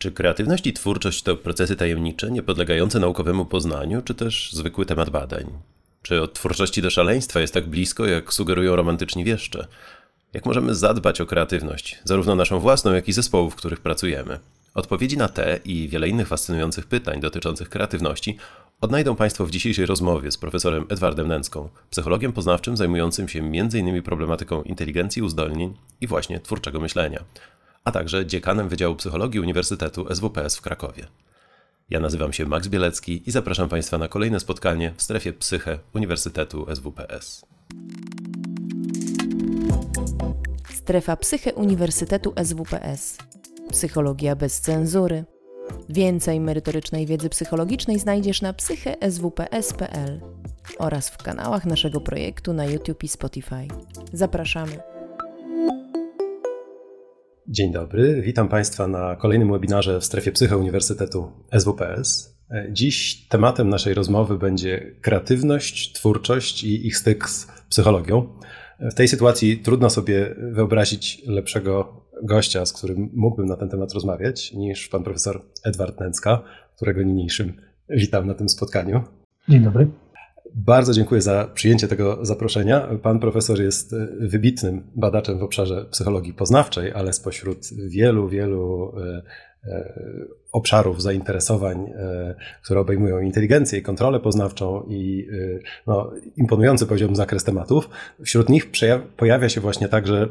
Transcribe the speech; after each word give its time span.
Czy 0.00 0.12
kreatywność 0.12 0.66
i 0.66 0.72
twórczość 0.72 1.22
to 1.22 1.36
procesy 1.36 1.76
tajemnicze, 1.76 2.30
niepodlegające 2.30 3.00
naukowemu 3.00 3.44
poznaniu, 3.44 4.02
czy 4.02 4.14
też 4.14 4.52
zwykły 4.52 4.86
temat 4.86 5.10
badań? 5.10 5.44
Czy 6.02 6.22
od 6.22 6.32
twórczości 6.32 6.82
do 6.82 6.90
szaleństwa 6.90 7.40
jest 7.40 7.54
tak 7.54 7.68
blisko, 7.68 8.06
jak 8.06 8.32
sugerują 8.32 8.76
romantyczni 8.76 9.24
wieszcze? 9.24 9.66
Jak 10.32 10.46
możemy 10.46 10.74
zadbać 10.74 11.20
o 11.20 11.26
kreatywność, 11.26 11.98
zarówno 12.04 12.34
naszą 12.34 12.58
własną, 12.58 12.92
jak 12.92 13.08
i 13.08 13.12
zespołów, 13.12 13.52
w 13.52 13.56
których 13.56 13.80
pracujemy? 13.80 14.38
Odpowiedzi 14.74 15.16
na 15.16 15.28
te 15.28 15.60
i 15.64 15.88
wiele 15.88 16.08
innych 16.08 16.28
fascynujących 16.28 16.86
pytań 16.86 17.20
dotyczących 17.20 17.68
kreatywności 17.68 18.36
odnajdą 18.80 19.16
Państwo 19.16 19.46
w 19.46 19.50
dzisiejszej 19.50 19.86
rozmowie 19.86 20.30
z 20.30 20.36
profesorem 20.36 20.86
Edwardem 20.88 21.28
Nęcką, 21.28 21.68
psychologiem 21.90 22.32
poznawczym 22.32 22.76
zajmującym 22.76 23.28
się 23.28 23.38
m.in. 23.38 24.02
problematyką 24.02 24.62
inteligencji, 24.62 25.22
uzdolnień 25.22 25.74
i 26.00 26.06
właśnie 26.06 26.40
twórczego 26.40 26.80
myślenia, 26.80 27.24
a 27.84 27.92
także 27.92 28.26
dziekanem 28.26 28.68
Wydziału 28.68 28.96
Psychologii 28.96 29.40
Uniwersytetu 29.40 30.14
SWPS 30.14 30.56
w 30.56 30.60
Krakowie. 30.60 31.06
Ja 31.90 32.00
nazywam 32.00 32.32
się 32.32 32.46
Max 32.46 32.68
Bielecki 32.68 33.22
i 33.26 33.30
zapraszam 33.30 33.68
Państwa 33.68 33.98
na 33.98 34.08
kolejne 34.08 34.40
spotkanie 34.40 34.92
w 34.96 35.02
strefie 35.02 35.32
Psyche 35.32 35.78
Uniwersytetu 35.94 36.66
SWPS. 36.74 37.44
Strefa 40.74 41.16
Psyche 41.16 41.54
Uniwersytetu 41.54 42.32
SWPS. 42.44 43.18
Psychologia 43.70 44.36
bez 44.36 44.60
cenzury. 44.60 45.24
Więcej 45.88 46.40
merytorycznej 46.40 47.06
wiedzy 47.06 47.28
psychologicznej 47.28 47.98
znajdziesz 47.98 48.42
na 48.42 48.52
psycheswps.pl 48.52 50.20
oraz 50.78 51.10
w 51.10 51.16
kanałach 51.16 51.66
naszego 51.66 52.00
projektu 52.00 52.52
na 52.52 52.64
YouTube 52.64 53.04
i 53.04 53.08
Spotify. 53.08 53.68
Zapraszamy. 54.12 54.89
Dzień 57.52 57.72
dobry, 57.72 58.22
witam 58.22 58.48
Państwa 58.48 58.86
na 58.86 59.16
kolejnym 59.16 59.52
webinarze 59.52 60.00
w 60.00 60.04
strefie 60.04 60.32
Psyche 60.32 60.56
Uniwersytetu 60.56 61.32
SWPS. 61.58 62.38
Dziś 62.72 63.26
tematem 63.28 63.68
naszej 63.68 63.94
rozmowy 63.94 64.38
będzie 64.38 64.96
kreatywność, 65.00 65.92
twórczość 65.92 66.64
i 66.64 66.86
ich 66.86 66.96
styk 66.96 67.28
z 67.28 67.46
psychologią. 67.68 68.28
W 68.80 68.94
tej 68.94 69.08
sytuacji 69.08 69.58
trudno 69.58 69.90
sobie 69.90 70.34
wyobrazić 70.38 71.22
lepszego 71.26 72.02
gościa, 72.22 72.66
z 72.66 72.72
którym 72.72 73.10
mógłbym 73.14 73.46
na 73.46 73.56
ten 73.56 73.68
temat 73.68 73.92
rozmawiać, 73.92 74.52
niż 74.52 74.88
pan 74.88 75.02
profesor 75.02 75.42
Edward 75.64 76.00
Nęcka, 76.00 76.42
którego 76.76 77.02
niniejszym 77.02 77.52
witam 77.88 78.26
na 78.26 78.34
tym 78.34 78.48
spotkaniu. 78.48 79.02
Dzień 79.48 79.60
dobry. 79.60 79.88
Bardzo 80.54 80.92
dziękuję 80.92 81.22
za 81.22 81.50
przyjęcie 81.54 81.88
tego 81.88 82.24
zaproszenia. 82.24 82.88
Pan 83.02 83.20
profesor 83.20 83.60
jest 83.60 83.94
wybitnym 84.20 84.82
badaczem 84.94 85.38
w 85.38 85.42
obszarze 85.42 85.84
psychologii 85.90 86.34
poznawczej, 86.34 86.92
ale 86.92 87.12
spośród 87.12 87.58
wielu, 87.88 88.28
wielu 88.28 88.92
e, 88.98 89.22
e, 89.64 89.94
obszarów 90.52 91.02
zainteresowań, 91.02 91.90
e, 91.96 92.34
które 92.64 92.80
obejmują 92.80 93.20
inteligencję 93.20 93.78
i 93.78 93.82
kontrolę 93.82 94.20
poznawczą 94.20 94.86
i 94.88 95.28
no, 95.86 96.10
imponujący 96.36 96.86
poziom 96.86 97.16
zakres 97.16 97.44
tematów. 97.44 97.88
Wśród 98.24 98.48
nich 98.48 98.66
pojawia 99.16 99.48
się 99.48 99.60
właśnie 99.60 99.88
także 99.88 100.28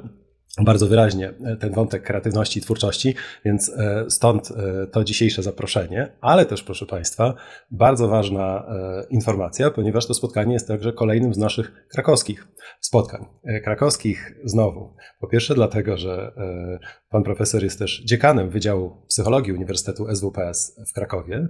bardzo 0.58 0.88
wyraźnie 0.88 1.34
e, 1.46 1.56
ten 1.56 1.74
wątek 1.74 2.04
kreatywności 2.04 2.60
i 2.60 2.62
twórczości, 2.62 3.16
więc 3.46 3.70
e, 3.70 4.06
stąd 4.10 4.52
e, 4.52 4.88
to 4.88 5.04
dzisiejsze 5.04 5.44
zaproszenie, 5.44 6.12
ale 6.22 6.46
też, 6.46 6.64
proszę 6.64 6.86
Państwa, 6.86 7.34
bardzo 7.72 8.08
ważna 8.08 8.66
informacja, 9.10 9.72
ponieważ 9.72 10.06
to 10.06 10.14
spotkanie 10.14 10.54
jest 10.54 10.68
także 10.68 10.94
kolejnym 10.94 11.34
z 11.34 11.38
naszych 11.38 11.88
krakowskich 11.88 12.48
spotkań. 12.80 13.26
Krakowskich 13.64 14.36
znowu. 14.44 14.96
Po 15.20 15.28
pierwsze, 15.28 15.56
dlatego, 15.56 15.98
że 15.98 16.32
pan 17.10 17.24
profesor 17.24 17.64
jest 17.64 17.80
też 17.80 18.04
dziekanem 18.06 18.50
Wydziału 18.50 19.06
Psychologii 19.08 19.54
Uniwersytetu 19.54 20.16
SWPS 20.16 20.80
w 20.88 20.94
Krakowie, 20.94 21.48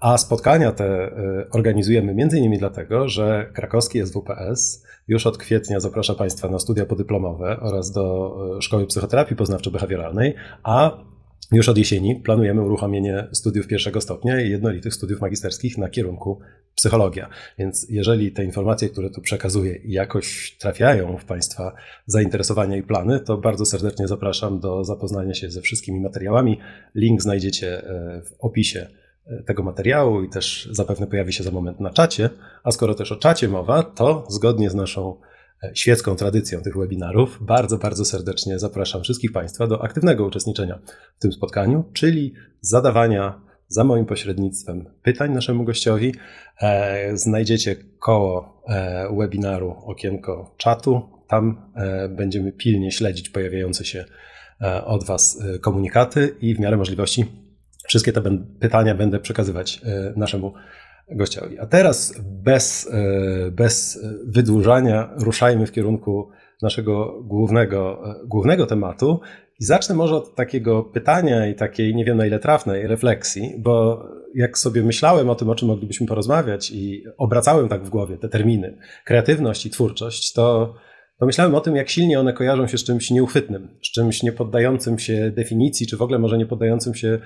a 0.00 0.18
spotkania 0.18 0.72
te 0.72 1.10
organizujemy 1.50 2.14
między 2.14 2.38
innymi 2.38 2.58
dlatego, 2.58 3.08
że 3.08 3.50
krakowski 3.54 4.06
SWPS 4.06 4.84
już 5.08 5.26
od 5.26 5.38
kwietnia 5.38 5.80
zaprasza 5.80 6.14
Państwa 6.14 6.48
na 6.48 6.58
studia 6.58 6.86
podyplomowe 6.86 7.60
oraz 7.60 7.92
do 7.92 8.36
e, 8.58 8.62
Szkoły 8.62 8.86
Psychoterapii 8.86 9.36
Poznawczo-Behawioralnej, 9.36 10.32
a 10.62 11.04
już 11.52 11.68
od 11.68 11.78
jesieni 11.78 12.16
planujemy 12.16 12.62
uruchomienie 12.62 13.28
studiów 13.32 13.66
pierwszego 13.66 14.00
stopnia 14.00 14.40
i 14.40 14.50
jednolitych 14.50 14.94
studiów 14.94 15.20
magisterskich 15.20 15.78
na 15.78 15.88
kierunku 15.88 16.40
psychologia. 16.74 17.28
Więc 17.58 17.86
jeżeli 17.90 18.32
te 18.32 18.44
informacje, 18.44 18.88
które 18.88 19.10
tu 19.10 19.20
przekazuję, 19.20 19.78
jakoś 19.84 20.56
trafiają 20.58 21.18
w 21.18 21.24
Państwa 21.24 21.74
zainteresowania 22.06 22.76
i 22.76 22.82
plany, 22.82 23.20
to 23.20 23.38
bardzo 23.38 23.64
serdecznie 23.66 24.08
zapraszam 24.08 24.60
do 24.60 24.84
zapoznania 24.84 25.34
się 25.34 25.50
ze 25.50 25.60
wszystkimi 25.60 26.00
materiałami. 26.00 26.58
Link 26.94 27.22
znajdziecie 27.22 27.84
e, 27.84 28.22
w 28.22 28.32
opisie 28.38 28.88
tego 29.46 29.62
materiału 29.62 30.22
i 30.22 30.28
też 30.28 30.68
zapewne 30.72 31.06
pojawi 31.06 31.32
się 31.32 31.44
za 31.44 31.50
moment 31.50 31.80
na 31.80 31.90
czacie. 31.90 32.30
A 32.64 32.70
skoro 32.70 32.94
też 32.94 33.12
o 33.12 33.16
czacie 33.16 33.48
mowa, 33.48 33.82
to 33.82 34.26
zgodnie 34.28 34.70
z 34.70 34.74
naszą 34.74 35.16
e, 35.62 35.70
świecką 35.74 36.16
tradycją 36.16 36.60
tych 36.60 36.76
webinarów, 36.76 37.38
bardzo, 37.40 37.78
bardzo 37.78 38.04
serdecznie 38.04 38.58
zapraszam 38.58 39.02
wszystkich 39.02 39.32
Państwa 39.32 39.66
do 39.66 39.82
aktywnego 39.84 40.26
uczestniczenia 40.26 40.78
w 41.18 41.22
tym 41.22 41.32
spotkaniu, 41.32 41.84
czyli 41.92 42.34
zadawania 42.60 43.40
za 43.68 43.84
moim 43.84 44.06
pośrednictwem 44.06 44.84
pytań 45.02 45.32
naszemu 45.32 45.64
gościowi. 45.64 46.14
E, 46.60 47.16
znajdziecie 47.16 47.76
koło 47.98 48.62
e, 48.68 49.16
webinaru 49.18 49.76
okienko 49.84 50.54
czatu. 50.56 51.02
Tam 51.28 51.72
będziemy 52.10 52.52
pilnie 52.52 52.92
śledzić 52.92 53.30
pojawiające 53.30 53.84
się 53.84 54.04
od 54.84 55.04
Was 55.04 55.42
komunikaty 55.60 56.34
i 56.40 56.54
w 56.54 56.60
miarę 56.60 56.76
możliwości 56.76 57.26
Wszystkie 57.88 58.12
te 58.12 58.22
pytania 58.60 58.94
będę 58.94 59.18
przekazywać 59.18 59.80
e, 59.84 60.12
naszemu 60.16 60.54
gościowi. 61.10 61.58
A 61.58 61.66
teraz 61.66 62.20
bez, 62.20 62.90
e, 62.92 63.50
bez 63.50 64.00
wydłużania 64.26 65.10
ruszajmy 65.16 65.66
w 65.66 65.72
kierunku 65.72 66.28
naszego 66.62 67.22
głównego, 67.22 68.02
e, 68.10 68.26
głównego 68.26 68.66
tematu 68.66 69.20
i 69.60 69.64
zacznę 69.64 69.94
może 69.94 70.16
od 70.16 70.34
takiego 70.34 70.82
pytania 70.82 71.46
i 71.46 71.54
takiej 71.54 71.94
nie 71.94 72.04
wiem 72.04 72.16
na 72.16 72.26
ile 72.26 72.38
trafnej 72.38 72.86
refleksji, 72.86 73.54
bo 73.58 74.04
jak 74.34 74.58
sobie 74.58 74.82
myślałem 74.82 75.30
o 75.30 75.34
tym, 75.34 75.50
o 75.50 75.54
czym 75.54 75.68
moglibyśmy 75.68 76.06
porozmawiać 76.06 76.70
i 76.70 77.04
obracałem 77.18 77.68
tak 77.68 77.84
w 77.84 77.90
głowie 77.90 78.16
te 78.16 78.28
terminy, 78.28 78.78
kreatywność 79.04 79.66
i 79.66 79.70
twórczość, 79.70 80.32
to 80.32 80.74
Pomyślałem 81.18 81.54
o 81.54 81.60
tym, 81.60 81.76
jak 81.76 81.88
silnie 81.88 82.20
one 82.20 82.32
kojarzą 82.32 82.66
się 82.66 82.78
z 82.78 82.84
czymś 82.84 83.10
nieuchwytnym, 83.10 83.68
z 83.82 83.90
czymś 83.92 84.22
niepoddającym 84.22 84.98
się 84.98 85.30
definicji, 85.30 85.86
czy 85.86 85.96
w 85.96 86.02
ogóle 86.02 86.18
może 86.18 86.38
nie 86.38 86.46
poddającym 86.46 86.94
się 86.94 87.18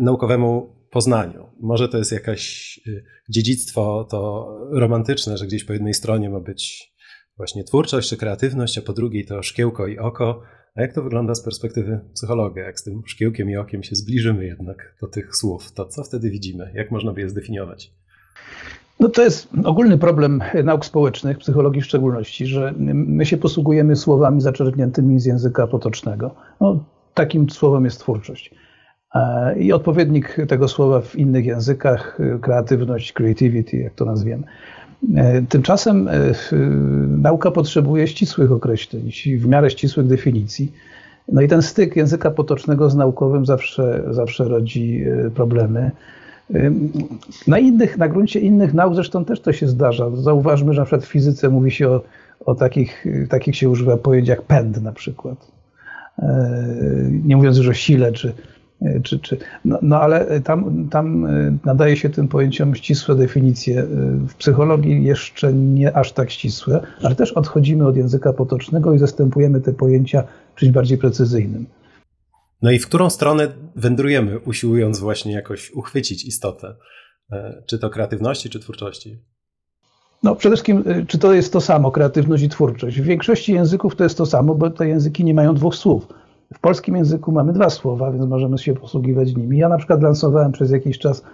naukowemu 0.00 0.76
poznaniu. 0.90 1.46
Może 1.60 1.88
to 1.88 1.98
jest 1.98 2.12
jakaś 2.12 2.80
y, 2.86 3.04
dziedzictwo 3.28 4.06
to 4.10 4.48
romantyczne, 4.72 5.36
że 5.36 5.46
gdzieś 5.46 5.64
po 5.64 5.72
jednej 5.72 5.94
stronie 5.94 6.30
ma 6.30 6.40
być 6.40 6.92
właśnie 7.36 7.64
twórczość 7.64 8.08
czy 8.08 8.16
kreatywność, 8.16 8.78
a 8.78 8.82
po 8.82 8.92
drugiej 8.92 9.26
to 9.26 9.42
szkiełko 9.42 9.86
i 9.86 9.98
oko. 9.98 10.42
A 10.74 10.82
jak 10.82 10.94
to 10.94 11.02
wygląda 11.02 11.34
z 11.34 11.42
perspektywy 11.42 12.00
psychologa? 12.14 12.62
Jak 12.62 12.80
z 12.80 12.84
tym 12.84 13.02
szkiełkiem 13.06 13.50
i 13.50 13.56
okiem 13.56 13.82
się 13.82 13.94
zbliżymy 13.94 14.44
jednak 14.44 14.96
do 15.00 15.08
tych 15.08 15.36
słów, 15.36 15.72
to 15.72 15.86
co 15.86 16.04
wtedy 16.04 16.30
widzimy? 16.30 16.72
Jak 16.74 16.90
można 16.90 17.12
by 17.12 17.20
je 17.20 17.28
zdefiniować? 17.28 17.92
No 19.00 19.08
to 19.08 19.22
jest 19.22 19.48
ogólny 19.64 19.98
problem 19.98 20.42
nauk 20.64 20.84
społecznych, 20.84 21.38
psychologii 21.38 21.82
w 21.82 21.84
szczególności, 21.84 22.46
że 22.46 22.74
my 22.78 23.26
się 23.26 23.36
posługujemy 23.36 23.96
słowami 23.96 24.40
zaczerpniętymi 24.40 25.20
z 25.20 25.24
języka 25.24 25.66
potocznego. 25.66 26.34
No, 26.60 26.84
takim 27.14 27.50
słowem 27.50 27.84
jest 27.84 28.00
twórczość. 28.00 28.54
E, 29.14 29.58
I 29.58 29.72
odpowiednik 29.72 30.36
tego 30.48 30.68
słowa 30.68 31.00
w 31.00 31.16
innych 31.16 31.46
językach, 31.46 32.18
e, 32.20 32.38
kreatywność, 32.38 33.12
creativity, 33.12 33.76
jak 33.76 33.94
to 33.94 34.04
nazwiemy. 34.04 34.42
E, 35.16 35.42
tymczasem 35.42 36.08
nauka 37.08 37.50
potrzebuje 37.50 38.06
ścisłych 38.06 38.52
określeń, 38.52 39.10
w 39.38 39.46
miarę 39.46 39.70
ścisłych 39.70 40.06
definicji. 40.06 40.72
No 41.28 41.40
i 41.40 41.48
ten 41.48 41.62
styk 41.62 41.96
języka 41.96 42.30
potocznego 42.30 42.90
z 42.90 42.96
naukowym 42.96 43.46
zawsze, 43.46 44.02
zawsze 44.10 44.44
rodzi 44.44 45.04
problemy. 45.34 45.90
Na 47.46 47.58
innych, 47.58 47.98
na 47.98 48.08
gruncie 48.08 48.40
innych 48.40 48.74
nauk 48.74 48.94
zresztą 48.94 49.24
też 49.24 49.40
to 49.40 49.52
się 49.52 49.68
zdarza. 49.68 50.10
Zauważmy, 50.14 50.72
że 50.72 50.80
na 50.80 50.84
przykład 50.84 51.04
w 51.04 51.08
fizyce 51.08 51.48
mówi 51.48 51.70
się 51.70 51.88
o, 51.88 52.02
o 52.46 52.54
takich, 52.54 53.06
takich 53.28 53.56
się 53.56 53.68
używa 53.68 53.96
pojęć 53.96 54.28
jak 54.28 54.42
pęd 54.42 54.82
na 54.82 54.92
przykład. 54.92 55.52
Nie 57.24 57.36
mówiąc 57.36 57.58
już 57.58 57.68
o 57.68 57.72
sile 57.72 58.12
czy, 58.12 58.32
czy, 59.02 59.18
czy, 59.18 59.36
no, 59.64 59.78
no 59.82 60.00
ale 60.00 60.40
tam, 60.40 60.88
tam 60.88 61.26
e, 61.26 61.56
nadaje 61.64 61.96
się 61.96 62.10
tym 62.10 62.28
pojęciom 62.28 62.74
ścisłe 62.74 63.14
definicje. 63.14 63.80
E, 63.80 63.86
w 64.28 64.34
psychologii 64.34 65.04
jeszcze 65.04 65.52
nie 65.52 65.96
aż 65.96 66.12
tak 66.12 66.30
ścisłe, 66.30 66.80
ale 67.02 67.14
też 67.14 67.32
odchodzimy 67.32 67.86
od 67.86 67.96
języka 67.96 68.32
potocznego 68.32 68.94
i 68.94 68.98
zastępujemy 68.98 69.60
te 69.60 69.72
pojęcia 69.72 70.24
czymś 70.54 70.72
bardziej 70.72 70.98
precyzyjnym. 70.98 71.66
No 72.62 72.70
i 72.70 72.78
w 72.78 72.86
którą 72.86 73.10
stronę 73.10 73.48
wędrujemy, 73.76 74.38
usiłując 74.38 74.98
właśnie 74.98 75.32
jakoś 75.32 75.70
uchwycić 75.70 76.24
istotę? 76.24 76.76
Czy 77.66 77.78
to 77.78 77.90
kreatywności, 77.90 78.50
czy 78.50 78.60
twórczości? 78.60 79.22
No 80.22 80.36
przede 80.36 80.56
wszystkim, 80.56 80.84
czy 81.06 81.18
to 81.18 81.34
jest 81.34 81.52
to 81.52 81.60
samo, 81.60 81.90
kreatywność 81.90 82.42
i 82.42 82.48
twórczość? 82.48 83.00
W 83.00 83.04
większości 83.04 83.52
języków 83.52 83.96
to 83.96 84.04
jest 84.04 84.18
to 84.18 84.26
samo, 84.26 84.54
bo 84.54 84.70
te 84.70 84.88
języki 84.88 85.24
nie 85.24 85.34
mają 85.34 85.54
dwóch 85.54 85.74
słów. 85.74 86.08
W 86.54 86.60
polskim 86.60 86.96
języku 86.96 87.32
mamy 87.32 87.52
dwa 87.52 87.70
słowa, 87.70 88.12
więc 88.12 88.26
możemy 88.26 88.58
się 88.58 88.74
posługiwać 88.74 89.36
nimi. 89.36 89.58
Ja 89.58 89.68
na 89.68 89.78
przykład 89.78 90.02
lansowałem 90.02 90.52
przez 90.52 90.70
jakiś 90.70 90.98
czas 90.98 91.24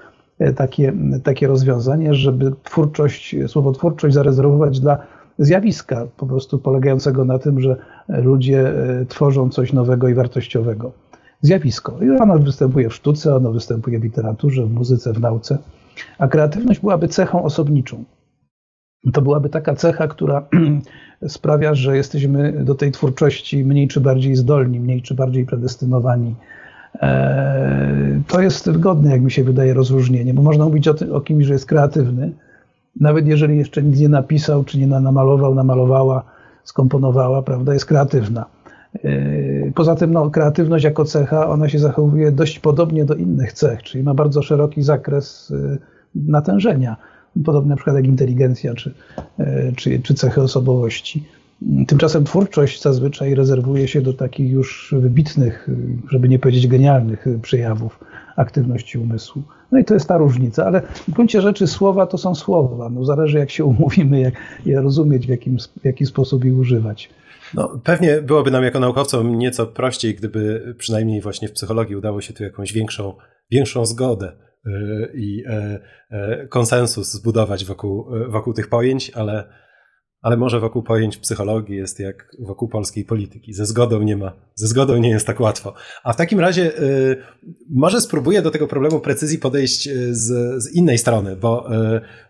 takie, 0.56 0.92
takie 1.22 1.46
rozwiązanie, 1.46 2.14
żeby 2.14 2.52
twórczość, 2.64 3.36
słowo 3.46 3.72
twórczość 3.72 4.14
zarezerwować 4.14 4.80
dla 4.80 4.98
zjawiska, 5.38 6.06
po 6.16 6.26
prostu 6.26 6.58
polegającego 6.58 7.24
na 7.24 7.38
tym, 7.38 7.60
że 7.60 7.76
ludzie 8.08 8.74
tworzą 9.08 9.50
coś 9.50 9.72
nowego 9.72 10.08
i 10.08 10.14
wartościowego. 10.14 10.92
Zjawisko. 11.40 11.98
I 12.02 12.10
ono 12.10 12.38
występuje 12.38 12.88
w 12.88 12.94
sztuce, 12.94 13.36
ono 13.36 13.52
występuje 13.52 13.98
w 13.98 14.04
literaturze, 14.04 14.66
w 14.66 14.72
muzyce, 14.72 15.12
w 15.12 15.20
nauce. 15.20 15.58
A 16.18 16.28
kreatywność 16.28 16.80
byłaby 16.80 17.08
cechą 17.08 17.42
osobniczą. 17.42 18.04
To 19.12 19.22
byłaby 19.22 19.48
taka 19.48 19.75
cecha, 19.75 20.08
która 20.08 20.48
sprawia, 21.28 21.75
że 21.75 21.96
jesteśmy 21.96 22.64
do 22.64 22.75
tej 22.75 22.93
twórczości 22.93 23.64
mniej 23.64 23.88
czy 23.88 24.00
bardziej 24.00 24.37
zdolni, 24.37 24.81
mniej 24.81 25.02
czy 25.02 25.14
bardziej 25.14 25.46
predestynowani. 25.46 26.34
E, 27.02 28.20
to 28.28 28.40
jest 28.40 28.70
wygodne, 28.70 29.10
jak 29.10 29.20
mi 29.20 29.31
się 29.31 29.44
wydaje, 29.44 29.75
rozróżnienie, 29.75 30.34
bo 30.34 30.43
można 30.43 30.64
mówić 30.64 30.88
o, 30.88 30.94
tym, 30.94 31.14
o 31.14 31.20
kimś, 31.20 31.46
że 31.46 31.52
jest 31.52 31.66
kreatywny, 31.66 32.32
nawet 33.00 33.26
jeżeli 33.26 33.58
jeszcze 33.58 33.82
nic 33.82 34.00
nie 34.00 34.08
napisał, 34.08 34.64
czy 34.64 34.78
nie 34.78 34.87
namalował, 34.87 35.54
namalowała, 35.54 36.22
skomponowała, 36.64 37.42
prawda, 37.42 37.72
jest 37.72 37.87
kreatywna. 37.87 38.46
E, 39.04 39.10
poza 39.75 39.94
tym 39.94 40.12
no, 40.12 40.31
kreatywność 40.31 40.84
jako 40.84 41.04
cecha, 41.04 41.49
ona 41.49 41.69
się 41.69 41.78
zachowuje 41.78 42.32
dość 42.32 42.58
podobnie 42.58 43.04
do 43.04 43.14
innych 43.14 43.52
cech, 43.52 43.82
czyli 43.82 44.04
ma 44.04 44.14
bardzo 44.14 44.42
szeroki 44.42 44.82
zakres 44.82 45.52
e, 45.75 45.78
natężenia, 46.14 46.96
podobnie 47.44 47.71
na 47.71 47.77
przykład 47.77 47.97
jak 47.97 48.05
inteligencja 48.05 48.75
czy, 48.75 48.94
e, 49.38 49.73
czy, 49.77 50.00
czy 50.00 50.15
cechy 50.15 50.43
osobowości. 50.43 51.25
Tymczasem 51.87 52.25
twórczość 52.25 52.83
zazwyczaj 52.83 53.35
rezerwuje 53.35 53.88
się 53.88 54.03
do 54.03 54.12
takich 54.12 54.50
już 54.50 54.94
wybitnych, 54.99 55.69
żeby 56.11 56.29
nie 56.29 56.38
powiedzieć 56.38 56.67
genialnych 56.67 57.27
przejawów 57.43 58.00
aktywności 58.37 58.99
umysłu. 58.99 59.43
No 59.73 59.79
i 59.79 59.85
to 59.85 59.94
jest 59.94 60.09
ta 60.09 60.19
różnica, 60.19 60.67
ale 60.67 60.81
w 60.81 61.11
gruncie 61.11 61.41
rzeczy 61.41 61.67
słowa 61.67 62.06
to 62.06 62.19
są 62.19 62.35
słowa. 62.35 62.91
No 62.91 63.05
zależy 63.05 63.38
jak 63.38 63.50
się 63.50 63.65
umówimy, 63.65 64.21
jak 64.21 64.35
je 64.67 64.81
rozumieć, 64.81 65.27
w, 65.27 65.29
jakim, 65.29 65.56
w 65.83 65.85
jaki 65.85 66.06
sposób 66.06 66.44
ich 66.44 66.59
używać. 66.59 67.11
No, 67.55 67.81
pewnie 67.85 68.23
byłoby 68.23 68.50
nam 68.50 68.65
jako 68.65 68.81
naukowcom 68.81 69.38
nieco 69.38 69.67
prościej, 69.67 70.15
gdyby 70.15 70.75
przynajmniej 70.79 71.21
właśnie 71.21 71.49
w 71.49 71.53
psychologii 71.53 71.97
udało 71.97 72.21
się 72.21 72.35
tu 72.35 72.44
jakąś 72.44 72.73
większą, 72.73 73.15
większą 73.50 73.87
zgodę 73.87 74.33
i 75.14 75.44
e, 75.46 75.80
e, 76.10 76.46
konsensus 76.48 77.12
zbudować 77.12 77.64
wokół, 77.64 78.06
wokół 78.28 78.52
tych 78.52 78.68
pojęć, 78.68 79.10
ale 79.10 79.66
ale 80.22 80.36
może 80.36 80.60
wokół 80.60 80.82
pojęć 80.82 81.16
psychologii 81.16 81.76
jest 81.76 82.00
jak 82.00 82.36
wokół 82.38 82.68
polskiej 82.68 83.04
polityki. 83.04 83.52
Ze 83.52 83.66
zgodą 83.66 84.02
nie 84.02 84.16
ma, 84.16 84.32
ze 84.54 84.66
zgodą 84.66 84.96
nie 84.96 85.08
jest 85.08 85.26
tak 85.26 85.40
łatwo. 85.40 85.74
A 86.04 86.12
w 86.12 86.16
takim 86.16 86.40
razie 86.40 86.72
może 87.70 88.00
spróbuję 88.00 88.42
do 88.42 88.50
tego 88.50 88.66
problemu 88.66 89.00
precyzji 89.00 89.38
podejść 89.38 89.88
z, 90.10 90.62
z 90.62 90.74
innej 90.74 90.98
strony, 90.98 91.36
bo, 91.36 91.68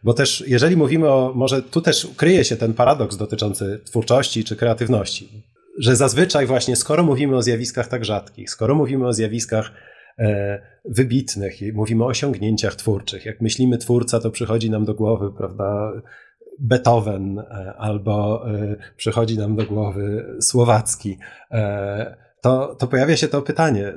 bo 0.02 0.14
też 0.14 0.44
jeżeli 0.46 0.76
mówimy 0.76 1.08
o, 1.08 1.32
może 1.34 1.62
tu 1.62 1.80
też 1.80 2.08
kryje 2.16 2.44
się 2.44 2.56
ten 2.56 2.74
paradoks 2.74 3.16
dotyczący 3.16 3.80
twórczości 3.84 4.44
czy 4.44 4.56
kreatywności, 4.56 5.42
że 5.78 5.96
zazwyczaj 5.96 6.46
właśnie 6.46 6.76
skoro 6.76 7.02
mówimy 7.02 7.36
o 7.36 7.42
zjawiskach 7.42 7.88
tak 7.88 8.04
rzadkich, 8.04 8.50
skoro 8.50 8.74
mówimy 8.74 9.06
o 9.06 9.12
zjawiskach 9.12 9.70
e, 9.72 9.95
wybitnych 10.84 11.62
i 11.62 11.72
mówimy 11.72 12.04
o 12.04 12.06
osiągnięciach 12.06 12.74
twórczych. 12.74 13.24
Jak 13.24 13.40
myślimy 13.40 13.78
twórca, 13.78 14.20
to 14.20 14.30
przychodzi 14.30 14.70
nam 14.70 14.84
do 14.84 14.94
głowy, 14.94 15.32
prawda, 15.38 15.92
Beethoven 16.58 17.38
e, 17.38 17.74
albo 17.78 18.44
e, 18.50 18.76
przychodzi 18.96 19.38
nam 19.38 19.56
do 19.56 19.64
głowy 19.64 20.36
Słowacki, 20.40 21.18
e, 21.50 22.16
to, 22.42 22.74
to 22.78 22.86
pojawia 22.86 23.16
się 23.16 23.28
to 23.28 23.42
pytanie, 23.42 23.92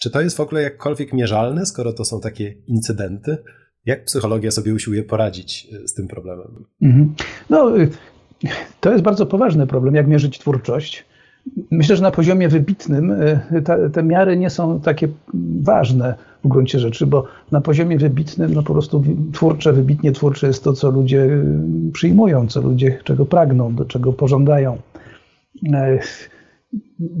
czy 0.00 0.10
to 0.10 0.20
jest 0.20 0.36
w 0.36 0.40
ogóle 0.40 0.62
jakkolwiek 0.62 1.12
mierzalne, 1.12 1.66
skoro 1.66 1.92
to 1.92 2.04
są 2.04 2.20
takie 2.20 2.54
incydenty? 2.66 3.36
Jak 3.84 4.04
psychologia 4.04 4.50
sobie 4.50 4.74
usiłuje 4.74 5.02
poradzić 5.02 5.68
z 5.86 5.94
tym 5.94 6.08
problemem? 6.08 6.64
Mhm. 6.82 7.14
No, 7.50 7.72
to 8.80 8.92
jest 8.92 9.04
bardzo 9.04 9.26
poważny 9.26 9.66
problem, 9.66 9.94
jak 9.94 10.08
mierzyć 10.08 10.38
twórczość. 10.38 11.04
Myślę, 11.70 11.96
że 11.96 12.02
na 12.02 12.10
poziomie 12.10 12.48
wybitnym 12.48 13.14
te, 13.64 13.90
te 13.90 14.02
miary 14.02 14.36
nie 14.36 14.50
są 14.50 14.80
takie 14.80 15.08
ważne 15.62 16.14
w 16.44 16.48
gruncie 16.48 16.78
rzeczy, 16.78 17.06
bo 17.06 17.24
na 17.50 17.60
poziomie 17.60 17.98
wybitnym 17.98 18.54
no 18.54 18.62
po 18.62 18.72
prostu 18.72 19.04
twórcze, 19.32 19.72
wybitnie 19.72 20.12
twórcze 20.12 20.46
jest 20.46 20.64
to, 20.64 20.72
co 20.72 20.90
ludzie 20.90 21.18
y, 21.18 21.92
przyjmują, 21.92 22.46
co 22.46 22.60
ludzie 22.60 22.98
czego 23.04 23.26
pragną, 23.26 23.74
do 23.74 23.84
czego 23.84 24.12
pożądają. 24.12 24.78
E, 25.72 25.98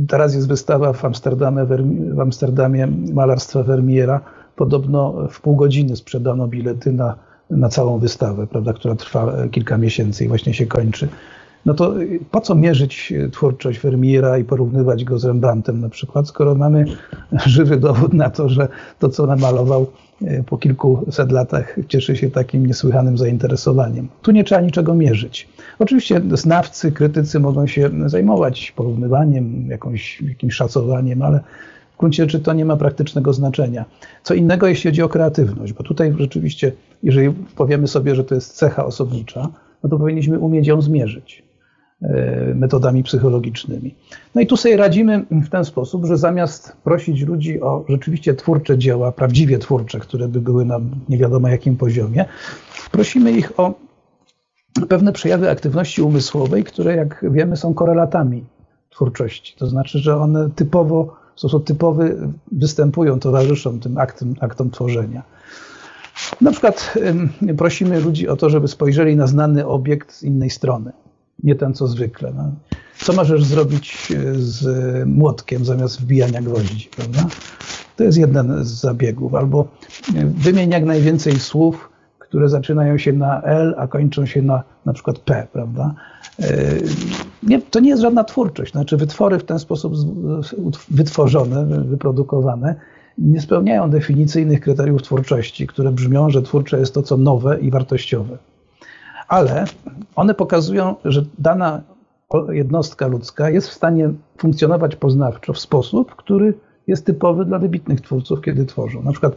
teraz 0.08 0.34
jest 0.34 0.48
wystawa 0.48 0.92
w 0.92 1.04
Amsterdamie, 1.04 1.66
w 2.14 2.20
Amsterdamie 2.20 2.88
malarstwa 3.12 3.62
Vermeera. 3.62 4.20
Podobno 4.56 5.28
w 5.30 5.40
pół 5.40 5.56
godziny 5.56 5.96
sprzedano 5.96 6.48
bilety 6.48 6.92
na, 6.92 7.16
na 7.50 7.68
całą 7.68 7.98
wystawę, 7.98 8.46
prawda, 8.46 8.72
która 8.72 8.94
trwa 8.94 9.48
kilka 9.50 9.78
miesięcy 9.78 10.24
i 10.24 10.28
właśnie 10.28 10.54
się 10.54 10.66
kończy 10.66 11.08
no 11.66 11.74
to 11.74 11.94
po 12.30 12.40
co 12.40 12.54
mierzyć 12.54 13.12
twórczość 13.32 13.78
Vermeera 13.78 14.38
i 14.38 14.44
porównywać 14.44 15.04
go 15.04 15.18
z 15.18 15.24
Rembrandtem 15.24 15.80
na 15.80 15.88
przykład, 15.88 16.28
skoro 16.28 16.54
mamy 16.54 16.84
żywy 17.46 17.76
dowód 17.76 18.12
na 18.12 18.30
to, 18.30 18.48
że 18.48 18.68
to, 18.98 19.08
co 19.08 19.26
namalował 19.26 19.86
e, 20.24 20.42
po 20.42 20.58
kilkuset 20.58 21.32
latach, 21.32 21.76
cieszy 21.88 22.16
się 22.16 22.30
takim 22.30 22.66
niesłychanym 22.66 23.18
zainteresowaniem. 23.18 24.08
Tu 24.22 24.30
nie 24.32 24.44
trzeba 24.44 24.60
niczego 24.60 24.94
mierzyć. 24.94 25.48
Oczywiście 25.78 26.20
znawcy, 26.32 26.92
krytycy 26.92 27.40
mogą 27.40 27.66
się 27.66 27.90
zajmować 28.06 28.72
porównywaniem, 28.76 29.66
jakąś, 29.68 30.22
jakimś 30.22 30.54
szacowaniem, 30.54 31.22
ale 31.22 31.40
w 31.94 31.98
gruncie 31.98 32.22
rzeczy 32.22 32.40
to 32.40 32.52
nie 32.52 32.64
ma 32.64 32.76
praktycznego 32.76 33.32
znaczenia. 33.32 33.84
Co 34.22 34.34
innego, 34.34 34.66
jeśli 34.66 34.90
chodzi 34.90 35.02
o 35.02 35.08
kreatywność, 35.08 35.72
bo 35.72 35.82
tutaj 35.82 36.14
rzeczywiście, 36.18 36.72
jeżeli 37.02 37.34
powiemy 37.56 37.88
sobie, 37.88 38.14
że 38.14 38.24
to 38.24 38.34
jest 38.34 38.56
cecha 38.56 38.84
osobnicza, 38.84 39.48
no 39.82 39.90
to 39.90 39.98
powinniśmy 39.98 40.38
umieć 40.38 40.66
ją 40.66 40.82
zmierzyć. 40.82 41.42
E, 42.02 42.54
metodami 42.54 43.02
psychologicznymi. 43.02 43.94
No 44.34 44.40
i 44.40 44.46
tu 44.46 44.56
sobie 44.56 44.76
radzimy 44.76 45.24
w 45.30 45.48
ten 45.48 45.64
sposób, 45.64 46.04
że 46.04 46.16
zamiast 46.16 46.76
prosić 46.84 47.20
ludzi 47.20 47.60
o 47.60 47.84
rzeczywiście 47.88 48.34
twórcze 48.34 48.78
dzieła, 48.78 49.12
prawdziwie 49.12 49.58
twórcze, 49.58 50.00
które 50.00 50.28
by 50.28 50.40
były 50.40 50.64
na 50.64 50.80
nie 51.08 51.18
wiadomo 51.18 51.48
jakim 51.48 51.76
poziomie, 51.76 52.24
prosimy 52.92 53.32
ich 53.32 53.60
o 53.60 53.74
pewne 54.88 55.12
przejawy 55.12 55.50
aktywności 55.50 56.02
umysłowej, 56.02 56.64
które 56.64 56.96
jak 56.96 57.24
wiemy 57.30 57.56
są 57.56 57.74
korelatami 57.74 58.44
twórczości. 58.90 59.54
To 59.58 59.66
znaczy, 59.66 59.98
że 59.98 60.16
one 60.16 60.50
typowo, 60.50 61.16
w 61.34 61.40
sposób 61.40 61.66
typowy 61.66 62.28
występują, 62.52 63.20
towarzyszą 63.20 63.80
tym 63.80 63.98
aktem, 63.98 64.34
aktom 64.40 64.70
tworzenia. 64.70 65.22
Na 66.40 66.50
przykład 66.50 66.94
prosimy 67.58 68.00
ludzi 68.00 68.28
o 68.28 68.36
to, 68.36 68.50
żeby 68.50 68.68
spojrzeli 68.68 69.16
na 69.16 69.26
znany 69.26 69.66
obiekt 69.66 70.12
z 70.12 70.22
innej 70.22 70.50
strony 70.50 70.92
nie 71.42 71.54
ten 71.54 71.74
co 71.74 71.86
zwykle. 71.86 72.32
No. 72.36 72.50
Co 72.96 73.12
możesz 73.12 73.44
zrobić 73.44 74.12
e, 74.16 74.34
z 74.34 74.66
młotkiem 75.08 75.64
zamiast 75.64 76.00
wbijania 76.00 76.42
gwoździ, 76.42 76.88
prawda? 76.96 77.26
To 77.96 78.04
jest 78.04 78.18
jeden 78.18 78.64
z 78.64 78.68
zabiegów. 78.68 79.34
Albo 79.34 79.68
e, 80.16 80.26
wymień 80.26 80.70
jak 80.70 80.84
najwięcej 80.84 81.38
słów, 81.38 81.90
które 82.18 82.48
zaczynają 82.48 82.98
się 82.98 83.12
na 83.12 83.42
L, 83.42 83.74
a 83.78 83.86
kończą 83.86 84.26
się 84.26 84.42
na 84.42 84.62
na 84.86 84.92
przykład 84.92 85.18
P, 85.18 85.46
prawda? 85.52 85.94
E, 86.38 86.46
nie, 87.42 87.60
to 87.60 87.80
nie 87.80 87.88
jest 87.88 88.02
żadna 88.02 88.24
twórczość. 88.24 88.72
Znaczy 88.72 88.96
wytwory 88.96 89.38
w 89.38 89.44
ten 89.44 89.58
sposób 89.58 89.94
wytworzone, 90.90 91.66
wyprodukowane 91.84 92.74
nie 93.18 93.40
spełniają 93.40 93.90
definicyjnych 93.90 94.60
kryteriów 94.60 95.02
twórczości, 95.02 95.66
które 95.66 95.92
brzmią, 95.92 96.30
że 96.30 96.42
twórcze 96.42 96.78
jest 96.78 96.94
to, 96.94 97.02
co 97.02 97.16
nowe 97.16 97.60
i 97.60 97.70
wartościowe 97.70 98.38
ale 99.32 99.64
one 100.16 100.34
pokazują, 100.34 100.94
że 101.04 101.24
dana 101.38 101.82
jednostka 102.48 103.06
ludzka 103.06 103.50
jest 103.50 103.68
w 103.68 103.72
stanie 103.72 104.10
funkcjonować 104.38 104.96
poznawczo 104.96 105.52
w 105.52 105.58
sposób, 105.58 106.16
który 106.16 106.54
jest 106.86 107.06
typowy 107.06 107.44
dla 107.44 107.58
wybitnych 107.58 108.00
twórców, 108.00 108.40
kiedy 108.40 108.66
tworzą. 108.66 109.02
Na 109.02 109.10
przykład 109.12 109.36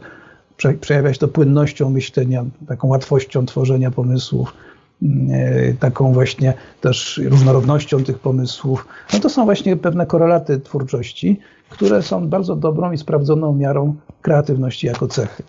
przejawia 0.80 1.12
się 1.12 1.18
to 1.18 1.28
płynnością 1.28 1.90
myślenia, 1.90 2.44
taką 2.68 2.88
łatwością 2.88 3.46
tworzenia 3.46 3.90
pomysłów, 3.90 4.52
e, 5.30 5.74
taką 5.74 6.12
właśnie 6.12 6.54
też 6.80 7.20
różnorodnością 7.24 8.04
tych 8.04 8.18
pomysłów. 8.18 8.86
No 9.12 9.20
to 9.20 9.28
są 9.28 9.44
właśnie 9.44 9.76
pewne 9.76 10.06
korelaty 10.06 10.60
twórczości, 10.60 11.40
które 11.68 12.02
są 12.02 12.28
bardzo 12.28 12.56
dobrą 12.56 12.92
i 12.92 12.98
sprawdzoną 12.98 13.54
miarą 13.54 13.94
kreatywności 14.22 14.86
jako 14.86 15.08
cechy. 15.08 15.42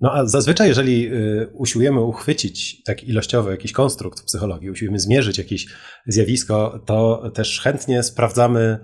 No 0.00 0.12
a 0.12 0.26
zazwyczaj, 0.26 0.68
jeżeli 0.68 1.14
y, 1.14 1.48
usiłujemy 1.52 2.00
uchwycić 2.00 2.82
tak 2.82 3.04
ilościowo 3.04 3.50
jakiś 3.50 3.72
konstrukt 3.72 4.20
w 4.20 4.24
psychologii, 4.24 4.70
usiłujemy 4.70 4.98
zmierzyć 4.98 5.38
jakieś 5.38 5.66
zjawisko, 6.06 6.82
to 6.86 7.30
też 7.34 7.60
chętnie 7.60 8.02
sprawdzamy 8.02 8.78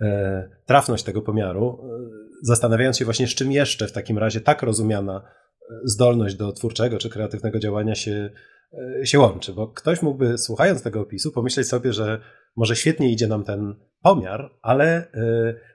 e, 0.00 0.48
trafność 0.66 1.04
tego 1.04 1.22
pomiaru, 1.22 1.78
e, 1.82 1.88
zastanawiając 2.42 2.98
się 2.98 3.04
właśnie, 3.04 3.26
z 3.26 3.34
czym 3.34 3.52
jeszcze 3.52 3.88
w 3.88 3.92
takim 3.92 4.18
razie 4.18 4.40
tak 4.40 4.62
rozumiana 4.62 5.22
e, 5.22 5.74
zdolność 5.84 6.34
do 6.34 6.52
twórczego 6.52 6.98
czy 6.98 7.10
kreatywnego 7.10 7.58
działania 7.58 7.94
się 7.94 8.30
się 9.04 9.18
łączy, 9.18 9.52
bo 9.52 9.68
ktoś 9.68 10.02
mógłby, 10.02 10.38
słuchając 10.38 10.82
tego 10.82 11.00
opisu, 11.00 11.32
pomyśleć 11.32 11.68
sobie, 11.68 11.92
że 11.92 12.20
może 12.56 12.76
świetnie 12.76 13.12
idzie 13.12 13.26
nam 13.26 13.44
ten 13.44 13.74
pomiar, 14.02 14.50
ale 14.62 15.12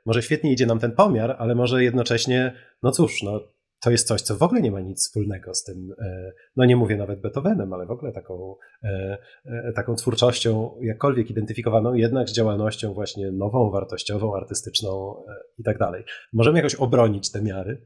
może 0.06 0.22
świetnie 0.22 0.52
idzie 0.52 0.66
nam 0.66 0.80
ten 0.80 0.92
pomiar, 0.92 1.36
ale 1.40 1.56
może 1.56 1.84
jednocześnie, 1.84 2.54
no 2.84 2.92
cóż, 2.92 3.24
no, 3.24 3.40
to 3.80 3.92
jest 3.92 4.08
coś, 4.08 4.22
co 4.22 4.36
w 4.36 4.44
ogóle 4.44 4.62
nie 4.62 4.72
ma 4.72 4.82
nic 4.82 5.00
wspólnego 5.00 5.54
z 5.54 5.64
tym, 5.64 5.94
e, 6.00 6.32
no 6.56 6.66
nie 6.66 6.76
mówię 6.76 6.98
nawet 6.98 7.22
Beethovenem, 7.22 7.74
ale 7.74 7.86
w 7.86 7.92
ogóle 7.92 8.12
taką, 8.12 8.56
e, 8.84 9.18
e, 9.46 9.74
taką 9.76 9.96
twórczością, 9.96 10.72
jakkolwiek 10.82 11.30
identyfikowaną, 11.30 11.94
jednak 11.94 12.30
z 12.30 12.34
działalnością 12.34 12.94
właśnie 12.94 13.32
nową, 13.32 13.72
wartościową, 13.72 14.36
artystyczną 14.36 15.16
i 15.60 15.64
tak 15.64 15.78
dalej. 15.78 16.04
Możemy 16.34 16.58
jakoś 16.58 16.76
obronić 16.76 17.32
te 17.32 17.42
miary? 17.42 17.82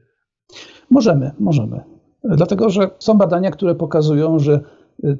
Możemy, 0.90 1.30
możemy. 1.40 1.80
Dlatego, 2.24 2.70
że 2.70 2.90
są 2.98 3.18
badania, 3.18 3.50
które 3.50 3.74
pokazują, 3.74 4.38
że 4.38 4.60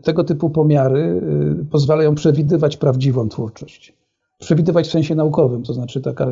tego 0.03 0.25
typu 0.25 0.51
pomiary 0.51 1.23
pozwalają 1.71 2.15
przewidywać 2.15 2.77
prawdziwą 2.77 3.29
twórczość 3.29 4.03
przewidywać 4.43 4.89
w 4.89 4.91
sensie 4.91 5.15
naukowym, 5.15 5.63
to 5.63 5.75
znaczy 5.75 6.01
taka, 6.01 6.27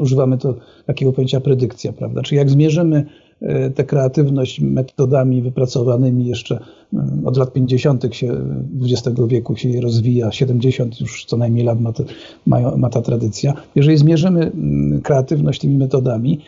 używamy 0.00 0.38
to 0.38 0.54
takiego 0.86 1.12
pojęcia 1.12 1.40
predykcja, 1.40 1.92
prawda? 1.92 2.22
Czyli 2.22 2.38
jak 2.38 2.50
zmierzymy 2.50 3.06
tę 3.74 3.84
kreatywność 3.84 4.60
metodami 4.60 5.42
wypracowanymi 5.42 6.26
jeszcze 6.26 6.58
e, 6.94 7.06
od 7.24 7.36
lat 7.36 7.52
50. 7.52 8.04
Się, 8.12 8.36
XX 8.82 9.20
wieku 9.28 9.56
się 9.56 9.68
je 9.68 9.80
rozwija, 9.80 10.32
70 10.32 11.00
już 11.00 11.24
co 11.24 11.36
najmniej 11.36 11.64
lat 11.64 11.80
ma, 11.80 11.92
to, 11.92 12.04
ma, 12.46 12.76
ma 12.76 12.90
ta 12.90 13.02
tradycja. 13.02 13.54
Jeżeli 13.74 13.96
zmierzymy 13.96 14.52
kreatywność 15.02 15.60
tymi 15.60 15.78
metodami, 15.78 16.40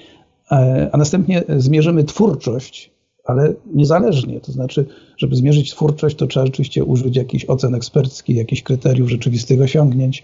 e, 0.53 0.91
a 0.93 0.99
następnie 0.99 1.43
zmierzymy 1.57 2.05
twórczość, 2.05 2.91
ale 3.25 3.55
niezależnie. 3.75 4.41
To 4.41 4.53
znaczy, 4.53 4.87
żeby 5.17 5.37
zmierzyć 5.37 5.71
twórczość, 5.71 6.17
to 6.17 6.27
trzeba 6.27 6.47
rzeczywiście 6.47 6.85
użyć 6.85 7.17
jakichś 7.17 7.45
ocen 7.45 7.75
eksperckich, 7.75 8.37
jakichś 8.37 8.63
kryteriów 8.63 9.11
rzeczywistych 9.11 9.61
osiągnięć, 9.61 10.23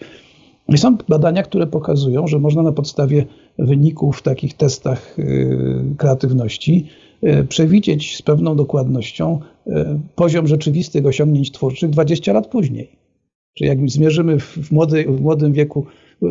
i 0.68 0.78
są 0.78 0.96
badania, 1.08 1.42
które 1.42 1.66
pokazują, 1.66 2.26
że 2.26 2.38
można 2.38 2.62
na 2.62 2.72
podstawie 2.72 3.26
wyników 3.58 4.18
w 4.18 4.22
takich 4.22 4.54
testach 4.54 5.18
y, 5.18 5.94
kreatywności 5.98 6.86
y, 7.24 7.44
przewidzieć 7.44 8.16
z 8.16 8.22
pewną 8.22 8.56
dokładnością 8.56 9.40
y, 9.66 9.72
poziom 10.14 10.46
rzeczywistych 10.46 11.06
osiągnięć 11.06 11.52
twórczych 11.52 11.90
20 11.90 12.32
lat 12.32 12.46
później. 12.46 12.96
Czyli 13.54 13.68
jak 13.68 13.90
zmierzymy 13.90 14.40
w, 14.40 14.72
młodej, 14.72 15.06
w 15.06 15.20
młodym 15.20 15.52
wieku 15.52 15.86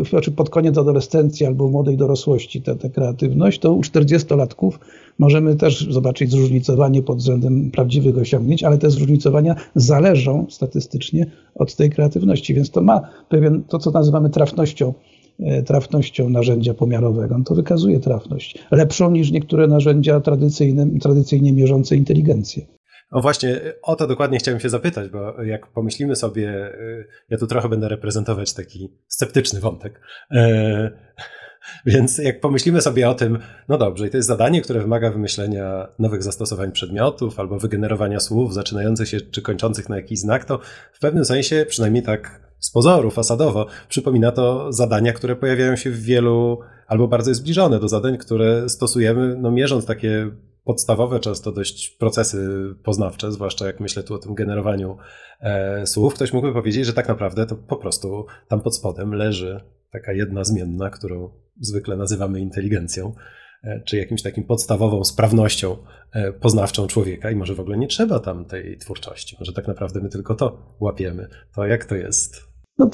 znaczy 0.10 0.32
pod 0.32 0.50
koniec 0.50 0.78
adolescencji 0.78 1.46
albo 1.46 1.68
młodej 1.68 1.98
dorosłości 1.98 2.62
tę, 2.62 2.76
tę 2.76 2.90
kreatywność, 2.90 3.60
to 3.60 3.74
u 3.74 3.82
40-latków 3.82 4.72
możemy 5.20 5.56
też 5.56 5.88
zobaczyć 5.90 6.32
zróżnicowanie 6.32 7.04
pod 7.04 7.18
względem 7.18 7.72
prawdziwych 7.72 8.18
osiągnięć, 8.18 8.64
ale 8.64 8.78
te 8.78 8.92
zróżnicowania 8.92 9.56
zależą 9.76 10.46
statystycznie 10.50 11.32
od 11.56 11.76
tej 11.76 11.90
kreatywności, 11.90 12.54
więc 12.54 12.72
to 12.72 12.82
ma 12.82 13.02
pewien, 13.30 13.64
to 13.64 13.80
co 13.80 13.92
nazywamy 13.92 14.30
trafnością, 14.30 14.94
e, 15.40 15.64
trafnością 15.64 16.30
narzędzia 16.30 16.74
pomiarowego. 16.74 17.42
To 17.46 17.56
wykazuje 17.56 18.00
trafność. 18.00 18.58
Lepszą 18.72 19.12
niż 19.12 19.32
niektóre 19.32 19.68
narzędzia 19.68 20.20
tradycyjne, 20.20 20.88
tradycyjnie 21.00 21.54
mierzące 21.54 21.96
inteligencję. 21.96 22.66
No 23.12 23.22
właśnie, 23.22 23.62
o 23.82 23.96
to 23.96 24.08
dokładnie 24.08 24.38
chciałem 24.38 24.60
się 24.60 24.70
zapytać, 24.70 25.10
bo 25.10 25.44
jak 25.44 25.68
pomyślimy 25.68 26.16
sobie, 26.16 26.74
y, 26.74 27.08
ja 27.30 27.38
tu 27.38 27.48
trochę 27.48 27.70
będę 27.70 27.90
reprezentować 27.90 28.54
taki 28.54 28.94
sceptyczny 29.08 29.60
wątek. 29.60 30.02
E, 30.32 30.92
więc 31.86 32.18
jak 32.18 32.42
pomyślimy 32.42 32.82
sobie 32.82 33.10
o 33.10 33.14
tym, 33.14 33.40
no 33.70 33.78
dobrze, 33.78 34.08
i 34.08 34.10
to 34.10 34.18
jest 34.18 34.28
zadanie, 34.28 34.62
które 34.62 34.80
wymaga 34.80 35.12
wymyślenia 35.12 35.88
nowych 36.00 36.24
zastosowań 36.24 36.72
przedmiotów 36.72 37.40
albo 37.40 37.60
wygenerowania 37.60 38.20
słów 38.20 38.54
zaczynających 38.54 39.10
się 39.10 39.22
czy 39.22 39.42
kończących 39.42 39.90
na 39.90 39.96
jakiś 39.96 40.20
znak, 40.20 40.46
to 40.46 40.60
w 40.94 41.00
pewnym 41.00 41.26
sensie, 41.26 41.66
przynajmniej 41.70 42.04
tak 42.04 42.46
z 42.60 42.72
pozoru, 42.72 43.12
fasadowo, 43.12 43.68
przypomina 43.90 44.32
to 44.32 44.74
zadania, 44.74 45.14
które 45.14 45.36
pojawiają 45.36 45.76
się 45.76 45.90
w 45.90 46.02
wielu, 46.02 46.60
albo 46.88 47.08
bardzo 47.08 47.34
zbliżone 47.34 47.80
do 47.80 47.88
zadań, 47.88 48.18
które 48.18 48.70
stosujemy, 48.70 49.36
no 49.36 49.52
mierząc 49.52 49.86
takie 49.86 50.32
podstawowe 50.66 51.20
często 51.20 51.52
dość 51.52 51.90
procesy 51.90 52.50
poznawcze, 52.84 53.32
zwłaszcza 53.32 53.68
jak 53.68 53.80
myślę 53.80 54.04
tu 54.04 54.14
o 54.14 54.18
tym 54.18 54.36
generowaniu 54.36 54.98
e, 55.40 55.88
słów, 55.88 56.14
ktoś 56.14 56.34
mógłby 56.34 56.54
powiedzieć, 56.54 56.86
że 56.86 56.94
tak 56.94 57.08
naprawdę 57.08 57.46
to 57.46 57.56
po 57.56 57.76
prostu 57.76 58.26
tam 58.48 58.62
pod 58.62 58.76
spodem 58.76 59.14
leży 59.14 59.62
taka 59.92 60.14
jedna 60.14 60.44
zmienna, 60.44 60.90
którą 60.90 61.30
zwykle 61.60 61.98
nazywamy 61.98 62.40
inteligencją, 62.40 63.14
e, 63.64 63.82
czy 63.86 63.98
jakimś 63.98 64.22
takim 64.22 64.44
podstawową 64.44 65.04
sprawnością 65.04 65.78
e, 66.12 66.34
poznawczą 66.34 66.88
człowieka 66.88 67.32
i 67.32 67.36
może 67.36 67.56
w 67.56 67.60
ogóle 67.60 67.78
nie 67.78 67.88
trzeba 67.88 68.20
tam 68.20 68.46
tej 68.46 68.78
twórczości, 68.78 69.36
może 69.40 69.54
tak 69.54 69.68
naprawdę 69.68 70.02
my 70.02 70.10
tylko 70.10 70.36
to 70.36 70.76
łapiemy. 70.80 71.28
To 71.56 71.66
jak 71.66 71.86
to 71.86 71.96
jest? 71.96 72.56
No, 72.78 72.90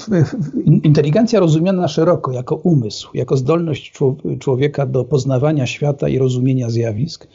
inteligencja 0.84 1.40
rozumiana 1.40 1.88
szeroko 1.88 2.32
jako 2.32 2.56
umysł, 2.56 3.12
jako 3.14 3.38
zdolność 3.38 3.94
człowieka 4.40 4.86
do 4.86 5.06
poznawania 5.06 5.68
świata 5.68 6.10
i 6.10 6.18
rozumienia 6.18 6.70
zjawisk, 6.70 7.28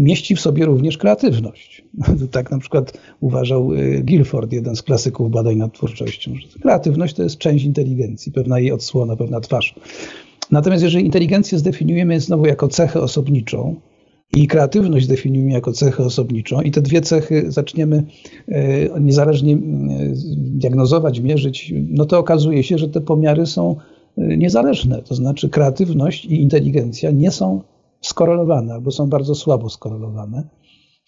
mieści 0.00 0.36
w 0.36 0.40
sobie 0.40 0.64
również 0.64 0.98
kreatywność. 0.98 1.84
Tak 2.30 2.50
na 2.50 2.58
przykład 2.58 2.98
uważał 3.20 3.72
y, 3.72 4.02
Guilford, 4.04 4.52
jeden 4.52 4.76
z 4.76 4.82
klasyków 4.82 5.30
badań 5.30 5.56
nad 5.56 5.72
twórczością, 5.72 6.34
że 6.34 6.58
kreatywność 6.60 7.14
to 7.14 7.22
jest 7.22 7.38
część 7.38 7.64
inteligencji, 7.64 8.32
pewna 8.32 8.58
jej 8.58 8.72
odsłona, 8.72 9.16
pewna 9.16 9.40
twarz. 9.40 9.74
Natomiast 10.50 10.82
jeżeli 10.82 11.04
inteligencję 11.04 11.58
zdefiniujemy 11.58 12.20
znowu 12.20 12.46
jako 12.46 12.68
cechę 12.68 13.00
osobniczą 13.00 13.74
i 14.36 14.46
kreatywność 14.46 15.04
zdefiniujemy 15.04 15.52
jako 15.52 15.72
cechę 15.72 16.04
osobniczą 16.04 16.60
i 16.60 16.70
te 16.70 16.82
dwie 16.82 17.00
cechy 17.00 17.44
zaczniemy 17.48 18.04
y, 18.48 18.90
niezależnie 19.00 19.54
y, 19.54 19.58
diagnozować, 20.36 21.20
mierzyć, 21.20 21.74
no 21.88 22.04
to 22.04 22.18
okazuje 22.18 22.62
się, 22.62 22.78
że 22.78 22.88
te 22.88 23.00
pomiary 23.00 23.46
są 23.46 23.76
niezależne. 24.16 25.02
To 25.02 25.14
znaczy 25.14 25.48
kreatywność 25.48 26.24
i 26.24 26.42
inteligencja 26.42 27.10
nie 27.10 27.30
są 27.30 27.60
skorelowane 28.02 28.74
albo 28.74 28.90
są 28.90 29.08
bardzo 29.08 29.34
słabo 29.34 29.70
skorelowane, 29.70 30.48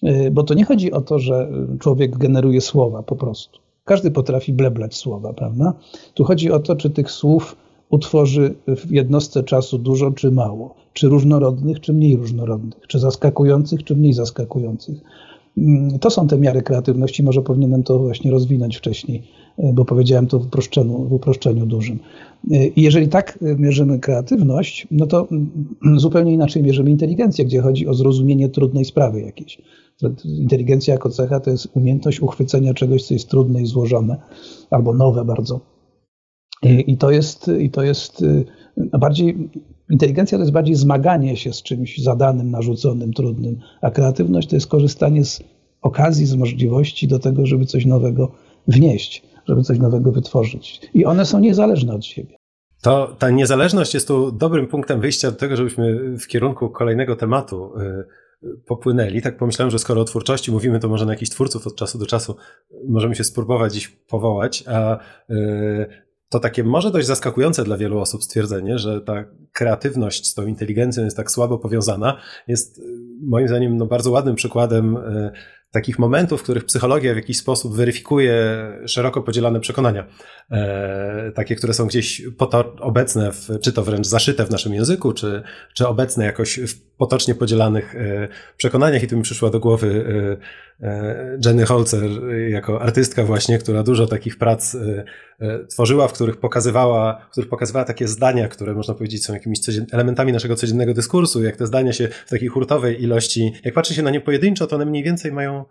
y, 0.02 0.30
bo 0.30 0.42
to 0.42 0.54
nie 0.54 0.64
chodzi 0.64 0.92
o 0.92 1.00
to, 1.00 1.18
że 1.18 1.50
człowiek 1.80 2.18
generuje 2.18 2.60
słowa 2.60 3.02
po 3.02 3.16
prostu. 3.16 3.58
Każdy 3.84 4.10
potrafi 4.10 4.52
bleblać 4.52 4.94
słowa, 4.94 5.32
prawda? 5.32 5.74
Tu 6.14 6.24
chodzi 6.24 6.52
o 6.52 6.58
to, 6.58 6.76
czy 6.76 6.90
tych 6.90 7.10
słów 7.10 7.56
utworzy 7.90 8.54
w 8.66 8.90
jednostce 8.90 9.42
czasu 9.42 9.78
dużo 9.78 10.10
czy 10.10 10.30
mało, 10.30 10.74
czy 10.92 11.08
różnorodnych, 11.08 11.80
czy 11.80 11.92
mniej 11.92 12.16
różnorodnych, 12.16 12.86
czy 12.86 12.98
zaskakujących, 12.98 13.84
czy 13.84 13.96
mniej 13.96 14.12
zaskakujących. 14.12 15.00
Mm, 15.58 15.98
to 15.98 16.10
są 16.10 16.26
te 16.28 16.38
miary 16.38 16.62
kreatywności, 16.62 17.22
może 17.22 17.42
powinienem 17.42 17.82
to 17.82 17.98
właśnie 17.98 18.30
rozwinąć 18.30 18.76
wcześniej, 18.76 19.22
y, 19.58 19.72
bo 19.72 19.84
powiedziałem 19.84 20.26
to 20.26 20.38
w 20.38 20.46
uproszczeniu, 20.46 21.08
w 21.08 21.12
uproszczeniu 21.12 21.66
dużym. 21.66 21.98
I 22.50 22.82
jeżeli 22.82 23.08
tak 23.08 23.38
mierzymy 23.58 23.98
kreatywność, 23.98 24.88
no 24.90 25.06
to 25.06 25.28
zupełnie 25.96 26.32
inaczej 26.32 26.62
mierzymy 26.62 26.90
inteligencję, 26.90 27.44
gdzie 27.44 27.60
chodzi 27.60 27.88
o 27.88 27.94
zrozumienie 27.94 28.48
trudnej 28.48 28.84
sprawy 28.84 29.20
jakiejś. 29.20 29.58
Inteligencja 30.24 30.94
jako 30.94 31.10
cecha 31.10 31.40
to 31.40 31.50
jest 31.50 31.68
umiejętność 31.76 32.20
uchwycenia 32.20 32.74
czegoś, 32.74 33.02
co 33.02 33.14
jest 33.14 33.28
trudne 33.28 33.62
i 33.62 33.66
złożone, 33.66 34.16
albo 34.70 34.94
nowe 34.94 35.24
bardzo. 35.24 35.73
I 36.64 36.96
to 36.96 37.10
jest, 37.10 37.50
i 37.60 37.70
to 37.70 37.82
jest 37.82 38.22
y, 38.22 38.44
bardziej, 38.76 39.50
inteligencja 39.90 40.38
to 40.38 40.42
jest 40.42 40.52
bardziej 40.52 40.74
zmaganie 40.74 41.36
się 41.36 41.52
z 41.52 41.62
czymś 41.62 41.98
zadanym, 41.98 42.50
narzuconym, 42.50 43.12
trudnym, 43.12 43.58
a 43.82 43.90
kreatywność 43.90 44.48
to 44.48 44.56
jest 44.56 44.66
korzystanie 44.66 45.24
z 45.24 45.42
okazji, 45.82 46.26
z 46.26 46.36
możliwości 46.36 47.08
do 47.08 47.18
tego, 47.18 47.46
żeby 47.46 47.66
coś 47.66 47.86
nowego 47.86 48.32
wnieść 48.68 49.22
żeby 49.48 49.62
coś 49.62 49.78
nowego 49.78 50.12
wytworzyć. 50.12 50.80
I 50.94 51.04
one 51.04 51.26
są 51.26 51.40
niezależne 51.40 51.94
od 51.94 52.04
siebie. 52.04 52.36
To 52.82 53.16
ta 53.18 53.30
niezależność 53.30 53.94
jest 53.94 54.08
tu 54.08 54.32
dobrym 54.32 54.66
punktem 54.66 55.00
wyjścia 55.00 55.30
do 55.30 55.36
tego, 55.36 55.56
żebyśmy 55.56 56.16
w 56.18 56.26
kierunku 56.26 56.70
kolejnego 56.70 57.16
tematu 57.16 57.72
y, 58.42 58.46
popłynęli. 58.66 59.22
Tak 59.22 59.36
pomyślałem, 59.36 59.70
że 59.70 59.78
skoro 59.78 60.00
o 60.00 60.04
twórczości 60.04 60.52
mówimy, 60.52 60.80
to 60.80 60.88
może 60.88 61.06
na 61.06 61.12
jakichś 61.12 61.30
twórców 61.30 61.66
od 61.66 61.76
czasu 61.76 61.98
do 61.98 62.06
czasu 62.06 62.36
możemy 62.88 63.14
się 63.14 63.24
spróbować 63.24 63.74
dziś 63.74 63.88
powołać, 63.88 64.64
a 64.66 64.98
to 66.28 66.40
takie 66.40 66.64
może 66.64 66.90
dość 66.90 67.06
zaskakujące 67.06 67.64
dla 67.64 67.76
wielu 67.76 67.98
osób 67.98 68.24
stwierdzenie, 68.24 68.78
że 68.78 69.00
ta 69.00 69.24
kreatywność 69.52 70.30
z 70.30 70.34
tą 70.34 70.46
inteligencją 70.46 71.04
jest 71.04 71.16
tak 71.16 71.30
słabo 71.30 71.58
powiązana, 71.58 72.20
jest 72.48 72.78
y, 72.78 72.82
moim 73.22 73.48
zdaniem 73.48 73.76
no, 73.76 73.86
bardzo 73.86 74.10
ładnym 74.10 74.34
przykładem 74.34 74.96
takich 75.74 75.98
momentów, 75.98 76.40
w 76.40 76.42
których 76.42 76.64
psychologia 76.64 77.12
w 77.12 77.16
jakiś 77.16 77.38
sposób 77.38 77.76
weryfikuje 77.76 78.36
szeroko 78.86 79.22
podzielane 79.22 79.60
przekonania. 79.60 80.06
E, 80.50 81.32
takie, 81.34 81.56
które 81.56 81.74
są 81.74 81.86
gdzieś 81.86 82.22
obecne, 82.80 83.32
w, 83.32 83.48
czy 83.62 83.72
to 83.72 83.82
wręcz 83.82 84.06
zaszyte 84.06 84.46
w 84.46 84.50
naszym 84.50 84.74
języku, 84.74 85.12
czy, 85.12 85.42
czy 85.74 85.88
obecne 85.88 86.24
jakoś 86.24 86.60
w 86.60 86.96
potocznie 86.96 87.34
podzielanych 87.34 87.94
e, 87.94 88.28
przekonaniach. 88.56 89.02
I 89.02 89.08
tu 89.08 89.16
mi 89.16 89.22
przyszła 89.22 89.50
do 89.50 89.60
głowy 89.60 90.04
e 90.40 90.73
Jenny 91.44 91.64
Holzer 91.64 92.10
jako 92.48 92.82
artystka 92.82 93.24
właśnie, 93.24 93.58
która 93.58 93.82
dużo 93.82 94.06
takich 94.06 94.38
prac 94.38 94.74
e, 94.74 95.04
e, 95.40 95.66
tworzyła, 95.66 96.08
w 96.08 96.12
których 96.12 96.36
pokazywała, 96.36 97.26
w 97.28 97.30
których 97.30 97.50
pokazywała 97.50 97.84
takie 97.84 98.08
zdania, 98.08 98.48
które 98.48 98.74
można 98.74 98.94
powiedzieć 98.94 99.24
są 99.24 99.34
jakimiś 99.34 99.60
elementami 99.92 100.32
naszego 100.32 100.56
codziennego 100.56 100.94
dyskursu. 100.94 101.42
Jak 101.42 101.56
te 101.56 101.66
zdania 101.66 101.92
się 101.92 102.08
w 102.26 102.30
takiej 102.30 102.48
hurtowej 102.48 103.02
ilości, 103.02 103.52
jak 103.64 103.74
patrzy 103.74 103.94
się 103.94 104.02
na 104.02 104.10
nie 104.10 104.20
pojedynczo, 104.20 104.66
to 104.66 104.76
one 104.76 104.86
mniej 104.86 105.04
więcej 105.04 105.32
mają 105.32 105.64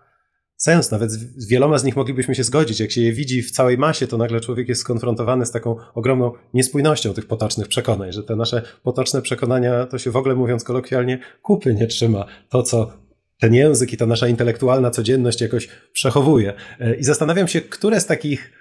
sens. 0.58 0.92
Nawet 0.92 1.12
z 1.12 1.48
wieloma 1.48 1.78
z 1.78 1.84
nich 1.84 1.96
moglibyśmy 1.96 2.36
się 2.36 2.44
zgodzić. 2.44 2.80
Jak 2.80 2.92
się 2.92 3.02
je 3.02 3.14
widzi 3.14 3.42
w 3.42 3.52
całej 3.52 3.78
masie, 3.78 4.08
to 4.08 4.18
nagle 4.18 4.40
człowiek 4.40 4.70
jest 4.70 4.82
skonfrontowany 4.82 5.46
z 5.46 5.52
taką 5.52 5.76
ogromną 5.94 6.32
niespójnością 6.54 7.14
tych 7.14 7.28
potocznych 7.28 7.68
przekonań, 7.68 8.12
że 8.12 8.24
te 8.24 8.36
nasze 8.36 8.62
potoczne 8.84 9.22
przekonania, 9.22 9.86
to 9.86 9.98
się 9.98 10.12
w 10.12 10.16
ogóle 10.16 10.36
mówiąc 10.36 10.64
kolokwialnie, 10.64 11.20
kupy 11.42 11.74
nie 11.74 11.88
trzyma. 11.88 12.26
To, 12.50 12.64
co 12.64 13.03
ten 13.40 13.54
język 13.54 13.94
i 13.94 13.98
ta 13.98 14.06
nasza 14.06 14.28
intelektualna 14.28 14.92
codzienność 14.92 15.42
jakoś 15.42 15.70
przechowuje. 15.94 16.54
E, 16.80 16.96
I 16.96 17.04
zastanawiam 17.04 17.48
się, 17.48 17.62
które 17.62 18.00
z 18.00 18.06
takich 18.06 18.52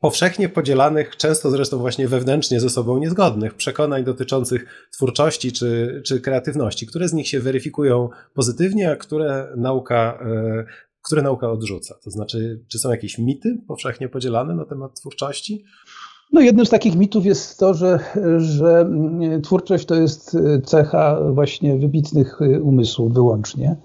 powszechnie 0.00 0.48
podzielanych, 0.48 1.16
często 1.16 1.50
zresztą 1.50 1.78
właśnie 1.78 2.08
wewnętrznie 2.08 2.60
ze 2.60 2.70
sobą 2.70 2.98
niezgodnych 2.98 3.54
przekonań 3.54 4.04
dotyczących 4.04 4.88
twórczości 4.92 5.52
czy, 5.52 6.02
czy 6.06 6.20
kreatywności, 6.20 6.86
które 6.86 7.08
z 7.08 7.12
nich 7.12 7.28
się 7.28 7.40
weryfikują 7.40 8.08
pozytywnie, 8.34 8.90
a 8.90 8.96
które 8.96 9.48
nauka, 9.56 10.18
e, 10.22 10.64
które 11.02 11.22
nauka 11.22 11.50
odrzuca. 11.50 11.94
To 12.04 12.10
znaczy, 12.10 12.64
czy 12.68 12.78
są 12.78 12.90
jakieś 12.90 13.18
mity 13.18 13.58
powszechnie 13.68 14.08
podzielane 14.08 14.54
na 14.54 14.64
temat 14.64 15.00
twórczości? 15.00 15.64
No 16.32 16.40
jednym 16.40 16.66
z 16.66 16.70
takich 16.70 16.96
mitów 16.96 17.26
jest 17.26 17.58
to, 17.58 17.74
że, 17.74 17.98
że 18.38 18.80
mm, 18.80 19.42
twórczość 19.42 19.86
to 19.86 19.94
jest 19.94 20.36
cecha 20.64 21.20
właśnie 21.32 21.78
wybitnych 21.78 22.40
umysłów 22.62 23.14
wyłącznie 23.14 23.76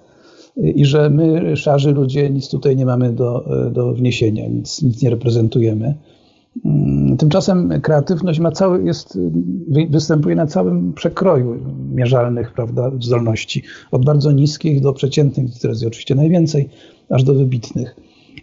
i 0.58 0.86
że 0.86 1.10
my, 1.10 1.58
szarzy 1.58 1.92
ludzie, 1.92 2.30
nic 2.30 2.50
tutaj 2.50 2.76
nie 2.76 2.86
mamy 2.86 3.14
do, 3.14 3.50
do 3.72 3.94
wniesienia, 3.94 4.48
nic, 4.48 4.82
nic 4.82 5.02
nie 5.02 5.10
reprezentujemy. 5.10 5.96
Mm, 6.66 7.18
tymczasem 7.18 7.82
kreatywność 7.82 8.40
ma 8.40 8.52
cały, 8.52 8.84
jest, 8.84 9.20
występuje 9.90 10.36
na 10.36 10.48
całym 10.48 10.94
przekroju 10.94 11.60
mierzalnych 11.94 12.54
prawda, 12.54 12.92
zdolności. 13.00 13.64
Od 13.92 14.06
bardzo 14.06 14.32
niskich 14.32 14.82
do 14.82 14.94
przeciętnych, 14.94 15.60
teraz 15.62 15.78
jest 15.78 15.88
oczywiście 15.88 16.16
najwięcej, 16.16 16.70
aż 17.10 17.24
do 17.24 17.34
wybitnych. 17.34 17.96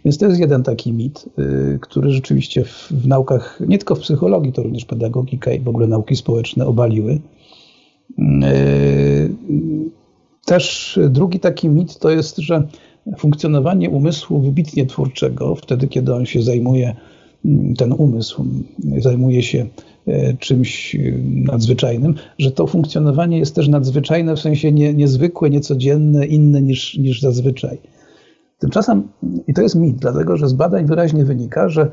Więc 0.05 0.17
to 0.17 0.25
jest 0.25 0.39
jeden 0.39 0.63
taki 0.63 0.93
mit, 0.93 1.29
y, 1.39 1.79
który 1.81 2.11
rzeczywiście 2.11 2.63
w, 2.63 2.87
w 2.91 3.07
naukach, 3.07 3.59
nie 3.67 3.77
tylko 3.77 3.95
w 3.95 3.99
psychologii, 3.99 4.53
to 4.53 4.63
również 4.63 4.85
pedagogika 4.85 5.51
i 5.51 5.59
w 5.59 5.67
ogóle 5.67 5.87
nauki 5.87 6.15
społeczne 6.15 6.65
obaliły. 6.65 7.19
Też 10.45 10.99
drugi 11.09 11.39
taki 11.39 11.69
mit 11.69 11.99
to 11.99 12.09
jest, 12.09 12.37
że 12.37 12.67
funkcjonowanie 13.17 13.89
umysłu 13.89 14.39
wybitnie 14.39 14.85
twórczego, 14.85 15.55
wtedy 15.55 15.87
kiedy 15.87 16.13
on 16.13 16.25
się 16.25 16.41
zajmuje, 16.41 16.95
mm, 17.45 17.75
ten 17.75 17.93
umysł 17.93 18.45
zajmuje 18.97 19.43
się 19.43 19.65
e, 20.07 20.33
czymś 20.33 20.97
nadzwyczajnym, 21.25 22.15
że 22.37 22.51
to 22.51 22.67
funkcjonowanie 22.67 23.39
jest 23.39 23.55
też 23.55 23.67
nadzwyczajne, 23.67 24.35
w 24.35 24.39
sensie 24.39 24.71
nie, 24.71 24.93
niezwykłe, 24.93 25.49
niecodzienne, 25.49 26.25
inne 26.25 26.61
niż, 26.61 26.97
niż 26.97 27.21
zazwyczaj. 27.21 27.77
Tymczasem, 28.59 29.07
i 29.47 29.53
to 29.53 29.61
jest 29.61 29.75
mit, 29.75 29.95
dlatego 29.95 30.37
że 30.37 30.47
z 30.47 30.53
badań 30.53 30.85
wyraźnie 30.85 31.25
wynika, 31.25 31.69
że, 31.69 31.91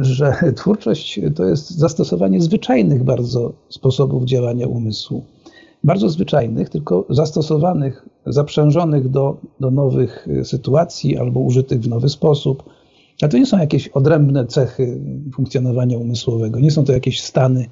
że 0.00 0.32
twórczość 0.56 1.20
to 1.34 1.44
jest 1.44 1.70
zastosowanie 1.70 2.40
zwyczajnych 2.40 3.04
bardzo 3.04 3.52
sposobów 3.68 4.24
działania 4.24 4.66
umysłu 4.66 5.24
bardzo 5.84 6.08
zwyczajnych, 6.08 6.70
tylko 6.70 7.04
zastosowanych, 7.10 8.08
zaprzężonych 8.26 9.08
do, 9.08 9.36
do 9.60 9.70
nowych 9.70 10.28
y, 10.28 10.44
sytuacji 10.44 11.18
albo 11.18 11.40
użytych 11.40 11.80
w 11.80 11.88
nowy 11.88 12.08
sposób. 12.08 12.62
A 13.22 13.28
to 13.28 13.38
nie 13.38 13.46
są 13.46 13.58
jakieś 13.58 13.88
odrębne 13.88 14.46
cechy 14.46 15.00
funkcjonowania 15.34 15.98
umysłowego, 15.98 16.60
nie 16.60 16.70
są 16.70 16.84
to 16.84 16.92
jakieś 16.92 17.20
stany 17.20 17.60
y, 17.60 17.68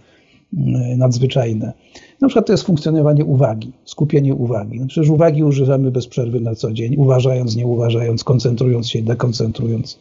nadzwyczajne. 0.97 1.73
Na 2.21 2.29
przykład 2.29 2.47
to 2.47 2.53
jest 2.53 2.65
funkcjonowanie 2.65 3.25
uwagi, 3.25 3.73
skupienie 3.85 4.35
uwagi. 4.35 4.81
No 4.81 4.87
przecież 4.87 5.11
uwagi 5.11 5.45
używamy 5.45 5.91
bez 5.91 6.07
przerwy 6.07 6.41
na 6.41 6.55
co 6.55 6.73
dzień, 6.73 6.97
uważając, 6.97 7.57
nie 7.57 7.67
uważając, 7.67 8.25
koncentrując 8.25 8.89
się, 8.89 9.03
dekoncentrując. 9.03 9.99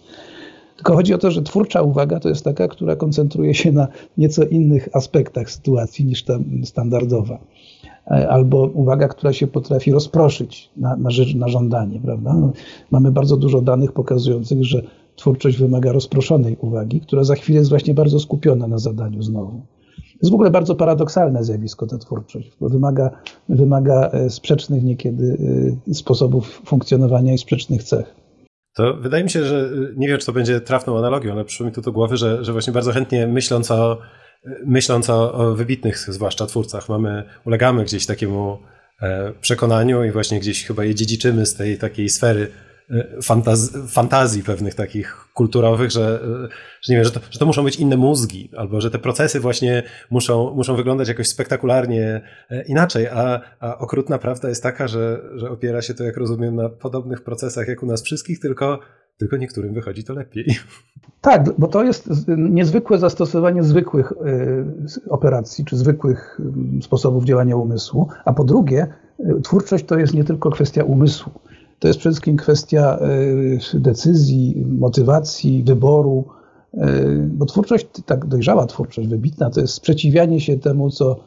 Tylko 0.75 0.95
chodzi 0.95 1.13
o 1.13 1.17
to, 1.17 1.31
że 1.31 1.41
twórcza 1.41 1.81
uwaga 1.81 2.19
to 2.19 2.29
jest 2.29 2.43
taka, 2.43 2.67
która 2.67 2.95
koncentruje 2.95 3.53
się 3.53 3.71
na 3.71 3.87
nieco 4.17 4.43
innych 4.43 4.89
aspektach 4.93 5.51
sytuacji 5.51 6.05
niż 6.05 6.23
ta 6.23 6.39
standardowa. 6.63 7.39
E, 8.11 8.29
albo 8.29 8.69
uwaga, 8.73 9.07
która 9.07 9.33
się 9.33 9.47
potrafi 9.47 9.91
rozproszyć 9.91 10.71
na, 10.77 10.95
na, 10.95 11.09
rzecz, 11.09 11.35
na 11.35 11.47
żądanie. 11.47 11.99
Prawda? 11.99 12.33
No, 12.33 12.53
mamy 12.91 13.11
bardzo 13.11 13.37
dużo 13.37 13.61
danych 13.61 13.91
pokazujących, 13.91 14.63
że 14.63 14.81
twórczość 15.15 15.57
wymaga 15.57 15.91
rozproszonej 15.91 16.57
uwagi, 16.61 17.01
która 17.01 17.23
za 17.23 17.35
chwilę 17.35 17.59
jest 17.59 17.69
właśnie 17.69 17.93
bardzo 17.93 18.19
skupiona 18.19 18.67
na 18.67 18.77
zadaniu 18.77 19.21
znowu. 19.21 19.61
To 19.95 20.19
jest 20.21 20.31
w 20.31 20.33
ogóle 20.33 20.51
bardzo 20.51 20.75
paradoksalne 20.75 21.43
zjawisko 21.43 21.87
ta 21.87 21.97
twórczość, 21.97 22.51
bo 22.61 22.69
wymaga, 22.69 23.09
wymaga 23.49 24.09
e, 24.13 24.29
sprzecznych 24.29 24.83
niekiedy 24.83 25.37
e, 25.89 25.93
sposobów 25.93 26.61
funkcjonowania 26.65 27.33
i 27.33 27.37
sprzecznych 27.37 27.83
cech. 27.83 28.15
To 28.75 28.93
wydaje 28.93 29.23
mi 29.23 29.29
się, 29.29 29.43
że 29.43 29.69
nie 29.97 30.07
wiem, 30.07 30.17
czy 30.17 30.25
to 30.25 30.33
będzie 30.33 30.61
trafną 30.61 30.97
analogią, 30.97 31.31
ale 31.31 31.45
przyszło 31.45 31.65
mi 31.65 31.71
tu 31.71 31.81
do 31.81 31.91
głowy, 31.91 32.17
że, 32.17 32.43
że 32.45 32.51
właśnie 32.51 32.73
bardzo 32.73 32.91
chętnie 32.91 33.27
myśląc 33.27 33.71
o 33.71 33.97
myśląc 34.65 35.09
o, 35.09 35.33
o 35.33 35.55
wybitnych, 35.55 35.97
zwłaszcza 35.97 36.45
twórcach, 36.45 36.89
mamy, 36.89 37.23
ulegamy 37.45 37.83
gdzieś 37.83 38.05
takiemu 38.05 38.59
e, 39.01 39.33
przekonaniu 39.41 40.03
i 40.03 40.11
właśnie 40.11 40.39
gdzieś 40.39 40.65
chyba 40.65 40.83
je 40.83 40.95
dziedziczymy 40.95 41.45
z 41.45 41.55
tej 41.55 41.77
takiej 41.77 42.09
sfery 42.09 42.51
e, 42.91 43.21
fantaz 43.21 43.73
fantazji 43.87 44.43
pewnych 44.43 44.75
takich 44.75 45.27
kulturowych, 45.33 45.91
że, 45.91 46.19
e, 46.23 46.47
że 46.81 46.93
nie 46.93 46.95
wiem, 46.95 47.03
że 47.03 47.11
to, 47.11 47.19
że 47.31 47.39
to 47.39 47.45
muszą 47.45 47.63
być 47.63 47.75
inne 47.75 47.97
mózgi, 47.97 48.49
albo 48.57 48.81
że 48.81 48.91
te 48.91 48.99
procesy 48.99 49.39
właśnie 49.39 49.83
muszą, 50.11 50.55
muszą 50.55 50.75
wyglądać 50.75 51.07
jakoś 51.07 51.27
spektakularnie 51.27 52.21
inaczej, 52.67 53.07
a, 53.07 53.41
a 53.59 53.77
okrutna 53.77 54.17
prawda 54.17 54.49
jest 54.49 54.63
taka, 54.63 54.87
że, 54.87 55.21
że 55.35 55.49
opiera 55.49 55.81
się 55.81 55.93
to, 55.93 56.03
jak 56.03 56.17
rozumiem, 56.17 56.55
na 56.55 56.69
podobnych 56.69 57.23
procesach 57.23 57.67
jak 57.67 57.83
u 57.83 57.85
nas 57.85 58.03
wszystkich, 58.03 58.39
tylko 58.39 58.79
tylko 59.17 59.37
niektórym 59.37 59.73
wychodzi 59.73 60.03
to 60.03 60.13
lepiej. 60.13 60.45
Tak, 61.21 61.49
bo 61.57 61.67
to 61.67 61.83
jest 61.83 62.09
niezwykłe 62.37 62.97
zastosowanie 62.97 63.63
zwykłych 63.63 64.11
y, 64.11 65.09
operacji 65.09 65.65
czy 65.65 65.77
zwykłych 65.77 66.39
y, 66.79 66.81
sposobów 66.81 67.23
działania 67.23 67.55
umysłu. 67.55 68.07
A 68.25 68.33
po 68.33 68.43
drugie, 68.43 68.87
y, 69.19 69.41
twórczość 69.41 69.85
to 69.85 69.97
jest 69.99 70.13
nie 70.13 70.23
tylko 70.23 70.49
kwestia 70.49 70.83
umysłu. 70.83 71.31
To 71.79 71.87
jest 71.87 71.99
przede 71.99 72.13
wszystkim 72.13 72.37
kwestia 72.37 72.99
decyzji, 73.73 74.65
motywacji, 74.79 75.63
wyboru. 75.63 76.23
Bo 77.27 77.45
twórczość, 77.45 77.87
tak 78.05 78.25
dojrzała 78.25 78.65
twórczość, 78.65 79.07
wybitna, 79.07 79.49
to 79.49 79.61
jest 79.61 79.73
sprzeciwianie 79.73 80.41
się 80.41 80.59
temu, 80.59 80.89
co, 80.89 81.19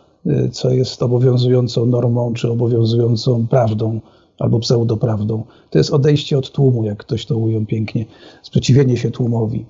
co 0.52 0.70
jest 0.70 1.02
obowiązującą 1.02 1.86
normą 1.86 2.32
czy 2.32 2.50
obowiązującą 2.50 3.46
prawdą 3.46 4.00
albo 4.38 4.58
pseudoprawdą. 4.58 5.44
To 5.70 5.78
jest 5.78 5.90
odejście 5.90 6.38
od 6.38 6.52
tłumu, 6.52 6.84
jak 6.84 6.98
ktoś 6.98 7.26
to 7.26 7.36
ujął 7.36 7.66
pięknie, 7.66 8.04
sprzeciwienie 8.42 8.96
się 8.96 9.10
tłumowi. 9.10 9.66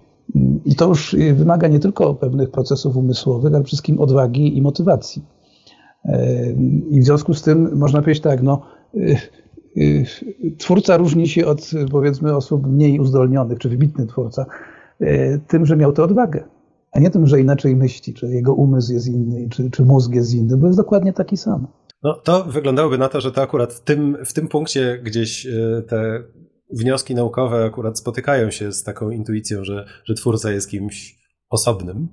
I 0.65 0.75
to 0.75 0.89
już 0.89 1.17
wymaga 1.35 1.69
nie 1.69 1.79
tylko 1.79 2.15
pewnych 2.15 2.51
procesów 2.51 2.97
umysłowych, 2.97 3.55
ale 3.55 3.65
wszystkim 3.65 4.01
odwagi 4.01 4.57
i 4.57 4.63
motywacji. 4.63 5.25
I 6.91 7.01
w 7.01 7.05
związku 7.05 7.35
z 7.35 7.43
tym 7.43 7.79
można 7.79 8.03
powiedzieć 8.03 8.23
tak, 8.23 8.43
no, 8.43 8.63
twórca 10.59 10.97
różni 10.97 11.29
się 11.29 11.47
od 11.47 11.71
powiedzmy 11.91 12.37
osób 12.37 12.67
mniej 12.67 13.01
uzdolnionych, 13.01 13.59
czy 13.59 13.69
wybitny 13.69 14.07
twórca, 14.07 14.47
tym, 15.49 15.67
że 15.67 15.77
miał 15.77 15.93
tę 15.93 16.03
odwagę, 16.03 16.45
a 16.93 17.01
nie 17.01 17.11
tym, 17.11 17.27
że 17.27 17.41
inaczej 17.41 17.77
myśli, 17.77 18.15
czy 18.15 18.27
jego 18.27 18.55
umysł 18.55 18.93
jest 18.93 19.09
inny, 19.09 19.49
czy, 19.49 19.71
czy 19.71 19.85
mózg 19.85 20.15
jest 20.15 20.35
inny, 20.35 20.57
bo 20.57 20.67
jest 20.67 20.79
dokładnie 20.79 21.13
taki 21.13 21.37
sam. 21.37 21.67
No 22.03 22.15
to 22.15 22.45
wyglądałoby 22.45 22.99
na 22.99 23.09
to, 23.09 23.21
że 23.21 23.33
to 23.33 23.43
akurat 23.43 23.75
w 23.75 23.81
tym, 23.81 24.25
w 24.25 24.33
tym 24.33 24.49
punkcie 24.49 25.01
gdzieś 25.03 25.47
e, 25.47 25.83
te 25.89 26.23
wnioski 26.71 27.15
naukowe 27.15 27.65
akurat 27.65 27.99
spotykają 27.99 28.51
się 28.51 28.73
z 28.73 28.83
taką 28.83 29.11
intuicją, 29.11 29.65
że, 29.65 29.87
że 30.05 30.15
twórca 30.15 30.51
jest 30.51 30.71
kimś 30.71 31.19
osobnym, 31.51 32.09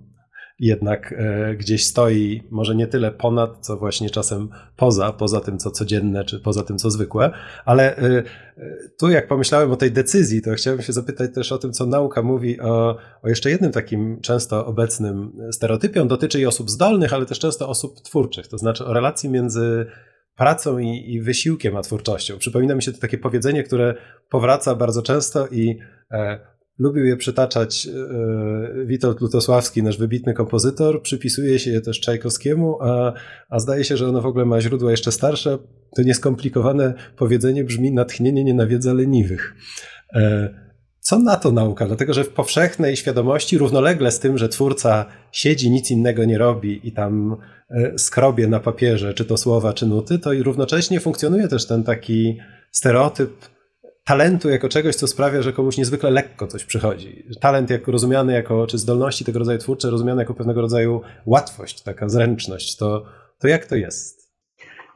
jednak 0.60 1.13
e, 1.18 1.56
gdzieś 1.56 1.86
stoi 1.86 2.44
może 2.52 2.76
nie 2.76 2.88
tyle 2.88 3.12
ponad, 3.12 3.65
co 3.65 3.78
właśnie 3.78 4.10
czasem 4.10 4.50
poza, 4.76 5.13
poza 5.13 5.41
tym, 5.41 5.58
co 5.58 5.72
codzienne, 5.72 6.26
czy 6.26 6.39
poza 6.39 6.63
tym, 6.63 6.78
co 6.78 6.91
zwykłe. 6.91 7.32
Ale 7.65 7.98
e, 7.98 8.24
tu, 9.00 9.10
jak 9.10 9.28
pomyślałem 9.28 9.72
o 9.72 9.76
tej 9.76 9.91
decyzji, 9.91 10.41
to 10.41 10.54
chciałem 10.54 10.82
się 10.82 10.94
zapytać 10.94 11.34
też 11.34 11.52
o 11.52 11.58
tym, 11.58 11.74
co 11.74 11.86
nauka 11.86 12.22
mówi 12.22 12.60
o, 12.60 12.98
o 13.22 13.30
jeszcze 13.30 13.50
jednym 13.50 13.72
takim 13.72 14.22
często 14.22 14.65
obecnym 14.65 15.32
stereotypie. 15.52 16.02
On 16.02 16.08
dotyczy 16.08 16.39
i 16.39 16.46
osób 16.46 16.70
zdolnych, 16.70 17.13
ale 17.13 17.26
też 17.26 17.39
często 17.39 17.70
osób 17.70 18.02
twórczych, 18.02 18.48
to 18.48 18.58
znaczy 18.58 18.86
o 18.86 18.94
relacji 18.94 19.30
między 19.30 19.86
pracą 20.36 20.80
i, 20.80 21.13
i 21.13 21.22
wysiłkiem 21.22 21.78
a 21.78 21.82
twórczością. 21.82 22.38
Przypomina 22.38 22.76
mi 22.76 22.84
się 22.84 22.91
to 22.91 23.00
takie 23.00 23.18
powiedzenie, 23.18 23.63
które 23.63 23.96
powraca 24.30 24.76
bardzo 24.76 25.02
często 25.02 25.48
i 25.48 25.80
e, 26.12 26.55
Lubił 26.79 27.05
je 27.05 27.17
przytaczać 27.17 27.88
e, 27.88 28.85
Witold 28.85 29.21
Lutosławski, 29.21 29.83
nasz 29.83 29.97
wybitny 29.97 30.33
kompozytor. 30.33 31.01
Przypisuje 31.01 31.59
się 31.59 31.71
je 31.71 31.81
też 31.81 31.99
Czajkowskiemu, 31.99 32.77
a, 32.81 33.13
a 33.49 33.59
zdaje 33.59 33.83
się, 33.83 33.97
że 33.97 34.07
ono 34.07 34.21
w 34.21 34.25
ogóle 34.25 34.45
ma 34.45 34.61
źródła 34.61 34.91
jeszcze 34.91 35.11
starsze. 35.11 35.57
To 35.95 36.01
nieskomplikowane 36.01 36.93
powiedzenie 37.17 37.63
brzmi 37.63 37.91
natchnienie 37.91 38.43
nie 38.43 38.93
leniwych. 38.93 39.55
E, 40.13 40.49
co 40.99 41.19
na 41.19 41.35
to 41.35 41.51
nauka? 41.51 41.88
Dlatego, 41.88 42.13
że 42.13 42.23
w 42.23 42.29
powszechnej 42.29 42.95
świadomości, 42.95 43.57
równolegle 43.57 44.11
z 44.11 44.19
tym, 44.19 44.38
że 44.38 44.49
twórca 44.49 45.05
siedzi, 45.31 45.71
nic 45.71 45.91
innego 45.91 46.25
nie 46.25 46.38
robi 46.38 46.88
i 46.88 46.91
tam 46.91 47.38
e, 47.69 47.99
skrobie 47.99 48.47
na 48.47 48.59
papierze, 48.59 49.13
czy 49.13 49.25
to 49.25 49.38
słowa, 49.38 49.73
czy 49.73 49.85
nuty, 49.85 50.19
to 50.19 50.33
i 50.33 50.43
równocześnie 50.43 50.99
funkcjonuje 50.99 51.47
też 51.47 51.67
ten 51.67 51.83
taki 51.83 52.38
stereotyp 52.71 53.55
talentu 54.06 54.50
jako 54.50 54.70
czegoś, 54.70 54.96
co 54.96 55.08
sprawia, 55.08 55.41
że 55.41 55.54
komuś 55.54 55.78
niezwykle 55.78 56.12
lekko 56.12 56.48
coś 56.48 56.65
przychodzi. 56.65 57.26
Talent 57.41 57.70
jako 57.70 57.91
rozumiany 57.91 58.34
jako, 58.34 58.68
czy 58.68 58.78
zdolności 58.78 59.26
tego 59.26 59.39
rodzaju 59.39 59.60
twórcze 59.60 59.89
rozumiane 59.89 60.22
jako 60.22 60.34
pewnego 60.34 60.62
rodzaju 60.62 61.02
łatwość, 61.26 61.82
taka 61.82 62.10
zręczność, 62.10 62.78
to, 62.78 63.06
to 63.39 63.48
jak 63.48 63.65
to 63.65 63.76
jest? 63.76 64.26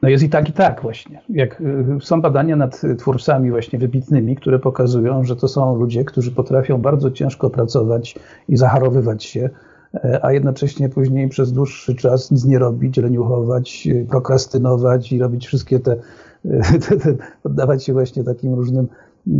No 0.02 0.08
jest 0.08 0.24
i 0.24 0.28
tak, 0.28 0.48
i 0.48 0.52
tak 0.52 0.82
właśnie. 0.82 1.22
Jak 1.28 1.60
y, 1.60 1.84
są 2.00 2.20
badania 2.20 2.56
nad 2.56 2.82
twórcami 2.98 3.50
właśnie 3.50 3.78
wybitnymi, 3.78 4.36
które 4.36 4.58
pokazują, 4.58 5.24
że 5.24 5.36
to 5.36 5.48
są 5.48 5.76
ludzie, 5.76 6.04
którzy 6.04 6.32
potrafią 6.32 6.78
bardzo 6.78 7.10
ciężko 7.10 7.50
pracować 7.50 8.14
i 8.48 8.56
zaharowywać 8.56 9.24
się, 9.24 9.50
e, 9.94 10.24
a 10.24 10.32
jednocześnie 10.32 10.88
później 10.88 11.28
przez 11.28 11.52
dłuższy 11.52 11.94
czas 11.94 12.30
nic 12.30 12.44
nie 12.44 12.58
robić, 12.58 12.96
leniuchować, 12.96 13.86
y, 13.90 14.06
prokrastynować 14.10 15.12
i 15.12 15.18
robić 15.18 15.46
wszystkie 15.46 15.80
te, 15.80 15.96
poddawać 17.42 17.84
się 17.84 17.92
właśnie 17.92 18.24
takim 18.24 18.54
różnym 18.54 18.88
e, 19.28 19.30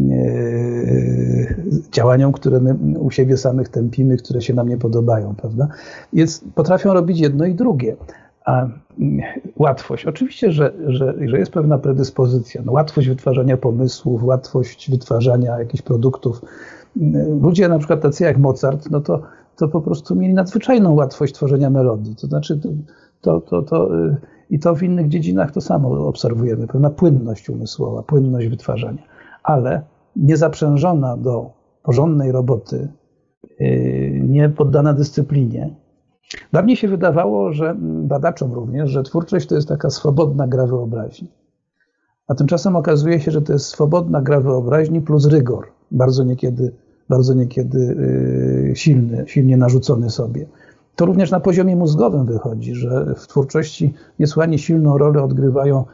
działaniom, 1.93 2.33
które 2.33 2.61
my 2.61 2.99
u 2.99 3.11
siebie 3.11 3.37
samych 3.37 3.69
tępimy, 3.69 4.17
które 4.17 4.43
się 4.43 4.55
nam 4.55 4.69
nie 4.69 4.77
podobają, 4.79 5.35
prawda? 5.35 5.69
Więc 6.13 6.45
potrafią 6.55 6.95
robić 6.95 7.21
jedno 7.21 7.45
i 7.45 7.55
drugie. 7.55 7.97
A 8.45 8.63
mm, 8.63 9.21
łatwość. 9.57 10.07
Oczywiście, 10.07 10.53
że, 10.53 10.73
że, 10.87 11.15
że 11.27 11.39
jest 11.39 11.53
pewna 11.53 11.79
predyspozycja. 11.79 12.63
No, 12.65 12.73
łatwość 12.73 13.09
wytwarzania 13.09 13.57
pomysłów, 13.57 14.25
łatwość 14.25 14.91
wytwarzania 14.91 15.59
jakichś 15.59 15.83
produktów. 15.83 16.43
Mm, 16.97 17.43
ludzie 17.43 17.69
na 17.69 17.79
przykład 17.79 18.01
tacy 18.01 18.25
jak 18.25 18.39
Mozart, 18.39 18.91
no 18.91 19.01
to, 19.01 19.23
to 19.57 19.69
po 19.69 19.81
prostu 19.81 20.17
mieli 20.17 20.35
nadzwyczajną 20.35 20.95
łatwość 20.95 21.35
tworzenia 21.35 21.71
melodii. 21.71 22.17
To 22.17 22.27
znaczy, 22.27 22.61
to, 23.21 23.41
to, 23.41 23.63
to, 23.63 23.99
y, 23.99 24.17
i 24.51 24.59
to 24.59 24.75
w 24.75 24.83
innych 24.83 25.09
dziedzinach 25.09 25.53
to 25.53 25.61
samo 25.61 26.07
obserwujemy. 26.07 26.67
Pewna 26.67 26.91
płynność 26.91 27.51
umysłowa, 27.51 28.03
płynność 28.03 28.49
wytwarzania. 28.49 29.03
Ale 29.43 29.83
niezaprzężona 30.17 31.17
do 31.17 31.51
porządnej 31.83 32.33
roboty, 32.33 32.89
y, 33.61 34.23
nie 34.29 34.49
poddana 34.49 34.93
dyscyplinie, 34.93 35.75
Dawniej 36.53 36.77
się 36.77 36.89
wydawało, 36.89 37.53
że 37.53 37.77
badaczom 37.81 38.53
również, 38.53 38.91
że 38.91 39.03
twórczość 39.03 39.47
to 39.47 39.55
jest 39.55 39.69
taka 39.69 39.91
swobodna 39.91 40.49
gra 40.49 40.67
wyobraźni. 40.67 41.29
A 42.29 42.35
tymczasem 42.35 42.77
okazuje 42.77 43.21
się, 43.21 43.31
że 43.31 43.43
to 43.43 43.53
jest 43.53 43.67
swobodna 43.67 44.23
gra 44.23 44.41
wyobraźni 44.41 45.01
plus 45.01 45.27
rygor, 45.27 45.67
bardzo 45.91 46.25
niekiedy, 46.25 46.73
bardzo 47.09 47.35
niekiedy 47.35 47.97
yy, 48.69 48.77
silny, 48.77 49.25
silnie 49.27 49.57
narzucony 49.57 50.11
sobie. 50.11 50.47
To 51.01 51.07
również 51.07 51.31
na 51.31 51.41
poziomie 51.41 51.77
mózgowym 51.77 52.27
wychodzi, 52.27 52.75
że 52.75 53.15
w 53.17 53.27
twórczości 53.27 53.95
niesłychanie 54.19 54.59
silną 54.59 54.99
rolę 54.99 55.23
odgrywają 55.23 55.85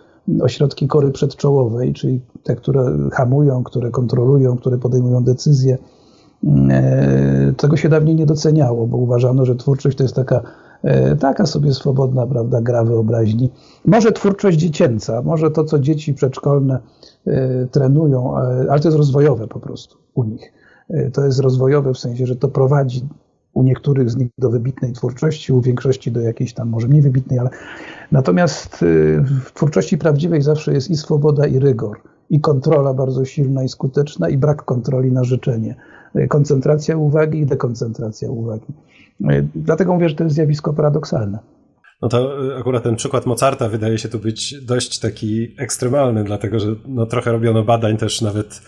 ośrodki 0.40 0.88
kory 0.88 1.10
przedczołowej, 1.10 1.92
czyli 1.92 2.20
te, 2.42 2.56
które 2.56 2.98
hamują, 3.12 3.64
które 3.64 3.90
kontrolują, 3.90 4.56
które 4.56 4.78
podejmują 4.78 5.24
decyzje, 5.24 5.78
E, 6.70 7.52
tego 7.56 7.76
się 7.76 7.88
dawniej 7.88 8.16
nie 8.16 8.26
doceniało, 8.26 8.86
bo 8.86 8.96
uważano, 8.96 9.44
że 9.44 9.56
twórczość 9.56 9.96
to 9.96 10.02
jest 10.02 10.14
taka, 10.14 10.42
e, 10.82 11.16
taka 11.16 11.46
sobie 11.46 11.74
swobodna 11.74 12.26
prawda, 12.26 12.60
gra 12.60 12.84
wyobraźni. 12.84 13.50
Może 13.84 14.12
twórczość 14.12 14.58
dziecięca, 14.58 15.22
może 15.22 15.50
to, 15.50 15.64
co 15.64 15.78
dzieci 15.78 16.14
przedszkolne 16.14 16.78
e, 17.26 17.66
trenują, 17.66 18.36
ale 18.70 18.80
to 18.80 18.88
jest 18.88 18.98
rozwojowe 18.98 19.48
po 19.48 19.60
prostu 19.60 19.98
u 20.14 20.24
nich. 20.24 20.52
To 21.12 21.24
jest 21.24 21.40
rozwojowe 21.40 21.94
w 21.94 21.98
sensie, 21.98 22.26
że 22.26 22.36
to 22.36 22.48
prowadzi 22.48 23.02
u 23.56 23.62
niektórych 23.62 24.10
z 24.10 24.16
nich 24.16 24.28
do 24.38 24.50
wybitnej 24.50 24.92
twórczości, 24.92 25.52
u 25.52 25.60
większości 25.60 26.12
do 26.12 26.20
jakiejś 26.20 26.52
tam 26.54 26.68
może 26.68 26.88
mniej 26.88 27.02
wybitnej, 27.02 27.38
ale 27.38 27.50
natomiast 28.12 28.84
w 29.44 29.52
twórczości 29.54 29.98
prawdziwej 29.98 30.42
zawsze 30.42 30.72
jest 30.72 30.90
i 30.90 30.96
swoboda, 30.96 31.46
i 31.46 31.58
rygor, 31.58 32.00
i 32.30 32.40
kontrola 32.40 32.94
bardzo 32.94 33.24
silna 33.24 33.64
i 33.64 33.68
skuteczna, 33.68 34.28
i 34.28 34.38
brak 34.38 34.64
kontroli 34.64 35.12
na 35.12 35.24
życzenie 35.24 35.74
koncentracja 36.28 36.96
uwagi 36.96 37.38
i 37.38 37.46
dekoncentracja 37.46 38.30
uwagi. 38.30 38.66
Dlatego 39.54 39.94
mówię, 39.94 40.08
że 40.08 40.14
to 40.14 40.24
jest 40.24 40.36
zjawisko 40.36 40.72
paradoksalne. 40.72 41.38
No 42.02 42.08
to 42.08 42.32
akurat 42.58 42.82
ten 42.82 42.96
przykład 42.96 43.26
Mozarta 43.26 43.68
wydaje 43.68 43.98
się 43.98 44.08
tu 44.08 44.18
być 44.18 44.64
dość 44.64 44.98
taki 44.98 45.54
ekstremalny, 45.58 46.24
dlatego 46.24 46.60
że 46.60 46.74
no 46.88 47.06
trochę 47.06 47.32
robiono 47.32 47.64
badań 47.64 47.96
też 47.96 48.22
nawet 48.22 48.60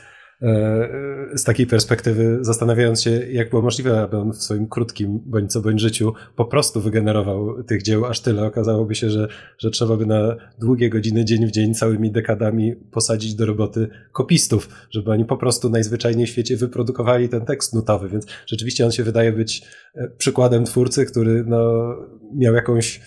z 1.34 1.44
takiej 1.44 1.66
perspektywy, 1.66 2.38
zastanawiając 2.40 3.02
się, 3.02 3.10
jak 3.10 3.50
było 3.50 3.62
możliwe, 3.62 4.00
aby 4.02 4.16
on 4.16 4.32
w 4.32 4.42
swoim 4.42 4.68
krótkim 4.68 5.20
bądź 5.26 5.52
co 5.52 5.60
bądź 5.60 5.80
życiu 5.80 6.12
po 6.36 6.44
prostu 6.44 6.80
wygenerował 6.80 7.62
tych 7.62 7.82
dzieł 7.82 8.06
aż 8.06 8.20
tyle. 8.20 8.46
Okazałoby 8.46 8.94
się, 8.94 9.10
że, 9.10 9.28
że 9.58 9.70
trzeba 9.70 9.96
by 9.96 10.06
na 10.06 10.36
długie 10.60 10.90
godziny, 10.90 11.24
dzień 11.24 11.46
w 11.46 11.50
dzień, 11.50 11.74
całymi 11.74 12.12
dekadami 12.12 12.76
posadzić 12.76 13.34
do 13.34 13.46
roboty 13.46 13.88
kopistów, 14.12 14.68
żeby 14.90 15.10
oni 15.10 15.24
po 15.24 15.36
prostu 15.36 15.70
najzwyczajniej 15.70 16.26
w 16.26 16.30
świecie 16.30 16.56
wyprodukowali 16.56 17.28
ten 17.28 17.44
tekst 17.44 17.74
nutowy. 17.74 18.08
Więc 18.08 18.26
rzeczywiście 18.46 18.84
on 18.84 18.90
się 18.90 19.02
wydaje 19.02 19.32
być 19.32 19.62
e, 19.94 20.08
przykładem 20.08 20.64
twórcy, 20.64 21.06
który 21.06 21.44
no, 21.46 21.94
miał 22.34 22.54
jakąś 22.54 23.00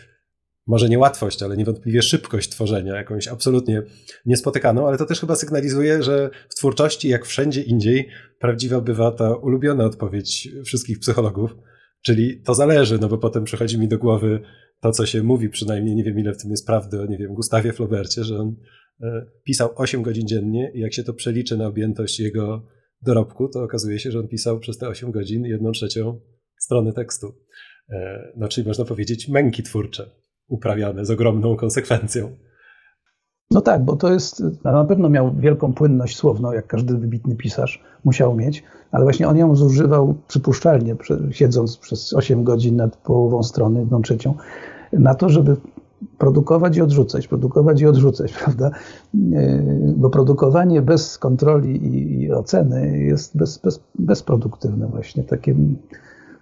może 0.67 0.89
nie 0.89 0.99
łatwość, 0.99 1.43
ale 1.43 1.57
niewątpliwie 1.57 2.01
szybkość 2.01 2.49
tworzenia, 2.49 2.95
jakąś 2.95 3.27
absolutnie 3.27 3.83
niespotykaną, 4.25 4.87
ale 4.87 4.97
to 4.97 5.05
też 5.05 5.19
chyba 5.19 5.35
sygnalizuje, 5.35 6.03
że 6.03 6.29
w 6.49 6.55
twórczości, 6.55 7.09
jak 7.09 7.25
wszędzie 7.25 7.61
indziej, 7.61 8.07
prawdziwa 8.39 8.81
bywa 8.81 9.11
ta 9.11 9.35
ulubiona 9.35 9.85
odpowiedź 9.85 10.49
wszystkich 10.65 10.99
psychologów, 10.99 11.55
czyli 12.01 12.41
to 12.41 12.53
zależy, 12.53 12.99
no 12.99 13.07
bo 13.07 13.17
potem 13.17 13.43
przychodzi 13.43 13.79
mi 13.79 13.87
do 13.87 13.97
głowy 13.97 14.41
to, 14.79 14.91
co 14.91 15.05
się 15.05 15.23
mówi, 15.23 15.49
przynajmniej 15.49 15.95
nie 15.95 16.03
wiem 16.03 16.19
ile 16.19 16.33
w 16.33 16.41
tym 16.41 16.51
jest 16.51 16.67
prawdy 16.67 17.01
o, 17.01 17.05
nie 17.05 17.17
wiem, 17.17 17.33
Gustawie 17.33 17.73
Flaubercie, 17.73 18.23
że 18.23 18.37
on 18.37 18.55
e, 19.03 19.25
pisał 19.43 19.69
8 19.75 20.01
godzin 20.01 20.27
dziennie 20.27 20.71
i 20.75 20.79
jak 20.79 20.93
się 20.93 21.03
to 21.03 21.13
przeliczy 21.13 21.57
na 21.57 21.67
objętość 21.67 22.19
jego 22.19 22.67
dorobku, 23.01 23.49
to 23.49 23.63
okazuje 23.63 23.99
się, 23.99 24.11
że 24.11 24.19
on 24.19 24.27
pisał 24.27 24.59
przez 24.59 24.77
te 24.77 24.87
8 24.87 25.11
godzin 25.11 25.45
jedną 25.45 25.71
trzecią 25.71 26.19
strony 26.57 26.93
tekstu. 26.93 27.33
E, 27.89 28.31
no, 28.37 28.47
czyli 28.47 28.67
można 28.67 28.85
powiedzieć 28.85 29.27
męki 29.27 29.63
twórcze 29.63 30.20
uprawiane 30.51 31.05
z 31.05 31.11
ogromną 31.11 31.55
konsekwencją. 31.55 32.29
No 33.51 33.61
tak, 33.61 33.85
bo 33.85 33.95
to 33.95 34.13
jest, 34.13 34.43
na 34.63 34.85
pewno 34.85 35.09
miał 35.09 35.35
wielką 35.35 35.73
płynność 35.73 36.17
słowną, 36.17 36.51
jak 36.51 36.67
każdy 36.67 36.97
wybitny 36.97 37.35
pisarz 37.35 37.83
musiał 38.03 38.35
mieć, 38.35 38.63
ale 38.91 39.03
właśnie 39.03 39.27
on 39.27 39.37
ją 39.37 39.55
zużywał 39.55 40.15
przypuszczalnie, 40.27 40.95
siedząc 41.31 41.77
przez 41.77 42.13
8 42.13 42.43
godzin 42.43 42.75
nad 42.75 42.97
połową 42.97 43.43
strony, 43.43 43.79
jedną 43.79 44.01
trzecią, 44.01 44.33
na 44.93 45.15
to, 45.15 45.29
żeby 45.29 45.55
produkować 46.17 46.77
i 46.77 46.81
odrzucać, 46.81 47.27
produkować 47.27 47.81
i 47.81 47.87
odrzucać, 47.87 48.33
prawda? 48.43 48.71
E, 49.33 49.63
bo 49.97 50.09
produkowanie 50.09 50.81
bez 50.81 51.17
kontroli 51.17 51.95
i, 52.21 52.31
oceny 52.31 52.99
jest 52.99 53.37
bez, 53.37 53.57
bez, 53.57 53.83
bezproduktywne 53.99 54.87
właśnie, 54.87 55.23
takie 55.23 55.55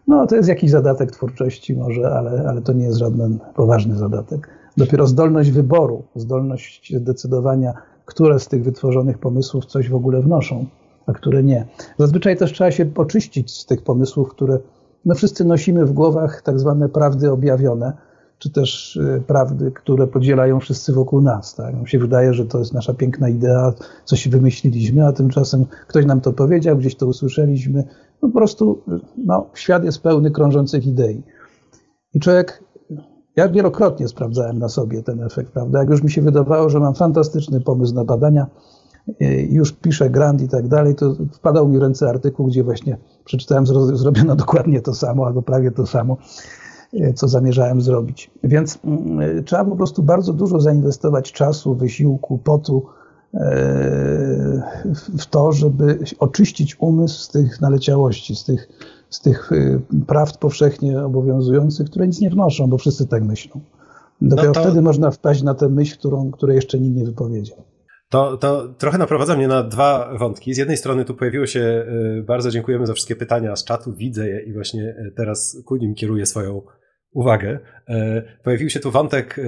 no, 0.07 0.27
to 0.27 0.35
jest 0.35 0.49
jakiś 0.49 0.71
zadatek 0.71 1.12
twórczości 1.12 1.75
może, 1.75 2.12
ale, 2.12 2.45
ale 2.49 2.62
to 2.62 2.73
nie 2.73 2.85
jest 2.85 2.97
żaden 2.97 3.39
poważny 3.55 3.95
zadatek. 3.95 4.49
Dopiero 4.77 5.07
zdolność 5.07 5.51
wyboru, 5.51 6.03
zdolność 6.15 6.93
decydowania, 6.99 7.73
które 8.05 8.39
z 8.39 8.47
tych 8.47 8.63
wytworzonych 8.63 9.17
pomysłów 9.17 9.65
coś 9.65 9.89
w 9.89 9.95
ogóle 9.95 10.21
wnoszą, 10.21 10.65
a 11.05 11.13
które 11.13 11.43
nie. 11.43 11.65
Zazwyczaj 11.97 12.38
też 12.38 12.53
trzeba 12.53 12.71
się 12.71 12.85
poczyścić 12.85 13.57
z 13.57 13.65
tych 13.65 13.83
pomysłów, 13.83 14.29
które 14.29 14.59
no 15.05 15.15
wszyscy 15.15 15.45
nosimy 15.45 15.85
w 15.85 15.91
głowach 15.91 16.41
tak 16.41 16.59
zwane 16.59 16.89
prawdy 16.89 17.31
objawione, 17.31 17.93
czy 18.39 18.49
też 18.49 18.95
y, 18.95 19.23
prawdy, 19.27 19.71
które 19.71 20.07
podzielają 20.07 20.59
wszyscy 20.59 20.93
wokół 20.93 21.21
nas. 21.21 21.55
Tak? 21.55 21.73
Nam 21.75 21.88
się 21.88 21.99
wydaje, 21.99 22.33
że 22.33 22.45
to 22.45 22.59
jest 22.59 22.73
nasza 22.73 22.93
piękna 22.93 23.29
idea, 23.29 23.73
coś 24.05 24.27
wymyśliliśmy, 24.27 25.05
a 25.05 25.12
tymczasem 25.12 25.65
ktoś 25.88 26.05
nam 26.05 26.21
to 26.21 26.33
powiedział, 26.33 26.77
gdzieś 26.77 26.95
to 26.95 27.07
usłyszeliśmy. 27.07 27.83
No 28.21 28.29
po 28.29 28.38
prostu 28.38 28.82
no, 29.17 29.45
świat 29.53 29.84
jest 29.84 30.01
pełny 30.01 30.32
krążących 30.32 30.88
idei. 30.88 31.23
I 32.13 32.19
człowiek, 32.19 32.63
ja 33.36 33.49
wielokrotnie 33.49 34.08
sprawdzałem 34.08 34.60
na 34.60 34.69
sobie 34.69 35.03
ten 35.03 35.23
efekt, 35.23 35.51
prawda? 35.51 35.79
Jak 35.79 35.89
już 35.89 36.03
mi 36.03 36.12
się 36.12 36.21
wydawało, 36.21 36.69
że 36.69 36.79
mam 36.79 36.95
fantastyczny 36.95 37.62
pomysł 37.62 37.95
na 37.95 38.05
badania, 38.05 38.47
y, 39.21 39.47
już 39.51 39.71
piszę 39.71 40.10
grant 40.10 40.41
i 40.41 40.47
tak 40.47 40.67
dalej, 40.67 40.95
to 40.95 41.15
wpadał 41.34 41.67
mi 41.67 41.77
w 41.77 41.82
ręce 41.82 42.10
artykuł, 42.10 42.47
gdzie 42.47 42.63
właśnie 42.63 42.97
przeczytałem, 43.25 43.65
zrobiono 43.97 44.36
dokładnie 44.36 44.82
to 44.82 44.93
samo 44.93 45.25
albo 45.25 45.41
prawie 45.41 45.71
to 45.71 45.86
samo. 45.86 46.17
E, 46.93 47.13
co 47.13 47.27
zamierzałem 47.27 47.82
zrobić. 47.82 48.32
Więc 48.43 48.79
mm, 48.84 49.19
e, 49.19 49.43
trzeba 49.43 49.65
po 49.65 49.75
prostu 49.75 50.03
bardzo 50.03 50.34
dużo 50.34 50.60
zainwestować 50.60 51.32
czasu, 51.32 51.75
wysiłku, 51.75 52.38
potu 52.38 52.86
e, 52.88 52.98
w 55.19 55.25
to, 55.29 55.51
żeby 55.51 55.99
oczyścić 56.19 56.75
umysł 56.79 57.19
z 57.19 57.29
tych 57.29 57.61
naleciałości, 57.61 58.35
z 58.35 58.43
tych, 58.43 58.69
z 59.09 59.21
tych 59.21 59.49
prawd 60.07 60.37
powszechnie 60.37 61.01
obowiązujących, 61.01 61.89
które 61.89 62.07
nic 62.07 62.19
nie 62.19 62.29
wnoszą, 62.29 62.67
bo 62.67 62.77
wszyscy 62.77 63.07
tak 63.07 63.23
myślą. 63.23 63.61
Dopiero 64.21 64.47
no 64.47 64.53
to... 64.53 64.61
wtedy 64.61 64.81
można 64.81 65.11
wpaść 65.11 65.43
na 65.43 65.53
tę 65.53 65.69
myśl, 65.69 65.97
którą, 65.97 66.31
której 66.31 66.55
jeszcze 66.55 66.79
nikt 66.79 66.97
nie 66.97 67.05
wypowiedział. 67.05 67.57
To, 68.09 68.37
to 68.37 68.67
trochę 68.77 68.97
naprowadza 68.97 69.35
mnie 69.35 69.47
na 69.47 69.63
dwa 69.63 70.17
wątki. 70.17 70.53
Z 70.53 70.57
jednej 70.57 70.77
strony 70.77 71.05
tu 71.05 71.15
pojawiło 71.15 71.45
się, 71.45 71.85
bardzo 72.27 72.51
dziękujemy 72.51 72.87
za 72.87 72.93
wszystkie 72.93 73.15
pytania 73.15 73.55
z 73.55 73.63
czatu, 73.63 73.93
widzę 73.93 74.29
je 74.29 74.41
i 74.41 74.53
właśnie 74.53 75.11
teraz 75.15 75.57
ku 75.65 75.75
nim 75.75 75.95
kieruję 75.95 76.25
swoją 76.25 76.61
uwagę. 77.12 77.60
E, 77.89 78.22
pojawił 78.43 78.69
się 78.69 78.80
tu 78.80 78.91
wątek 78.91 79.39
e, 79.39 79.43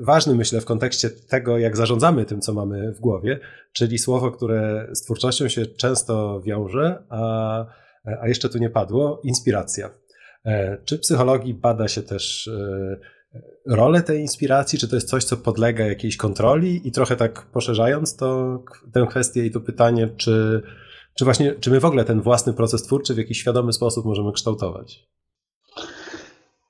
ważny, 0.00 0.34
myślę, 0.34 0.60
w 0.60 0.64
kontekście 0.64 1.10
tego, 1.10 1.58
jak 1.58 1.76
zarządzamy 1.76 2.24
tym, 2.24 2.40
co 2.40 2.54
mamy 2.54 2.92
w 2.92 3.00
głowie, 3.00 3.40
czyli 3.72 3.98
słowo, 3.98 4.30
które 4.30 4.88
z 4.92 5.02
twórczością 5.02 5.48
się 5.48 5.66
często 5.66 6.40
wiąże, 6.40 7.02
a, 7.08 7.66
a 8.20 8.28
jeszcze 8.28 8.48
tu 8.48 8.58
nie 8.58 8.70
padło 8.70 9.20
inspiracja. 9.24 9.90
E, 10.44 10.78
czy 10.84 10.98
psychologii 10.98 11.54
bada 11.54 11.88
się 11.88 12.02
też 12.02 12.50
rolę 13.66 14.02
tej 14.02 14.20
inspiracji? 14.20 14.78
Czy 14.78 14.88
to 14.88 14.96
jest 14.96 15.08
coś, 15.08 15.24
co 15.24 15.36
podlega 15.36 15.86
jakiejś 15.86 16.16
kontroli? 16.16 16.88
I 16.88 16.92
trochę 16.92 17.16
tak 17.16 17.46
poszerzając 17.52 18.16
to, 18.16 18.58
tę 18.92 19.06
kwestię 19.10 19.46
i 19.46 19.50
to 19.50 19.60
pytanie, 19.60 20.08
czy, 20.16 20.62
czy 21.18 21.24
właśnie, 21.24 21.54
czy 21.60 21.70
my 21.70 21.80
w 21.80 21.84
ogóle 21.84 22.04
ten 22.04 22.20
własny 22.20 22.52
proces 22.52 22.82
twórczy 22.82 23.14
w 23.14 23.18
jakiś 23.18 23.40
świadomy 23.40 23.72
sposób 23.72 24.04
możemy 24.04 24.32
kształtować? 24.32 25.08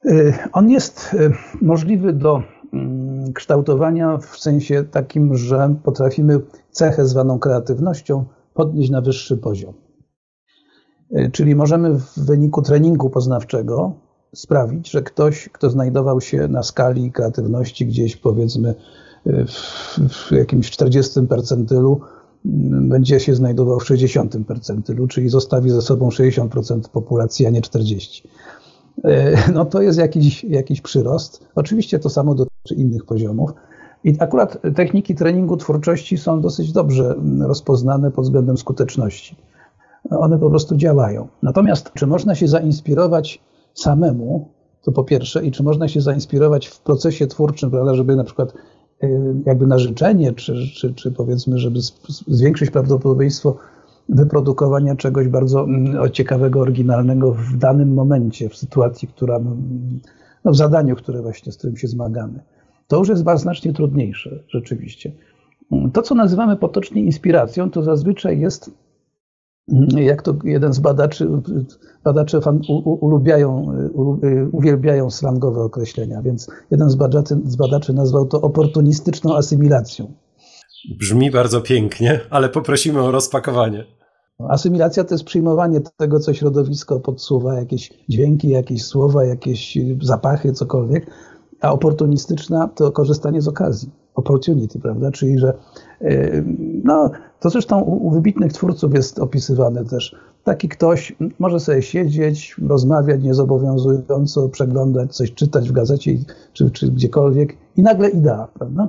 Y, 0.07 0.35
on 0.53 0.71
jest 0.71 1.15
y, 1.15 1.33
możliwy 1.63 2.13
do 2.13 2.43
mm, 2.73 3.33
kształtowania 3.33 4.19
w 4.19 4.39
sensie 4.39 4.85
takim, 4.91 5.37
że 5.37 5.75
potrafimy 5.83 6.41
cechę 6.71 7.07
zwaną 7.07 7.39
kreatywnością 7.39 8.25
podnieść 8.55 8.91
na 8.91 9.01
wyższy 9.01 9.37
poziom. 9.37 9.75
Y, 11.13 11.31
czyli 11.33 11.55
możemy 11.55 11.99
w 11.99 12.15
wyniku 12.17 12.63
treningu 12.63 13.11
poznawczego 13.11 13.93
sprawić, 14.35 14.91
że 14.91 15.03
ktoś, 15.03 15.49
kto 15.53 15.71
znajdował 15.71 16.21
się 16.21 16.49
na 16.49 16.63
skali 16.63 17.13
kreatywności 17.13 17.87
gdzieś 17.87 18.17
powiedzmy 18.17 18.75
w, 20.09 20.33
jakimś 20.33 20.71
40 20.71 21.27
percentylu, 21.27 22.01
mm, 22.47 22.89
będzie 22.89 23.21
się 23.21 23.35
znajdował 23.35 23.81
w 23.81 23.87
60 23.87 24.37
percentylu, 24.47 25.07
czyli 25.07 25.29
zostawi 25.29 25.71
ze 25.71 25.83
sobą 25.83 26.09
60% 26.09 26.89
populacji, 26.89 27.47
a 27.47 27.51
nie 27.51 27.61
40%. 27.63 28.29
E, 29.05 29.37
no 29.55 29.65
to 29.65 29.83
jest 29.83 29.99
jakiś, 29.99 30.45
jakiś 30.45 30.81
przyrost. 30.81 31.47
Oczywiście 31.55 31.99
to 31.99 32.11
samo 32.11 32.35
dotyczy 32.35 32.75
innych 32.75 33.05
poziomów. 33.05 33.51
I 34.05 34.17
akurat 34.19 34.59
techniki 34.75 35.15
treningu 35.15 35.57
twórczości 35.57 36.19
są 36.19 36.41
dosyć 36.41 36.73
dobrze 36.73 37.15
rozpoznane 37.41 38.11
pod 38.11 38.25
względem 38.25 38.57
skuteczności. 38.57 39.37
One 40.11 40.39
po 40.39 40.51
prostu 40.51 40.77
działają. 40.77 41.29
Natomiast 41.43 41.93
czy 41.95 42.07
można 42.07 42.35
się 42.35 42.49
zainspirować 42.49 43.41
samemu, 43.75 44.49
to 44.83 44.93
po 44.93 45.05
pierwsze, 45.05 45.47
i 45.47 45.51
czy 45.51 45.63
można 45.63 45.89
się 45.89 46.01
zainspirować 46.01 46.67
w 46.67 46.81
procesie 46.81 47.27
twórczym, 47.27 47.71
prawda, 47.71 47.95
żeby 47.95 48.17
na 48.17 48.25
przykład 48.25 48.55
e, 49.03 49.09
jakby 49.47 49.67
na 49.67 49.79
życzenie, 49.79 50.33
czy, 50.33 50.55
czy, 50.75 50.95
czy 50.95 51.13
powiedzmy, 51.13 51.59
żeby 51.59 51.81
zwiększyć 52.29 52.71
prawdopodobieństwo 52.71 53.57
wyprodukowania 54.09 54.97
czegoś 54.97 55.29
bardzo 55.29 55.65
mm, 55.65 56.11
ciekawego, 56.13 56.61
oryginalnego 56.61 57.33
w 57.33 57.57
danym 57.57 57.95
momencie, 57.95 58.49
w 58.49 58.57
sytuacji, 58.57 59.09
która, 59.09 59.41
no, 60.45 60.53
w 60.53 60.57
zadaniu, 60.57 60.97
które 60.97 61.23
właśnie 61.23 61.53
z 61.53 61.57
którym 61.57 61.77
się 61.77 61.89
zmagamy. 61.89 62.41
To 62.89 62.99
już 62.99 63.09
jest 63.09 63.25
znacznie 63.37 63.73
trudniejsze, 63.73 64.39
rzeczywiście. 64.49 65.13
To, 65.93 66.03
co 66.03 66.15
nazywamy 66.15 66.57
potocznie 66.57 67.03
inspiracją, 67.03 67.71
to 67.71 67.83
zazwyczaj 67.83 68.41
jest, 68.41 68.71
mm, 69.69 69.89
jak 69.91 70.23
to 70.23 70.35
jeden 70.45 70.73
z 70.73 70.79
badaczy, 70.79 71.29
badacze 72.05 72.41
ulubiają, 72.85 73.73
uwielbiają 74.53 75.11
slangowe 75.11 75.61
określenia, 75.61 76.23
więc 76.23 76.51
jeden 76.71 76.91
z 76.91 76.95
badaczy, 76.95 77.37
z 77.45 77.57
badaczy 77.57 77.93
nazwał 77.93 78.27
to 78.27 78.41
oportunistyczną 78.41 79.37
asymilacją. 79.37 80.13
Brzmi 80.99 81.31
bardzo 81.31 81.61
pięknie, 81.61 82.21
ale 82.31 82.49
poprosimy 82.49 83.03
o 83.03 83.11
rozpakowanie. 83.11 83.85
Asymilacja 84.49 85.05
to 85.05 85.15
jest 85.15 85.25
przyjmowanie 85.25 85.81
tego, 85.97 86.21
co 86.21 86.35
środowisko 86.35 87.01
podsuwa, 87.01 87.55
jakieś 87.55 87.93
dźwięki, 88.09 88.49
jakieś 88.49 88.85
słowa, 88.85 89.25
jakieś 89.25 89.79
zapachy, 90.03 90.53
cokolwiek, 90.53 91.07
a 91.61 91.73
oportunistyczna 91.73 92.69
to 92.69 92.93
korzystanie 92.93 93.41
z 93.41 93.49
okazji. 93.49 93.91
Opportunity, 94.15 94.81
prawda? 94.81 95.11
Czyli, 95.11 95.39
że 95.39 95.59
yy, 96.01 96.45
no, 96.85 97.11
to 97.41 97.51
zresztą 97.51 97.81
u, 97.81 98.11
wybitnych 98.11 98.53
twórców 98.53 98.95
jest 98.95 99.19
opisywane 99.19 99.85
też. 99.85 100.17
Taki 100.45 100.69
ktoś 100.69 101.17
może 101.39 101.61
sobie 101.61 101.83
siedzieć, 101.83 102.57
rozmawiać 102.69 103.23
niezobowiązująco, 103.23 104.49
przeglądać 104.49 105.17
coś, 105.17 105.35
czytać 105.35 105.69
w 105.69 105.73
gazecie 105.73 106.13
czy, 106.53 106.71
czy 106.71 106.91
gdziekolwiek 106.91 107.57
i 107.77 107.83
nagle 107.83 108.09
idea, 108.09 108.49
prawda? 108.59 108.89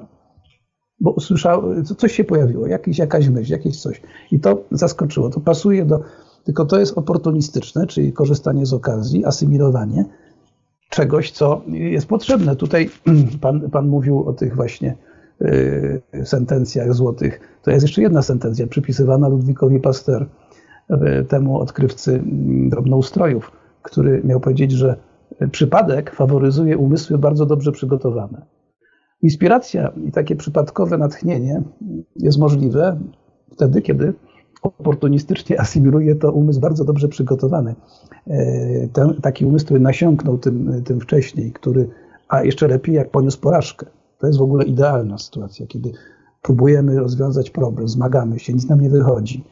Bo 1.00 1.12
usłyszał, 1.12 1.64
coś 1.98 2.12
się 2.12 2.24
pojawiło, 2.24 2.68
jakiś, 2.68 2.98
jakaś 2.98 3.30
myśl, 3.30 3.52
jakieś 3.52 3.82
coś. 3.82 4.02
I 4.32 4.40
to 4.40 4.64
zaskoczyło, 4.72 5.30
to 5.30 5.40
pasuje 5.40 5.86
do, 5.86 6.00
tylko 6.44 6.66
to 6.66 6.80
jest 6.80 6.98
oportunistyczne, 6.98 7.88
czyli 7.88 8.14
korzystanie 8.14 8.66
z 8.66 8.74
okazji, 8.74 9.26
asymilowanie 9.26 10.06
czegoś, 10.90 11.32
co 11.32 11.62
jest 11.68 12.08
potrzebne. 12.08 12.56
Tutaj 12.56 12.90
pan, 13.42 13.70
pan 13.70 13.88
mówił 13.88 14.24
o 14.30 14.34
tych 14.34 14.56
właśnie 14.56 14.96
y, 15.42 16.02
sentencjach 16.24 16.94
złotych. 16.94 17.60
To 17.64 17.72
jest 17.72 17.84
jeszcze 17.84 18.02
jedna 18.02 18.22
sentencja 18.22 18.68
przypisywana 18.68 19.28
Ludwikowi 19.28 19.80
Pasteur, 19.80 20.28
y, 20.90 21.26
temu 21.26 21.60
odkrywcy 21.60 22.14
mm, 22.14 22.70
drobnoustrojów, 22.70 23.52
który 23.82 24.22
miał 24.24 24.40
powiedzieć, 24.40 24.72
że 24.72 24.96
przypadek 25.52 26.16
faworyzuje 26.16 26.78
umysły 26.78 27.18
bardzo 27.18 27.46
dobrze 27.46 27.72
przygotowane. 27.72 28.55
Inspiracja 29.22 29.94
i 30.08 30.12
takie 30.12 30.36
przypadkowe 30.36 30.98
natchnienie 30.98 31.62
jest 32.16 32.40
możliwe 32.40 33.00
wtedy, 33.52 33.82
kiedy 33.82 34.14
oportunistycznie 34.62 35.60
asymiluje 35.62 36.16
to 36.16 36.32
umysł 36.32 36.60
bardzo 36.60 36.86
dobrze 36.86 37.08
przygotowany. 37.08 37.76
E, 38.28 38.88
ten, 38.88 39.22
taki 39.22 39.46
umysł, 39.46 39.66
który 39.66 39.80
nasiąknął 39.80 40.38
tym, 40.38 40.84
tym 40.84 41.00
wcześniej, 41.00 41.52
który, 41.52 41.90
a 42.28 42.44
jeszcze 42.44 42.68
lepiej 42.68 42.96
jak 42.96 43.12
poniósł 43.12 43.40
porażkę. 43.40 43.86
To 44.20 44.28
jest 44.28 44.40
w 44.40 44.42
ogóle 44.42 44.66
idealna 44.66 45.18
sytuacja, 45.18 45.68
kiedy 45.68 45.92
próbujemy 46.42 47.00
rozwiązać 47.00 47.50
problem, 47.50 47.88
zmagamy 47.88 48.40
się, 48.40 48.54
nic 48.54 48.70
nam 48.70 48.82
nie 48.82 48.90
wychodzi. 48.90 49.44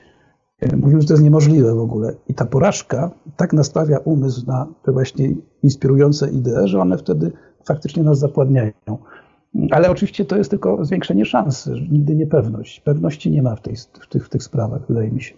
E, 0.59 0.75
mówił, 0.75 1.01
że 1.01 1.07
to 1.07 1.13
jest 1.13 1.23
niemożliwe 1.23 1.75
w 1.75 1.79
ogóle. 1.79 2.15
I 2.27 2.33
ta 2.33 2.45
porażka 2.45 3.11
tak 3.37 3.53
nastawia 3.53 3.97
umysł 3.97 4.47
na 4.47 4.67
te 4.83 4.91
właśnie 4.91 5.33
inspirujące 5.63 6.29
idee, 6.31 6.67
że 6.67 6.79
one 6.79 6.97
wtedy 6.97 7.31
faktycznie 7.65 8.03
nas 8.03 8.19
zapładniają. 8.19 8.71
Ale 9.71 9.89
oczywiście 9.89 10.25
to 10.25 10.37
jest 10.37 10.49
tylko 10.49 10.85
zwiększenie 10.85 11.25
szans, 11.25 11.69
nigdy 11.91 12.15
nie 12.15 12.27
pewność. 12.27 12.79
Pewności 12.79 13.31
nie 13.31 13.41
ma 13.41 13.55
w, 13.55 13.61
tej, 13.61 13.75
w, 13.75 14.07
tych, 14.07 14.25
w 14.25 14.29
tych 14.29 14.43
sprawach, 14.43 14.81
wydaje 14.87 15.11
mi 15.11 15.21
się. 15.21 15.33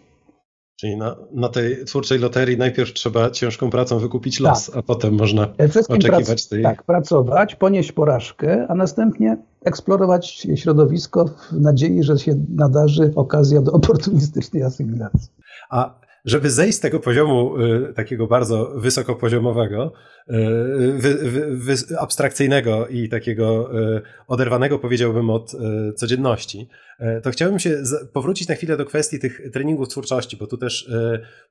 Czyli 0.80 0.98
na, 0.98 1.16
na 1.32 1.50
tej 1.50 1.86
twórczej 1.86 2.20
loterii 2.20 2.58
najpierw 2.58 2.94
trzeba 2.94 3.32
ciężką 3.32 3.70
pracą 3.70 4.00
wykupić 4.00 4.40
los, 4.40 4.66
tak. 4.66 4.76
a 4.78 4.82
potem 4.82 5.14
można 5.14 5.48
oczekiwać 5.90 6.26
prac, 6.26 6.48
tej... 6.48 6.64
Tak, 6.64 6.84
pracować, 6.84 7.56
ponieść 7.56 7.92
porażkę, 7.92 8.66
a 8.70 8.76
następnie 8.76 9.38
eksplorować 9.66 10.48
środowisko 10.56 11.26
w 11.26 11.62
nadziei, 11.62 12.04
że 12.04 12.20
się 12.20 12.36
nadarzy 12.50 13.12
okazja 13.16 13.62
do 13.62 13.72
oportunistycznej 13.80 14.64
asymilacji. 14.64 15.30
A 15.70 16.05
żeby 16.26 16.50
zejść 16.50 16.78
z 16.78 16.80
tego 16.82 17.00
poziomu 17.00 17.58
y, 17.58 17.94
takiego 17.94 18.28
bardzo 18.28 18.72
wysokopoziomowego, 18.76 19.94
y, 20.30 20.34
wy, 20.98 21.14
wy, 21.14 21.58
wy, 21.58 21.76
abstrakcyjnego 22.00 22.88
i 22.88 23.10
takiego 23.10 23.80
y, 23.98 24.02
oderwanego, 24.28 24.80
powiedziałbym, 24.80 25.30
od 25.30 25.52
codzienności, 25.96 26.70
to 27.24 27.32
chciałbym 27.32 27.60
się 27.60 27.84
powrócić 28.14 28.48
na 28.48 28.56
chwilę 28.56 28.78
do 28.78 28.86
kwestii 28.86 29.20
tych 29.20 29.42
treningów 29.54 29.88
twórczości, 29.88 30.38
bo 30.38 30.48
tu 30.48 30.58
też 30.58 30.92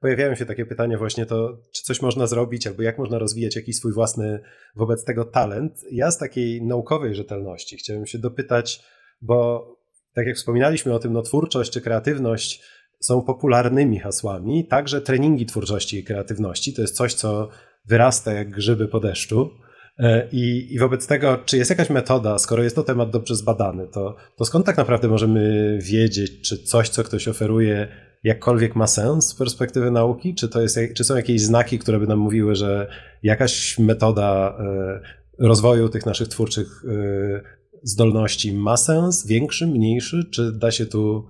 pojawiają 0.01 0.35
się 0.35 0.47
takie 0.47 0.67
pytania 0.67 0.99
właśnie 0.99 1.27
to, 1.27 1.59
czy 1.73 1.83
coś 1.83 2.03
można 2.03 2.27
zrobić, 2.27 2.67
albo 2.67 2.83
jak 2.83 2.99
można 2.99 3.19
rozwijać 3.19 3.57
jakiś 3.57 3.77
swój 3.77 3.93
własny 3.93 4.41
wobec 4.77 5.05
tego 5.05 5.25
talent. 5.25 5.85
Ja 5.93 6.11
z 6.11 6.19
takiej 6.19 6.63
naukowej 6.63 7.15
rzetelności 7.15 7.77
chciałem 7.77 8.07
się 8.07 8.19
dopytać, 8.19 8.81
bo 9.23 9.67
tak 10.15 10.27
jak 10.27 10.37
wspominaliśmy 10.37 10.95
o 10.95 10.99
tym, 10.99 11.13
no 11.13 11.23
twórczość 11.23 11.73
czy 11.73 11.81
kreatywność 11.81 12.63
są 13.05 13.23
popularnymi 13.23 13.99
hasłami. 13.99 14.67
Także 14.67 15.01
treningi 15.01 15.47
twórczości 15.47 15.99
i 15.99 16.05
kreatywności 16.05 16.75
to 16.75 16.83
jest 16.83 16.97
coś, 16.97 17.15
co 17.15 17.49
wyrasta 17.89 18.33
jak 18.33 18.51
grzyby 18.51 18.89
po 18.89 19.01
deszczu. 19.01 19.51
E, 19.99 20.29
I, 20.33 20.75
I, 20.75 20.79
wobec 20.79 21.07
tego, 21.07 21.39
czy 21.45 21.57
jest 21.57 21.71
jakaś 21.71 21.91
metoda, 21.91 22.39
skoro 22.39 22.63
jest 22.63 22.77
to 22.77 22.83
temat 22.83 23.11
dobrze 23.11 23.37
zbadany, 23.37 23.89
to, 23.93 24.17
to 24.37 24.45
skąd 24.45 24.67
tak 24.67 24.77
naprawdę 24.77 25.09
możemy 25.09 25.79
wiedzieć, 25.83 26.49
czy 26.49 26.59
coś, 26.59 26.89
co 26.89 27.05
ktoś 27.05 27.29
oferuje, 27.29 27.89
jakkolwiek 28.25 28.77
ma 28.77 28.87
sens 28.87 29.29
z 29.29 29.35
perspektywy 29.35 29.91
nauki? 29.91 30.35
Czy, 30.35 30.49
to 30.49 30.61
jest, 30.61 30.79
czy 30.97 31.05
są 31.05 31.17
jakieś 31.17 31.43
znaki, 31.43 31.79
które 31.79 32.01
by 32.01 32.07
nam 32.07 32.19
mówiły, 32.19 32.55
że 32.55 32.89
jakaś 33.23 33.79
metoda 33.79 34.59
e, 34.59 35.01
rozwoju 35.39 35.89
tych 35.89 36.07
naszych 36.07 36.29
twórczych 36.29 36.85
e, 36.89 37.41
zdolności 37.83 38.53
ma 38.53 38.77
sens, 38.77 39.27
większy, 39.27 39.67
mniejszy, 39.67 40.25
czy 40.33 40.53
da 40.53 40.71
się 40.71 40.87
tu 40.87 41.27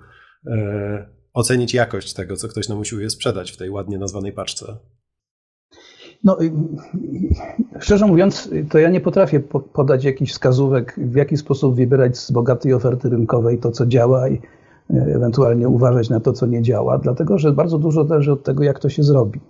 ocenić 1.35 1.75
jakość 1.75 2.15
tego, 2.15 2.37
co 2.37 2.49
ktoś 2.49 2.69
nam 2.69 2.79
usiłuje 2.79 3.11
sprzedać 3.11 3.53
w 3.53 3.57
tej 3.57 3.71
ładnie 3.71 3.99
nazwanej 3.99 4.33
paczce? 4.33 4.77
No, 6.25 6.39
szczerze 7.81 8.07
mówiąc, 8.07 8.51
to 8.71 8.79
ja 8.79 8.91
nie 8.91 9.01
potrafię 9.01 9.41
podać 9.73 10.05
jakichś 10.05 10.33
wskazówek, 10.33 10.95
w 10.97 11.15
jaki 11.15 11.37
sposób 11.37 11.77
wybierać 11.77 12.19
z 12.19 12.31
bogatej 12.31 12.75
oferty 12.75 13.09
rynkowej 13.09 13.59
to, 13.59 13.71
co 13.71 13.87
działa 13.87 14.29
i 14.29 14.35
e, 14.35 14.41
ewentualnie 15.15 15.69
uważać 15.69 16.11
na 16.11 16.21
to, 16.21 16.33
co 16.33 16.47
nie 16.47 16.63
działa, 16.63 16.99
dlatego 16.99 17.39
że 17.39 17.53
bardzo 17.53 17.79
dużo 17.79 18.05
zależy 18.05 18.33
od 18.33 18.43
tego, 18.45 18.65
jak 18.65 18.79
to 18.79 18.89
się 18.89 19.03
zrobi. 19.03 19.41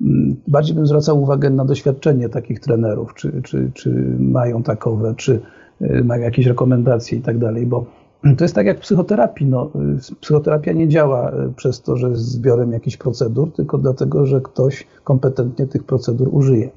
Mm, 0.00 0.36
bardziej 0.48 0.74
bym 0.74 0.86
zwracał 0.86 1.22
uwagę 1.22 1.50
na 1.50 1.64
doświadczenie 1.64 2.28
takich 2.28 2.60
trenerów, 2.60 3.14
czy, 3.14 3.42
czy, 3.42 3.70
czy 3.74 3.90
mają 4.18 4.62
takowe, 4.62 5.14
czy 5.16 5.40
y, 5.82 6.04
mają 6.04 6.22
jakieś 6.22 6.46
rekomendacje 6.46 7.18
i 7.18 7.20
tak 7.20 7.38
dalej, 7.38 7.66
bo 7.66 7.86
to 8.22 8.44
jest 8.44 8.54
tak 8.54 8.66
jak 8.66 8.78
w 8.78 8.80
psychoterapii. 8.80 9.46
No, 9.46 9.70
y, 10.10 10.16
psychoterapia 10.20 10.72
nie 10.72 10.88
działa 10.88 11.32
y, 11.32 11.52
przez 11.56 11.82
to, 11.82 11.96
że 11.96 12.08
jest 12.08 12.22
zbiorem 12.22 12.72
jakichś 12.72 12.96
procedur, 12.96 13.52
tylko 13.52 13.78
dlatego, 13.78 14.26
że 14.26 14.40
ktoś 14.40 14.86
kompetentnie 15.04 15.66
tych 15.66 15.84
procedur 15.84 16.28
użyje. 16.32 16.70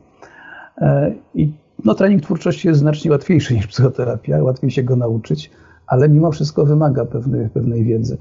E, 0.78 1.14
I 1.36 1.52
no, 1.86 1.96
trening 1.96 2.24
twórczości 2.24 2.68
jest 2.68 2.80
znacznie 2.80 3.12
łatwiejszy 3.12 3.54
niż 3.56 3.68
psychoterapia, 3.68 4.44
łatwiej 4.44 4.72
się 4.72 4.84
go 4.84 4.96
nauczyć, 4.96 5.52
ale 5.88 6.10
mimo 6.10 6.32
wszystko 6.32 6.66
wymaga 6.66 7.06
pewnej, 7.06 7.50
pewnej 7.50 7.84
wiedzy. 7.84 8.18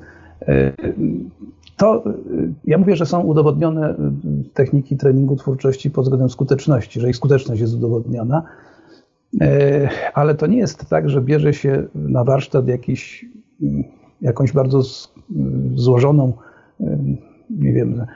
E, 0.49 0.73
to 1.77 2.05
ja 2.65 2.79
mówię, 2.79 2.97
że 2.97 3.07
są 3.07 3.21
udowodnione 3.21 3.95
techniki 4.55 4.97
treningu 4.97 5.37
twórczości 5.37 5.91
pod 5.91 6.05
względem 6.05 6.31
skuteczności, 6.31 7.01
że 7.01 7.09
ich 7.09 7.17
skuteczność 7.17 7.61
jest 7.61 7.75
udowodniona, 7.75 8.43
ale 10.15 10.35
to 10.35 10.47
nie 10.47 10.59
jest 10.59 10.87
tak, 10.87 11.11
że 11.11 11.21
bierze 11.21 11.55
się 11.55 11.87
na 11.95 12.25
warsztat 12.25 12.69
jakiś, 12.69 13.27
jakąś 14.21 14.53
bardzo 14.53 14.83
złożoną, 15.75 16.33
nie 17.51 17.73
wiem, 17.73 18.07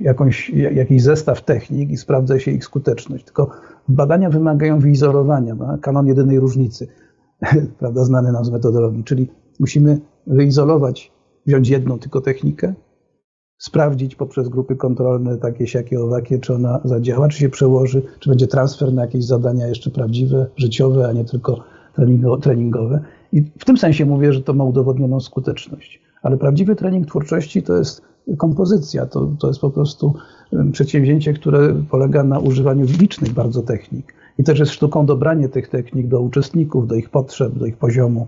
jakąś, 0.00 0.50
jakiś 0.50 1.02
zestaw 1.02 1.44
technik 1.44 1.90
i 1.90 1.96
sprawdza 1.96 2.38
się 2.38 2.50
ich 2.50 2.64
skuteczność. 2.64 3.24
Tylko 3.24 3.50
badania 3.88 4.30
wymagają 4.30 4.78
wyizolowania, 4.78 5.54
no? 5.54 5.78
kanon 5.78 6.06
jedynej 6.06 6.40
różnicy, 6.40 6.88
prawda, 7.78 8.04
znany 8.04 8.32
nam 8.32 8.44
z 8.44 8.50
metodologii, 8.50 9.04
czyli 9.04 9.30
musimy 9.60 10.00
wyizolować 10.26 11.12
wziąć 11.46 11.68
jedną 11.68 11.98
tylko 11.98 12.20
technikę, 12.20 12.74
sprawdzić 13.58 14.14
poprzez 14.14 14.48
grupy 14.48 14.76
kontrolne 14.76 15.36
takie, 15.38 15.66
siakie, 15.66 16.00
owakie, 16.00 16.38
czy 16.38 16.54
ona 16.54 16.80
zadziała, 16.84 17.28
czy 17.28 17.38
się 17.38 17.48
przełoży, 17.48 18.02
czy 18.20 18.28
będzie 18.28 18.46
transfer 18.46 18.92
na 18.92 19.02
jakieś 19.02 19.24
zadania 19.24 19.66
jeszcze 19.66 19.90
prawdziwe, 19.90 20.46
życiowe, 20.56 21.08
a 21.08 21.12
nie 21.12 21.24
tylko 21.24 21.64
treningowe. 22.40 23.00
I 23.32 23.42
w 23.42 23.64
tym 23.64 23.76
sensie 23.76 24.06
mówię, 24.06 24.32
że 24.32 24.42
to 24.42 24.54
ma 24.54 24.64
udowodnioną 24.64 25.20
skuteczność. 25.20 26.00
Ale 26.22 26.36
prawdziwy 26.36 26.76
trening 26.76 27.06
twórczości 27.06 27.62
to 27.62 27.76
jest 27.76 28.02
kompozycja, 28.36 29.06
to, 29.06 29.30
to 29.38 29.48
jest 29.48 29.60
po 29.60 29.70
prostu 29.70 30.14
przedsięwzięcie, 30.72 31.32
które 31.32 31.74
polega 31.90 32.24
na 32.24 32.38
używaniu 32.38 32.86
licznych 33.00 33.32
bardzo 33.32 33.62
technik. 33.62 34.14
I 34.38 34.44
też 34.44 34.58
jest 34.58 34.72
sztuką 34.72 35.06
dobranie 35.06 35.48
tych 35.48 35.68
technik 35.68 36.06
do 36.06 36.20
uczestników, 36.20 36.86
do 36.86 36.94
ich 36.94 37.10
potrzeb, 37.10 37.54
do 37.54 37.66
ich 37.66 37.76
poziomu. 37.76 38.26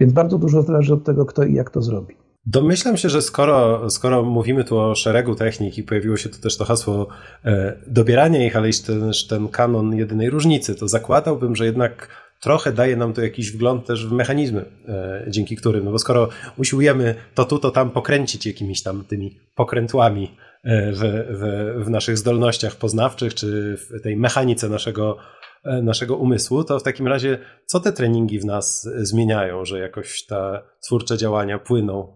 Więc 0.00 0.12
bardzo 0.12 0.38
dużo 0.38 0.62
zależy 0.62 0.94
od 0.94 1.04
tego, 1.04 1.26
kto 1.26 1.44
i 1.44 1.54
jak 1.54 1.70
to 1.70 1.82
zrobi. 1.82 2.14
Domyślam 2.46 2.96
się, 2.96 3.08
że 3.08 3.22
skoro, 3.22 3.90
skoro 3.90 4.22
mówimy 4.22 4.64
tu 4.64 4.78
o 4.78 4.94
szeregu 4.94 5.34
technik 5.34 5.78
i 5.78 5.82
pojawiło 5.82 6.16
się 6.16 6.28
tu 6.28 6.40
też 6.40 6.56
to 6.56 6.64
hasło 6.64 7.08
e, 7.44 7.76
dobierania 7.86 8.46
ich, 8.46 8.56
ale 8.56 8.68
i 8.68 8.72
ten, 8.86 9.10
ten 9.28 9.48
kanon 9.48 9.96
jedynej 9.96 10.30
różnicy, 10.30 10.74
to 10.74 10.88
zakładałbym, 10.88 11.56
że 11.56 11.64
jednak 11.64 12.08
trochę 12.40 12.72
daje 12.72 12.96
nam 12.96 13.12
to 13.12 13.22
jakiś 13.22 13.52
wgląd 13.52 13.86
też 13.86 14.06
w 14.06 14.12
mechanizmy, 14.12 14.64
e, 14.88 15.24
dzięki 15.28 15.56
którym, 15.56 15.84
no 15.84 15.90
bo 15.90 15.98
skoro 15.98 16.28
usiłujemy 16.56 17.14
to 17.34 17.44
tu, 17.44 17.58
to 17.58 17.70
tam 17.70 17.90
pokręcić 17.90 18.46
jakimiś 18.46 18.82
tam 18.82 19.04
tymi 19.04 19.38
pokrętłami 19.54 20.36
e, 20.64 20.92
w, 20.92 20.98
w, 21.30 21.84
w 21.84 21.90
naszych 21.90 22.18
zdolnościach 22.18 22.76
poznawczych, 22.76 23.34
czy 23.34 23.76
w 23.76 24.02
tej 24.02 24.16
mechanice 24.16 24.68
naszego 24.68 25.16
E, 25.64 25.82
naszego 25.82 26.16
umysłu, 26.16 26.64
to 26.64 26.78
w 26.78 26.82
takim 26.82 27.06
razie 27.06 27.38
co 27.66 27.80
te 27.80 27.92
treningi 27.92 28.40
w 28.40 28.44
nas 28.44 28.88
zmieniają, 28.96 29.64
że 29.64 29.78
jakoś 29.78 30.26
te 30.26 30.62
twórcze 30.84 31.16
działania 31.16 31.58
płyną 31.58 32.14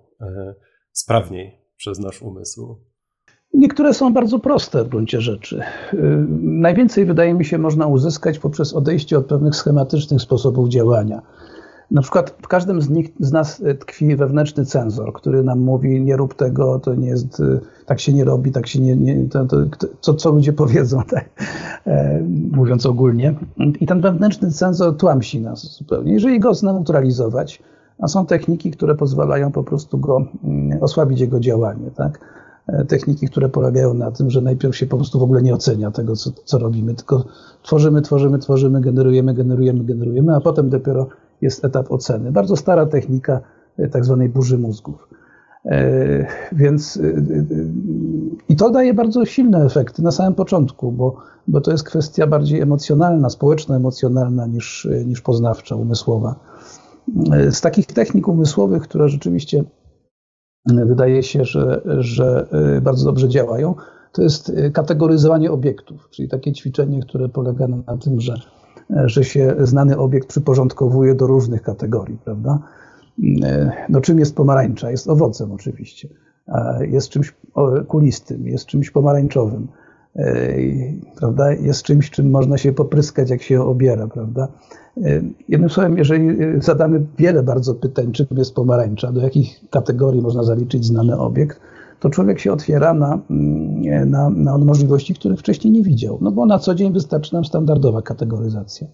sprawniej 0.92 1.59
przez 1.77 1.98
nasz 1.98 2.22
umysł? 2.22 2.77
Niektóre 3.55 3.94
są 3.94 4.12
bardzo 4.12 4.38
proste 4.38 4.85
w 4.85 4.88
gruncie 4.88 5.20
rzeczy. 5.20 5.61
E, 5.92 5.96
najwięcej, 6.40 7.07
wydaje 7.07 7.35
mi 7.35 7.44
się, 7.44 7.59
można 7.59 7.87
uzyskać 7.87 8.38
poprzez 8.38 8.74
odejście 8.74 9.18
od 9.18 9.27
pewnych 9.27 9.57
schematycznych 9.57 10.22
sposobów 10.22 10.68
działania. 10.68 11.22
Na 11.90 12.03
przykład 12.03 12.37
w 12.42 12.48
każdym 12.48 12.83
z, 12.83 12.90
nich, 12.90 13.12
z 13.20 13.33
nas 13.33 13.62
tkwi 13.81 14.16
wewnętrzny 14.16 14.64
cenzor, 14.64 15.12
który 15.12 15.42
nam 15.42 15.61
mówi, 15.61 16.00
nie 16.00 16.16
rób 16.16 16.35
tego, 16.35 16.79
to 16.79 16.94
nie 16.94 17.09
jest, 17.09 17.42
tak 17.87 18.00
się 18.00 18.12
nie 18.12 18.24
robi, 18.24 18.53
tak 18.53 18.66
się 18.66 18.81
nie, 18.81 18.96
nie 18.96 19.29
to, 19.29 19.44
to, 19.46 19.57
to, 20.00 20.14
co 20.14 20.31
ludzie 20.31 20.53
powiedzą, 20.53 21.03
tak, 21.11 21.29
e, 21.87 22.22
mówiąc 22.53 22.87
ogólnie. 22.87 23.35
I 23.81 23.87
ten 23.87 24.00
wewnętrzny 24.00 24.50
cenzor 24.50 24.96
tłamsi 24.96 25.40
nas 25.40 25.77
zupełnie. 25.77 26.12
Jeżeli 26.12 26.40
go 26.40 26.55
zneutralizować, 26.55 27.62
a 27.98 28.09
są 28.09 28.26
techniki, 28.26 28.70
które 28.70 28.94
pozwalają 28.94 29.52
po 29.52 29.64
prostu 29.64 29.98
go 29.98 30.26
mm, 30.44 30.83
osłabić 30.83 31.20
jego 31.20 31.40
działanie, 31.40 31.90
tak? 31.90 32.20
E, 32.66 32.85
techniki, 32.85 33.26
które 33.26 33.48
polegają 33.48 33.94
na 33.94 34.11
tym, 34.11 34.30
że 34.30 34.40
najpierw 34.40 34.76
się 34.76 34.87
po 34.87 34.96
prostu 34.96 35.18
w 35.18 35.22
ogóle 35.22 35.42
nie 35.42 35.54
ocenia 35.54 35.90
tego, 35.90 36.16
co, 36.16 36.30
co 36.44 36.59
robimy, 36.59 36.94
tylko 36.94 37.24
tworzymy, 37.62 38.02
tworzymy, 38.02 38.38
tworzymy, 38.38 38.80
generujemy, 38.80 39.35
generujemy, 39.35 39.85
generujemy, 39.85 40.37
a 40.37 40.40
potem 40.40 40.70
dopiero 40.70 41.09
jest 41.40 41.64
etap 41.64 41.92
oceny. 41.92 42.33
Bardzo 42.33 42.57
stara 42.57 42.87
technika 42.87 43.40
e, 43.78 43.88
tak 43.88 44.04
zwanej 44.04 44.28
burzy 44.28 44.59
mózgów. 44.59 45.09
E, 45.64 46.26
więc 46.52 47.00
i 48.48 48.57
to 48.57 48.70
daje 48.70 48.94
bardzo 48.94 49.24
silne 49.24 49.64
efekty 49.64 50.02
na 50.02 50.11
samym 50.11 50.35
początku, 50.35 50.92
bo, 50.92 51.16
bo 51.48 51.61
to 51.61 51.70
jest 51.70 51.85
kwestia 51.85 52.26
bardziej 52.26 52.61
emocjonalna, 52.61 53.30
społeczno-emocjonalna 53.30 54.46
niż, 54.46 54.88
niż 55.07 55.20
poznawcza, 55.20 55.76
umysłowa. 55.76 56.35
Z 57.50 57.60
takich 57.60 57.86
technik 57.86 58.28
umysłowych, 58.28 58.82
które 58.82 59.08
rzeczywiście 59.08 59.64
wydaje 60.66 61.22
się, 61.22 61.44
że, 61.44 61.82
że 61.98 62.48
bardzo 62.82 63.04
dobrze 63.04 63.28
działają, 63.28 63.74
to 64.12 64.22
jest 64.22 64.52
kategoryzowanie 64.72 65.52
obiektów, 65.52 66.08
czyli 66.10 66.28
takie 66.28 66.52
ćwiczenie, 66.52 67.00
które 67.02 67.28
polega 67.28 67.68
na 67.68 67.98
tym, 67.98 68.20
że 68.20 68.34
że 69.04 69.24
się 69.24 69.54
znany 69.58 69.98
obiekt 69.98 70.28
przyporządkowuje 70.28 71.14
do 71.14 71.26
różnych 71.26 71.62
kategorii, 71.62 72.18
prawda? 72.24 72.58
No 73.88 74.00
czym 74.00 74.18
jest 74.18 74.36
pomarańcza? 74.36 74.90
Jest 74.90 75.08
owocem 75.08 75.52
oczywiście. 75.52 76.08
Jest 76.80 77.08
czymś 77.08 77.34
kulistym, 77.88 78.46
jest 78.46 78.66
czymś 78.66 78.90
pomarańczowym, 78.90 79.68
prawda? 81.16 81.53
Jest 81.53 81.83
czymś, 81.83 82.11
czym 82.11 82.31
można 82.31 82.59
się 82.59 82.72
popryskać, 82.72 83.31
jak 83.31 83.42
się 83.42 83.62
obiera, 83.62 84.07
prawda? 84.07 84.48
Jednym 85.48 85.70
słowem, 85.70 85.98
jeżeli 85.98 86.37
zadamy 86.61 87.07
wiele 87.18 87.42
bardzo 87.42 87.74
pytań, 87.74 88.12
czym 88.12 88.27
jest 88.31 88.55
pomarańcza, 88.55 89.12
do 89.12 89.20
jakich 89.20 89.61
kategorii 89.70 90.22
można 90.22 90.42
zaliczyć 90.42 90.85
znany 90.85 91.18
obiekt, 91.18 91.61
to 92.00 92.11
człowiek 92.11 92.38
się 92.38 92.53
otwiera 92.53 92.94
na, 92.94 93.18
mm, 93.31 94.11
na, 94.11 94.31
na 94.31 94.59
możliwości, 94.59 95.14
których 95.14 95.38
wcześniej 95.38 95.72
nie 95.72 95.83
widział. 95.83 96.18
No 96.20 96.33
bo 96.33 96.46
na 96.46 96.59
co 96.59 96.74
dzień 96.74 96.92
wystarczy 96.92 97.35
nam 97.35 97.44
standardowa 97.44 98.03
kategoryzacja. 98.03 98.87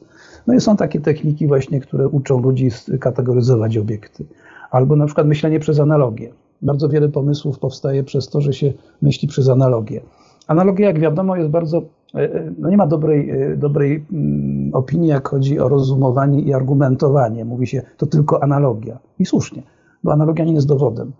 No 0.47 0.55
i 0.55 0.61
są 0.61 0.77
takie 0.77 1.01
techniki 1.01 1.47
właśnie, 1.47 1.81
które 1.81 2.09
uczą 2.09 2.41
ludzi 2.41 2.71
kategoryzować 3.01 3.79
obiekty. 3.79 4.25
Albo 4.71 4.97
na 4.97 5.07
przykład 5.07 5.27
myślenie 5.27 5.61
przez 5.61 5.81
analogię. 5.81 6.33
Bardzo 6.63 6.89
wiele 6.89 7.09
pomysłów 7.09 7.59
powstaje 7.59 8.05
przez 8.05 8.29
to, 8.29 8.41
że 8.41 8.53
się 8.53 8.73
myśli 9.03 9.29
przez 9.29 9.49
analogię. 9.49 10.01
Analogia, 10.51 10.87
jak 10.87 10.99
wiadomo, 10.99 11.37
jest 11.37 11.51
bardzo, 11.51 11.83
e, 12.15 12.19
e, 12.19 12.53
no 12.59 12.71
nie 12.71 12.77
ma 12.77 12.87
dobrej, 12.87 13.31
e, 13.31 13.57
dobrej 13.57 14.07
mm, 14.13 14.75
opinii, 14.75 15.09
jak 15.09 15.29
chodzi 15.29 15.61
o 15.61 15.69
rozumowanie 15.69 16.41
i 16.41 16.53
argumentowanie. 16.53 17.45
Mówi 17.45 17.67
się, 17.67 17.83
to 17.97 18.07
tylko 18.07 18.43
analogia. 18.43 18.99
I 19.19 19.27
słusznie, 19.27 19.63
bo 20.05 20.13
analogia 20.13 20.45
nie 20.45 20.55
jest 20.55 20.69
dowodem 20.69 21.13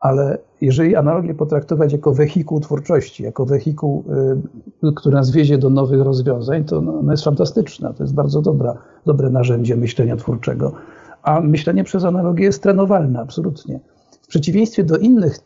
ale 0.00 0.38
jeżeli 0.60 0.96
analogię 0.96 1.34
potraktować 1.34 1.92
jako 1.92 2.12
wehikuł 2.12 2.60
twórczości, 2.60 3.22
jako 3.22 3.46
wehikuł, 3.46 4.04
który 4.96 5.14
nas 5.14 5.30
wiezie 5.30 5.58
do 5.58 5.70
nowych 5.70 6.02
rozwiązań, 6.02 6.64
to 6.64 6.80
no, 6.80 6.98
ona 6.98 7.12
jest 7.12 7.24
fantastyczna. 7.24 7.92
To 7.92 8.02
jest 8.02 8.14
bardzo 8.14 8.42
dobra, 8.42 8.78
dobre 9.06 9.30
narzędzie 9.30 9.76
myślenia 9.76 10.16
twórczego. 10.16 10.72
A 11.22 11.40
myślenie 11.40 11.84
przez 11.84 12.04
analogię 12.04 12.44
jest 12.44 12.62
trenowalne, 12.62 13.20
absolutnie. 13.20 13.80
W 14.22 14.26
przeciwieństwie 14.26 14.84
do 14.84 14.96
innych 14.96 15.38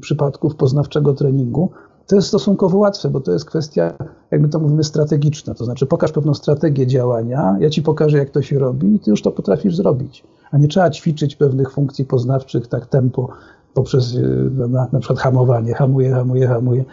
przypadków 0.00 0.56
poznawczego 0.56 1.14
treningu, 1.14 1.70
to 2.06 2.16
jest 2.16 2.28
stosunkowo 2.28 2.78
łatwe, 2.78 3.10
bo 3.10 3.20
to 3.20 3.32
jest 3.32 3.44
kwestia, 3.44 3.92
jak 4.30 4.40
my 4.40 4.48
to 4.48 4.58
mówimy, 4.58 4.84
strategiczna. 4.84 5.54
To 5.54 5.64
znaczy, 5.64 5.86
pokaż 5.86 6.12
pewną 6.12 6.34
strategię 6.34 6.86
działania, 6.86 7.56
ja 7.60 7.70
ci 7.70 7.82
pokażę, 7.82 8.18
jak 8.18 8.30
to 8.30 8.42
się 8.42 8.58
robi, 8.58 8.94
i 8.94 8.98
ty 8.98 9.10
już 9.10 9.22
to 9.22 9.30
potrafisz 9.30 9.76
zrobić. 9.76 10.24
A 10.50 10.58
nie 10.58 10.68
trzeba 10.68 10.90
ćwiczyć 10.90 11.36
pewnych 11.36 11.72
funkcji 11.72 12.04
poznawczych, 12.04 12.66
tak 12.66 12.86
tempo, 12.86 13.28
poprzez 13.74 14.16
na, 14.68 14.88
na 14.92 14.98
przykład 14.98 15.18
hamowanie. 15.18 15.74
Hamuje, 15.74 16.10
hamuje, 16.10 16.48
hamuje 16.48 16.84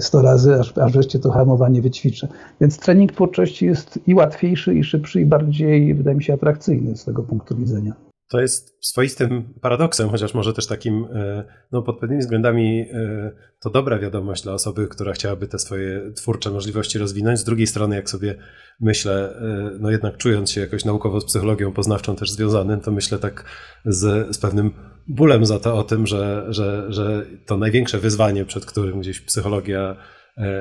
100 0.00 0.22
razy, 0.22 0.60
aż, 0.60 0.78
aż 0.78 0.92
wreszcie 0.92 1.18
to 1.18 1.30
hamowanie 1.30 1.82
wyćwiczę. 1.82 2.28
Więc 2.60 2.78
trening 2.78 3.12
twórczości 3.12 3.66
jest 3.66 3.98
i 4.06 4.14
łatwiejszy, 4.14 4.74
i 4.74 4.84
szybszy, 4.84 5.20
i 5.20 5.26
bardziej, 5.26 5.94
wydaje 5.94 6.16
mi 6.16 6.22
się, 6.22 6.34
atrakcyjny 6.34 6.96
z 6.96 7.04
tego 7.04 7.22
punktu 7.22 7.56
widzenia. 7.56 8.11
To 8.32 8.40
jest 8.40 8.86
swoistym 8.86 9.54
paradoksem, 9.60 10.08
chociaż 10.08 10.34
może 10.34 10.52
też 10.52 10.66
takim, 10.66 11.04
e, 11.14 11.44
no 11.72 11.82
pod 11.82 11.98
pewnymi 11.98 12.20
względami 12.20 12.80
e, 12.80 13.32
to 13.60 13.70
dobra 13.70 13.98
wiadomość 13.98 14.42
dla 14.42 14.52
osoby, 14.52 14.88
która 14.88 15.12
chciałaby 15.12 15.48
te 15.48 15.58
swoje 15.58 16.12
twórcze 16.12 16.50
możliwości 16.50 16.98
rozwinąć. 16.98 17.38
Z 17.38 17.44
drugiej 17.44 17.66
strony, 17.66 17.96
jak 17.96 18.10
sobie 18.10 18.34
myślę, 18.80 19.36
e, 19.36 19.70
no 19.80 19.90
jednak 19.90 20.16
czując 20.16 20.50
się 20.50 20.60
jakoś 20.60 20.84
naukowo 20.84 21.20
z 21.20 21.24
psychologią 21.24 21.72
poznawczą 21.72 22.16
też 22.16 22.30
związanym, 22.30 22.80
to 22.80 22.90
myślę 22.90 23.18
tak 23.18 23.44
z, 23.84 24.36
z 24.36 24.38
pewnym 24.38 24.70
bólem 25.08 25.46
za 25.46 25.58
to 25.58 25.76
o 25.76 25.82
tym, 25.82 26.06
że, 26.06 26.46
że, 26.48 26.92
że 26.92 27.26
to 27.46 27.56
największe 27.56 27.98
wyzwanie, 27.98 28.44
przed 28.44 28.66
którym 28.66 29.00
gdzieś 29.00 29.20
psychologia 29.20 29.96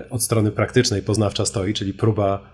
od 0.09 0.24
strony 0.24 0.51
praktycznej 0.51 1.01
poznawcza 1.01 1.45
stoi, 1.45 1.74
czyli 1.74 1.93
próba 1.93 2.49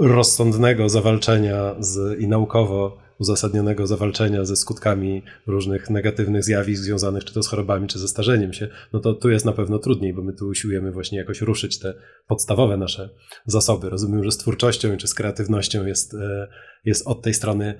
rozsądnego 0.00 0.88
zawalczenia 0.88 1.74
z, 1.78 2.20
i 2.20 2.28
naukowo 2.28 3.09
uzasadnionego 3.20 3.86
zawalczenia 3.86 4.44
ze 4.44 4.56
skutkami 4.56 5.22
różnych 5.46 5.90
negatywnych 5.90 6.44
zjawisk 6.44 6.82
związanych 6.82 7.24
czy 7.24 7.34
to 7.34 7.42
z 7.42 7.48
chorobami, 7.48 7.88
czy 7.88 7.98
ze 7.98 8.08
starzeniem 8.08 8.52
się, 8.52 8.68
no 8.92 9.00
to 9.00 9.14
tu 9.14 9.30
jest 9.30 9.44
na 9.44 9.52
pewno 9.52 9.78
trudniej, 9.78 10.14
bo 10.14 10.22
my 10.22 10.32
tu 10.32 10.48
usiłujemy 10.48 10.92
właśnie 10.92 11.18
jakoś 11.18 11.40
ruszyć 11.40 11.78
te 11.78 11.94
podstawowe 12.26 12.76
nasze 12.76 13.10
zasoby. 13.46 13.90
Rozumiem, 13.90 14.24
że 14.24 14.30
z 14.30 14.38
twórczością 14.38 14.96
czy 14.96 15.08
z 15.08 15.14
kreatywnością 15.14 15.86
jest, 15.86 16.14
e, 16.14 16.48
jest 16.84 17.06
od 17.06 17.22
tej 17.22 17.34
strony 17.34 17.74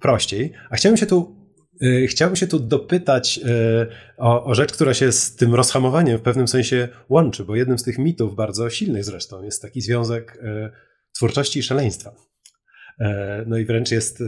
prościej. 0.00 0.52
A 0.70 0.76
się 0.76 1.06
tu 1.06 1.36
e, 1.82 2.06
Chciałbym 2.06 2.36
się 2.36 2.46
tu 2.46 2.60
dopytać 2.60 3.40
e, 3.44 3.86
o, 4.16 4.44
o, 4.44 4.54
rzecz, 4.54 4.72
która 4.72 4.94
się 4.94 5.12
z 5.12 5.36
tym 5.36 5.54
rozhamowaniem 5.54 6.18
w 6.18 6.22
pewnym 6.22 6.48
sensie 6.48 6.88
łączy, 7.08 7.44
bo 7.44 7.56
jednym 7.56 7.78
z 7.78 7.82
tych 7.82 7.98
mitów, 7.98 8.36
bardzo 8.36 8.70
silnych 8.70 9.04
zresztą, 9.04 9.42
jest 9.42 9.62
taki 9.62 9.80
związek 9.80 10.42
twórczości 11.14 11.58
i 11.58 11.62
szaleństwa. 11.62 12.14
No 13.46 13.58
i 13.58 13.64
wręcz 13.64 13.90
jest 13.90 14.22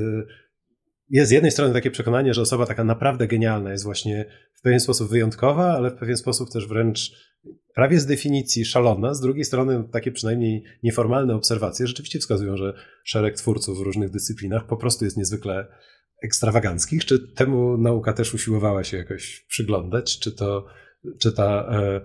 jest 1.11 1.29
z 1.29 1.33
jednej 1.33 1.53
strony 1.53 1.75
takie 1.75 1.91
przekonanie, 1.91 2.35
że 2.35 2.43
osoba 2.43 2.67
taka 2.67 2.85
naprawdę 2.85 3.27
genialna 3.27 3.73
jest 3.73 3.85
właśnie 3.85 4.25
w 4.55 4.61
pewien 4.63 4.81
sposób 4.81 5.11
wyjątkowa, 5.11 5.73
ale 5.73 5.91
w 5.91 5.95
pewien 5.95 6.17
sposób 6.17 6.51
też 6.51 6.69
wręcz 6.69 7.13
prawie 7.75 8.01
z 8.01 8.07
definicji 8.07 8.65
szalona. 8.65 9.15
Z 9.15 9.21
drugiej 9.21 9.45
strony 9.45 9.85
takie 9.93 10.13
przynajmniej 10.13 10.65
nieformalne 10.83 11.35
obserwacje 11.35 11.87
rzeczywiście 11.87 12.19
wskazują, 12.19 12.57
że 12.57 12.75
szereg 13.05 13.37
twórców 13.37 13.79
w 13.79 13.83
różnych 13.83 14.11
dyscyplinach 14.11 14.67
po 14.67 14.77
prostu 14.77 15.05
jest 15.05 15.17
niezwykle 15.17 15.67
ekstrawaganckich. 16.23 17.05
Czy 17.05 17.19
temu 17.35 17.79
nauka 17.79 18.13
też 18.13 18.35
usiłowała 18.35 18.85
się 18.85 18.97
jakoś 18.97 19.47
przyglądać? 19.49 20.19
Czy 20.19 20.33
to, 20.33 20.67
czy 21.19 21.33
ta, 21.33 21.69
e, 21.73 22.01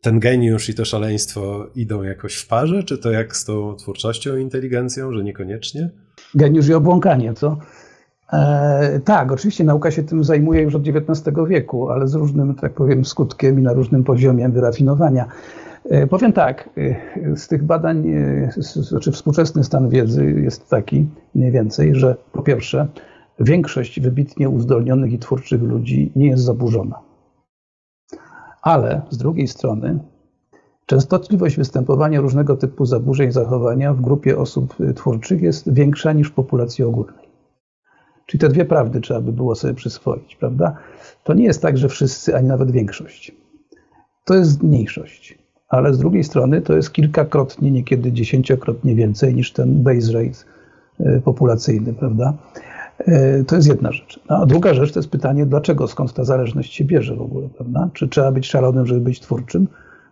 ten 0.00 0.20
geniusz 0.20 0.68
i 0.68 0.74
to 0.74 0.84
szaleństwo 0.84 1.70
idą 1.74 2.02
jakoś 2.02 2.36
w 2.36 2.46
parze? 2.46 2.82
Czy 2.82 2.98
to 2.98 3.10
jak 3.10 3.36
z 3.36 3.44
tą 3.44 3.76
twórczością 3.76 4.36
i 4.36 4.42
inteligencją, 4.42 5.12
że 5.12 5.24
niekoniecznie? 5.24 5.90
Geniusz 6.34 6.68
i 6.68 6.74
obłąkanie, 6.74 7.34
co? 7.34 7.58
E, 8.34 9.00
tak, 9.00 9.32
oczywiście 9.32 9.64
nauka 9.64 9.90
się 9.90 10.02
tym 10.02 10.24
zajmuje 10.24 10.62
już 10.62 10.74
od 10.74 10.88
XIX 10.88 11.36
wieku, 11.48 11.90
ale 11.90 12.08
z 12.08 12.14
różnym, 12.14 12.54
tak 12.54 12.72
powiem, 12.72 13.04
skutkiem 13.04 13.58
i 13.58 13.62
na 13.62 13.72
różnym 13.72 14.04
poziomie 14.04 14.48
wyrafinowania. 14.48 15.26
E, 15.84 16.06
powiem 16.06 16.32
tak, 16.32 16.70
e, 16.76 17.36
z 17.36 17.48
tych 17.48 17.64
badań, 17.64 18.04
znaczy 18.56 19.12
współczesny 19.12 19.64
stan 19.64 19.88
wiedzy 19.88 20.40
jest 20.44 20.68
taki 20.68 21.06
mniej 21.34 21.50
więcej, 21.50 21.94
że 21.94 22.16
po 22.32 22.42
pierwsze, 22.42 22.86
większość 23.40 24.00
wybitnie 24.00 24.48
uzdolnionych 24.48 25.12
i 25.12 25.18
twórczych 25.18 25.62
ludzi 25.62 26.12
nie 26.16 26.26
jest 26.26 26.42
zaburzona. 26.42 26.98
Ale 28.62 29.02
z 29.10 29.16
drugiej 29.16 29.48
strony, 29.48 29.98
częstotliwość 30.86 31.56
występowania 31.56 32.20
różnego 32.20 32.56
typu 32.56 32.84
zaburzeń 32.86 33.32
zachowania 33.32 33.94
w 33.94 34.00
grupie 34.00 34.38
osób 34.38 34.76
twórczych 34.94 35.42
jest 35.42 35.74
większa 35.74 36.12
niż 36.12 36.28
w 36.28 36.32
populacji 36.32 36.84
ogólnej. 36.84 37.23
Czyli 38.26 38.40
te 38.40 38.48
dwie 38.48 38.64
prawdy 38.64 39.00
trzeba 39.00 39.20
by 39.20 39.32
było 39.32 39.54
sobie 39.54 39.74
przyswoić, 39.74 40.36
prawda? 40.36 40.76
To 41.24 41.34
nie 41.34 41.44
jest 41.44 41.62
tak, 41.62 41.78
że 41.78 41.88
wszyscy, 41.88 42.36
ani 42.36 42.48
nawet 42.48 42.70
większość. 42.70 43.32
To 44.24 44.34
jest 44.34 44.62
mniejszość. 44.62 45.38
Ale 45.68 45.94
z 45.94 45.98
drugiej 45.98 46.24
strony 46.24 46.60
to 46.60 46.76
jest 46.76 46.92
kilkakrotnie, 46.92 47.70
niekiedy 47.70 48.12
dziesięciokrotnie 48.12 48.94
więcej 48.94 49.34
niż 49.34 49.52
ten 49.52 49.82
base 49.82 50.12
rate 50.12 50.44
e, 51.00 51.20
populacyjny, 51.20 51.94
prawda? 51.94 52.34
E, 52.98 53.44
to 53.44 53.56
jest 53.56 53.68
jedna 53.68 53.92
rzecz. 53.92 54.20
No, 54.30 54.36
a 54.36 54.46
druga 54.46 54.74
rzecz 54.74 54.92
to 54.92 54.98
jest 54.98 55.10
pytanie, 55.10 55.46
dlaczego, 55.46 55.88
skąd 55.88 56.12
ta 56.12 56.24
zależność 56.24 56.74
się 56.74 56.84
bierze 56.84 57.16
w 57.16 57.22
ogóle, 57.22 57.48
prawda? 57.48 57.88
Czy 57.92 58.08
trzeba 58.08 58.32
być 58.32 58.46
szalonym, 58.46 58.86
żeby 58.86 59.00
być 59.00 59.20
twórczym? 59.20 59.68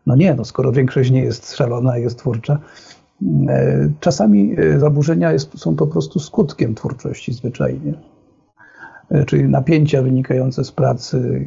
No 0.07 0.17
nie, 0.17 0.35
no 0.35 0.45
skoro 0.45 0.73
większość 0.73 1.11
nie 1.11 1.23
jest 1.23 1.57
szalona, 1.57 1.99
jest 1.99 2.19
twórcza, 2.19 2.59
czasami 4.01 4.55
e, 4.59 4.79
zaburzenia 4.79 5.33
jest, 5.33 5.59
są 5.59 5.77
po 5.77 5.87
prostu 5.87 6.21
skutkiem 6.21 6.75
twórczości 6.75 7.33
zwyczajnie. 7.33 7.95
E, 9.11 9.25
czyli 9.25 9.45
napięcia 9.45 10.03
wynikające 10.03 10.65
z 10.65 10.73
pracy, 10.73 11.45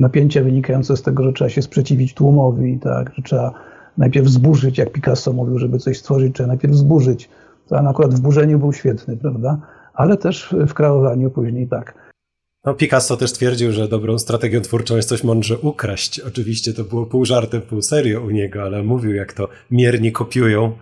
napięcia 0.00 0.42
wynikające 0.42 0.96
z 0.96 1.02
tego, 1.02 1.22
że 1.22 1.32
trzeba 1.32 1.50
się 1.50 1.62
sprzeciwić 1.62 2.14
tłumowi, 2.14 2.78
tak, 2.78 3.12
że 3.14 3.22
trzeba 3.22 3.52
najpierw 3.98 4.28
zburzyć, 4.28 4.78
jak 4.78 4.92
Picasso 4.92 5.32
mówił, 5.32 5.58
żeby 5.58 5.78
coś 5.78 5.98
stworzyć, 5.98 6.34
trzeba 6.34 6.46
najpierw 6.46 6.74
zburzyć. 6.74 7.30
To 7.68 7.78
akurat 7.78 8.14
w 8.14 8.20
burzeniu 8.20 8.58
był 8.58 8.72
świetny, 8.72 9.16
prawda? 9.16 9.58
Ale 9.94 10.16
też 10.16 10.54
w 10.68 10.74
kreowaniu 10.74 11.30
później 11.30 11.68
tak. 11.68 12.03
No, 12.64 12.74
Picasso 12.74 13.16
też 13.16 13.32
twierdził, 13.32 13.72
że 13.72 13.88
dobrą 13.88 14.18
strategią 14.18 14.60
twórczą 14.60 14.96
jest 14.96 15.08
coś 15.08 15.24
mądrze 15.24 15.58
ukraść. 15.58 16.20
Oczywiście 16.20 16.72
to 16.72 16.84
było 16.84 17.06
pół 17.06 17.24
żartem, 17.24 17.62
pół 17.62 17.82
serio 17.82 18.20
u 18.20 18.30
niego, 18.30 18.62
ale 18.62 18.82
mówił, 18.82 19.14
jak 19.14 19.32
to 19.32 19.48
mierni 19.70 20.12
kopiują, 20.12 20.72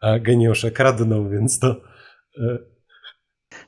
a 0.00 0.18
geniusze 0.18 0.70
kradną, 0.70 1.28
więc 1.28 1.58
to. 1.58 1.68
E, 2.40 2.58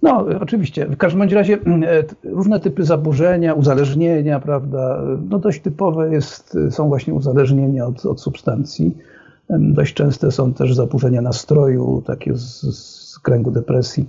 no, 0.03 0.27
oczywiście. 0.41 0.87
W 0.87 0.97
każdym 0.97 1.23
razie 1.23 1.59
mm, 1.67 1.83
e, 1.83 2.03
różne 2.25 2.61
typy 2.61 2.85
zaburzenia, 2.85 3.55
uzależnienia, 3.55 4.41
prawda, 4.41 5.03
no 5.29 5.39
dość 5.39 5.61
typowe 5.61 6.13
jest, 6.13 6.57
są 6.71 6.89
właśnie 6.89 7.15
uzależnienia 7.15 7.87
od, 7.87 8.07
od 8.07 8.21
substancji. 8.21 8.97
Dość 9.51 9.95
częste 9.95 10.31
są 10.31 10.55
też 10.55 10.75
zaburzenia 10.75 11.23
nastroju, 11.23 12.03
takie 12.07 12.35
z, 12.35 12.61
z 12.61 13.19
kręgu 13.19 13.51
depresji 13.51 14.09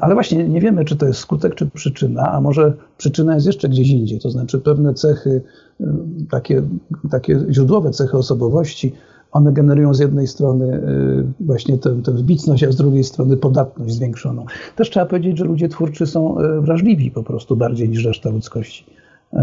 ale 0.00 0.14
właśnie 0.14 0.48
nie 0.48 0.60
wiemy, 0.60 0.84
czy 0.84 0.96
to 0.96 1.06
jest 1.06 1.18
skutek, 1.18 1.54
czy 1.54 1.66
przyczyna, 1.66 2.32
a 2.32 2.40
może 2.40 2.72
przyczyna 2.98 3.34
jest 3.34 3.46
jeszcze 3.46 3.68
gdzieś 3.68 3.88
indziej. 3.88 4.20
To 4.20 4.30
znaczy 4.30 4.58
pewne 4.58 4.94
cechy, 4.94 5.42
y, 5.80 5.86
takie, 6.30 6.62
takie 7.10 7.40
źródłowe 7.50 7.90
cechy 7.90 8.16
osobowości, 8.16 8.92
one 9.32 9.52
generują 9.52 9.94
z 9.94 9.98
jednej 9.98 10.26
strony 10.26 10.74
y, 10.74 11.24
właśnie 11.40 11.78
tę, 11.78 12.02
tę 12.02 12.12
a 12.12 12.72
z 12.72 12.76
drugiej 12.76 13.04
strony 13.04 13.36
podatność 13.36 13.94
zwiększoną. 13.94 14.44
Też 14.76 14.90
trzeba 14.90 15.06
powiedzieć, 15.06 15.38
że 15.38 15.44
ludzie 15.44 15.68
twórczy 15.68 16.06
są 16.06 16.40
y, 16.40 16.60
wrażliwi 16.60 17.10
po 17.10 17.22
prostu 17.22 17.56
bardziej 17.56 17.88
niż 17.88 18.04
reszta 18.04 18.30
ludzkości. 18.30 18.84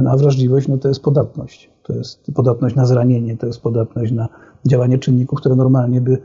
A 0.08 0.18
wrażliwość 0.18 0.68
no 0.68 0.78
to 0.78 0.88
jest 0.88 1.04
podatność. 1.04 1.70
To 1.84 1.94
jest 1.94 2.32
podatność 2.36 2.76
na 2.76 2.86
zranienie, 2.86 3.38
to 3.38 3.48
jest 3.48 3.62
podatność 3.62 4.12
na 4.12 4.28
działanie 4.66 4.98
czynników, 5.00 5.40
które 5.40 5.56
normalnie 5.56 6.02
by 6.02 6.18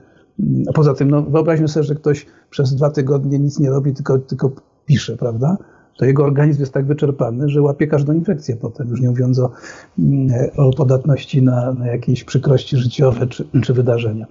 a 0.69 0.73
poza 0.73 0.95
tym, 0.95 1.11
no, 1.11 1.23
wyobraźmy 1.23 1.69
sobie, 1.69 1.85
że 1.85 1.95
ktoś 1.95 2.27
przez 2.51 2.75
dwa 2.75 2.91
tygodnie 2.91 3.39
nic 3.39 3.59
nie 3.59 3.71
robi, 3.71 3.95
tylko, 3.95 4.19
tylko 4.19 4.51
pisze, 4.87 5.17
prawda? 5.17 5.57
To 5.99 6.05
jego 6.05 6.25
organizm 6.25 6.61
jest 6.61 6.73
tak 6.73 6.87
wyczerpany, 6.87 7.49
że 7.49 7.63
łapie 7.63 7.87
każdą 7.87 8.13
infekcję 8.13 8.57
potem, 8.57 8.89
już 8.89 9.01
nie 9.01 9.09
mówiąc 9.09 9.39
o, 9.39 9.51
mm, 9.99 10.29
o 10.57 10.71
podatności 10.71 11.43
na, 11.43 11.73
na 11.73 11.87
jakieś 11.87 12.25
przykrości 12.25 12.77
życiowe 12.77 13.27
czy, 13.27 13.49
czy 13.63 13.75
wydarzenia. 13.75 14.27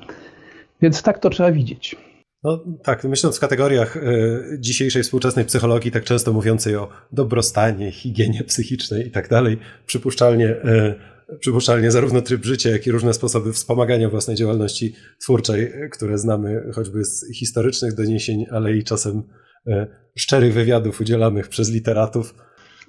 Więc 0.82 1.04
tak 1.04 1.20
to 1.20 1.30
trzeba 1.30 1.52
widzieć. 1.52 1.96
No 2.44 2.60
tak, 2.84 3.04
myśląc 3.04 3.38
w 3.38 3.40
kategoriach 3.40 3.98
y, 3.98 4.58
dzisiejszej 4.60 5.04
współczesnej 5.04 5.46
psychologii, 5.46 5.92
tak 5.92 6.04
często 6.04 6.34
mówiącej 6.34 6.76
o 6.76 6.90
dobrostanie, 7.12 7.92
higienie 7.92 8.44
psychicznej 8.44 9.08
i 9.08 9.12
tak 9.12 9.30
dalej, 9.30 9.58
przypuszczalnie 9.86 10.50
y, 10.50 10.96
przypuszczalnie 11.40 11.92
zarówno 11.92 12.22
tryb 12.22 12.46
życia, 12.46 12.70
jak 12.70 12.88
i 12.88 12.92
różne 12.92 13.14
sposoby 13.14 13.54
wspomagania 13.54 14.10
własnej 14.10 14.36
działalności 14.36 14.94
twórczej, 15.20 15.74
które 15.92 16.18
znamy 16.18 16.72
choćby 16.76 17.06
z 17.06 17.34
historycznych 17.34 17.94
doniesień, 17.94 18.46
ale 18.52 18.74
i 18.74 18.84
czasem 18.84 19.24
e, 19.68 19.88
szczerych 20.16 20.54
wywiadów 20.54 21.02
udzielanych 21.02 21.48
przez 21.48 21.72
literatów. 21.72 22.36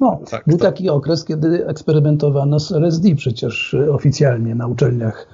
No, 0.01 0.21
tak, 0.31 0.45
był 0.47 0.59
to... 0.59 0.65
taki 0.65 0.91
okres, 0.91 1.25
kiedy 1.25 1.67
eksperymentowano 1.67 2.61
z 2.61 2.73
LSD 2.73 3.15
przecież 3.17 3.77
oficjalnie 3.91 4.55
na 4.55 4.67
uczelniach. 4.67 5.29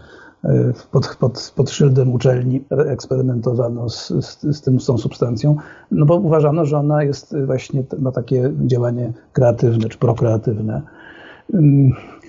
E, 0.45 0.73
pod, 0.91 1.17
pod, 1.17 1.53
pod 1.57 1.71
szyldem 1.71 2.13
uczelni 2.13 2.65
eksperymentowano 2.71 3.89
z, 3.89 4.09
z, 4.09 4.57
z, 4.57 4.61
tym, 4.61 4.81
z 4.81 4.87
tą 4.87 4.99
substancją, 4.99 5.57
no 5.91 6.07
bo 6.07 6.17
uważano, 6.17 6.65
że 6.65 6.79
ona 6.79 7.03
jest 7.03 7.37
właśnie, 7.47 7.85
ma 7.99 8.13
takie 8.13 8.53
działanie 8.67 9.13
kreatywne 9.33 9.89
czy 9.89 9.99
prokreatywne. 9.99 10.83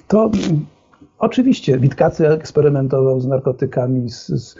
To 0.08 0.32
oczywiście 1.20 1.80
Witkacy 1.80 2.30
eksperymentował 2.30 3.20
z 3.20 3.28
narkotykami, 3.28 4.10
z, 4.10 4.28
z, 4.28 4.56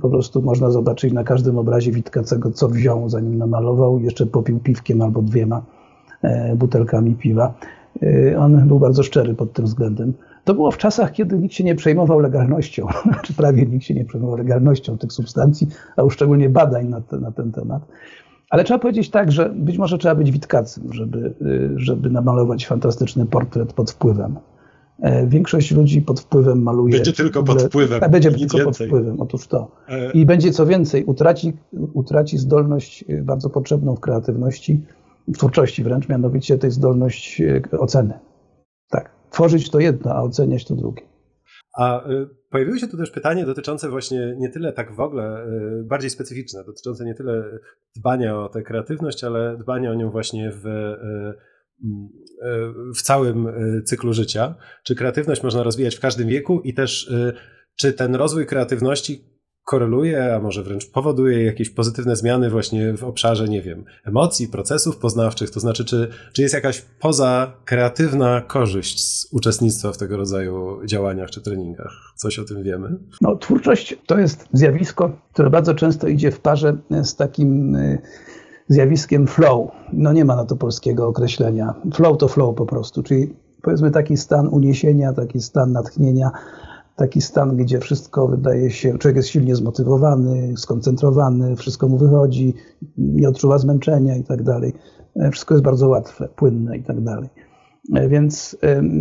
po 0.00 0.10
prostu 0.10 0.42
można 0.42 0.70
zobaczyć 0.70 1.12
na 1.12 1.24
każdym 1.24 1.58
obrazie 1.58 1.92
Witkacego, 1.92 2.50
co 2.50 2.68
wziął, 2.68 3.08
zanim 3.08 3.38
namalował, 3.38 4.00
jeszcze 4.00 4.26
popił 4.26 4.58
piwkiem 4.58 5.02
albo 5.02 5.22
dwiema 5.22 5.62
e, 6.22 6.56
butelkami 6.56 7.14
piwa. 7.14 7.54
E, 8.02 8.38
on 8.38 8.68
był 8.68 8.78
bardzo 8.78 9.02
szczery 9.02 9.34
pod 9.34 9.52
tym 9.52 9.64
względem. 9.64 10.12
To 10.44 10.54
było 10.54 10.70
w 10.70 10.78
czasach, 10.78 11.12
kiedy 11.12 11.38
nikt 11.38 11.54
się 11.54 11.64
nie 11.64 11.74
przejmował 11.74 12.18
legalnością, 12.18 12.86
czy 13.24 13.34
prawie 13.34 13.66
nikt 13.66 13.84
się 13.84 13.94
nie 13.94 14.04
przejmował 14.04 14.36
legalnością 14.36 14.98
tych 14.98 15.12
substancji, 15.12 15.68
a 15.96 16.02
już 16.02 16.14
szczególnie 16.14 16.48
badań 16.48 16.88
na, 16.88 17.00
te, 17.00 17.18
na 17.18 17.32
ten 17.32 17.52
temat. 17.52 17.82
Ale 18.50 18.64
trzeba 18.64 18.78
powiedzieć 18.78 19.10
tak, 19.10 19.32
że 19.32 19.50
być 19.56 19.78
może 19.78 19.98
trzeba 19.98 20.14
być 20.14 20.30
witkacym, 20.30 20.92
żeby, 20.92 21.34
e, 21.42 21.44
żeby 21.76 22.10
namalować 22.10 22.66
fantastyczny 22.66 23.26
portret 23.26 23.72
pod 23.72 23.90
wpływem. 23.90 24.36
E, 25.02 25.26
większość 25.26 25.70
ludzi 25.70 26.02
pod 26.02 26.20
wpływem 26.20 26.62
maluje. 26.62 26.94
Będzie 26.94 27.12
tylko 27.12 27.42
pod 27.42 27.62
wpływem. 27.62 28.10
Będzie 28.10 28.30
tylko 28.30 28.56
więcej. 28.58 28.64
pod 28.64 28.76
wpływem, 28.76 29.20
otóż 29.20 29.46
to. 29.46 29.76
E, 29.88 30.12
I 30.12 30.26
będzie 30.26 30.50
co 30.50 30.66
więcej, 30.66 31.04
utraci, 31.04 31.52
utraci 31.72 32.38
zdolność 32.38 33.04
e, 33.08 33.22
bardzo 33.22 33.50
potrzebną 33.50 33.96
w 33.96 34.00
kreatywności, 34.00 34.86
w 35.28 35.36
twórczości 35.36 35.82
wręcz, 35.84 36.08
mianowicie 36.08 36.58
tej 36.58 36.70
zdolność 36.70 37.42
oceny. 37.78 38.18
Tak. 38.90 39.10
Tworzyć 39.30 39.70
to 39.70 39.80
jedno, 39.80 40.12
a 40.12 40.22
oceniać 40.22 40.64
to 40.64 40.74
drugie. 40.74 41.02
A 41.78 42.04
pojawiło 42.50 42.78
się 42.78 42.88
tu 42.88 42.96
też 42.96 43.10
pytanie 43.10 43.46
dotyczące 43.46 43.88
właśnie 43.88 44.36
nie 44.38 44.48
tyle 44.48 44.72
tak 44.72 44.94
w 44.94 45.00
ogóle, 45.00 45.46
bardziej 45.84 46.10
specyficzne, 46.10 46.64
dotyczące 46.64 47.04
nie 47.04 47.14
tyle 47.14 47.44
dbania 47.96 48.38
o 48.38 48.48
tę 48.48 48.62
kreatywność, 48.62 49.24
ale 49.24 49.56
dbania 49.56 49.90
o 49.90 49.94
nią 49.94 50.10
właśnie 50.10 50.52
w 50.54 50.64
w 52.96 53.02
całym 53.02 53.48
cyklu 53.84 54.12
życia. 54.12 54.54
Czy 54.84 54.94
kreatywność 54.94 55.42
można 55.42 55.62
rozwijać 55.62 55.96
w 55.96 56.00
każdym 56.00 56.28
wieku 56.28 56.60
i 56.60 56.74
też 56.74 57.12
czy 57.76 57.92
ten 57.92 58.14
rozwój 58.14 58.46
kreatywności 58.46 59.30
koreluje, 59.64 60.34
a 60.34 60.40
może 60.40 60.62
wręcz 60.62 60.90
powoduje 60.90 61.44
jakieś 61.44 61.70
pozytywne 61.70 62.16
zmiany 62.16 62.50
właśnie 62.50 62.96
w 62.96 63.04
obszarze, 63.04 63.48
nie 63.48 63.62
wiem, 63.62 63.84
emocji, 64.04 64.48
procesów 64.48 64.96
poznawczych, 64.96 65.50
to 65.50 65.60
znaczy, 65.60 65.84
czy, 65.84 66.08
czy 66.32 66.42
jest 66.42 66.54
jakaś 66.54 66.84
poza 67.00 67.52
kreatywna 67.64 68.40
korzyść 68.40 69.04
z 69.04 69.32
uczestnictwa 69.32 69.92
w 69.92 69.98
tego 69.98 70.16
rodzaju 70.16 70.86
działaniach 70.86 71.30
czy 71.30 71.40
treningach? 71.40 71.92
Coś 72.16 72.38
o 72.38 72.44
tym 72.44 72.62
wiemy? 72.62 72.96
No, 73.20 73.36
twórczość 73.36 73.96
to 74.06 74.18
jest 74.18 74.48
zjawisko, 74.52 75.20
które 75.32 75.50
bardzo 75.50 75.74
często 75.74 76.08
idzie 76.08 76.30
w 76.30 76.40
parze 76.40 76.76
z 77.02 77.16
takim 77.16 77.76
zjawiskiem 78.70 79.26
flow. 79.26 79.70
No 79.92 80.12
nie 80.12 80.24
ma 80.24 80.36
na 80.36 80.44
to 80.44 80.56
polskiego 80.56 81.08
określenia. 81.08 81.74
Flow 81.94 82.18
to 82.18 82.28
flow 82.28 82.56
po 82.56 82.66
prostu, 82.66 83.02
czyli 83.02 83.34
powiedzmy 83.62 83.90
taki 83.90 84.16
stan 84.16 84.48
uniesienia, 84.48 85.12
taki 85.12 85.40
stan 85.40 85.72
natchnienia, 85.72 86.30
taki 86.96 87.20
stan, 87.20 87.56
gdzie 87.56 87.80
wszystko 87.80 88.28
wydaje 88.28 88.70
się, 88.70 88.98
człowiek 88.98 89.16
jest 89.16 89.28
silnie 89.28 89.56
zmotywowany, 89.56 90.56
skoncentrowany, 90.56 91.56
wszystko 91.56 91.88
mu 91.88 91.98
wychodzi, 91.98 92.54
nie 92.98 93.28
odczuwa 93.28 93.58
zmęczenia 93.58 94.16
i 94.16 94.24
tak 94.24 94.42
dalej. 94.42 94.72
E, 95.16 95.30
wszystko 95.30 95.54
jest 95.54 95.64
bardzo 95.64 95.88
łatwe, 95.88 96.28
płynne 96.36 96.76
i 96.76 96.82
tak 96.82 97.00
dalej. 97.00 97.28
E, 97.94 98.08
więc 98.08 98.56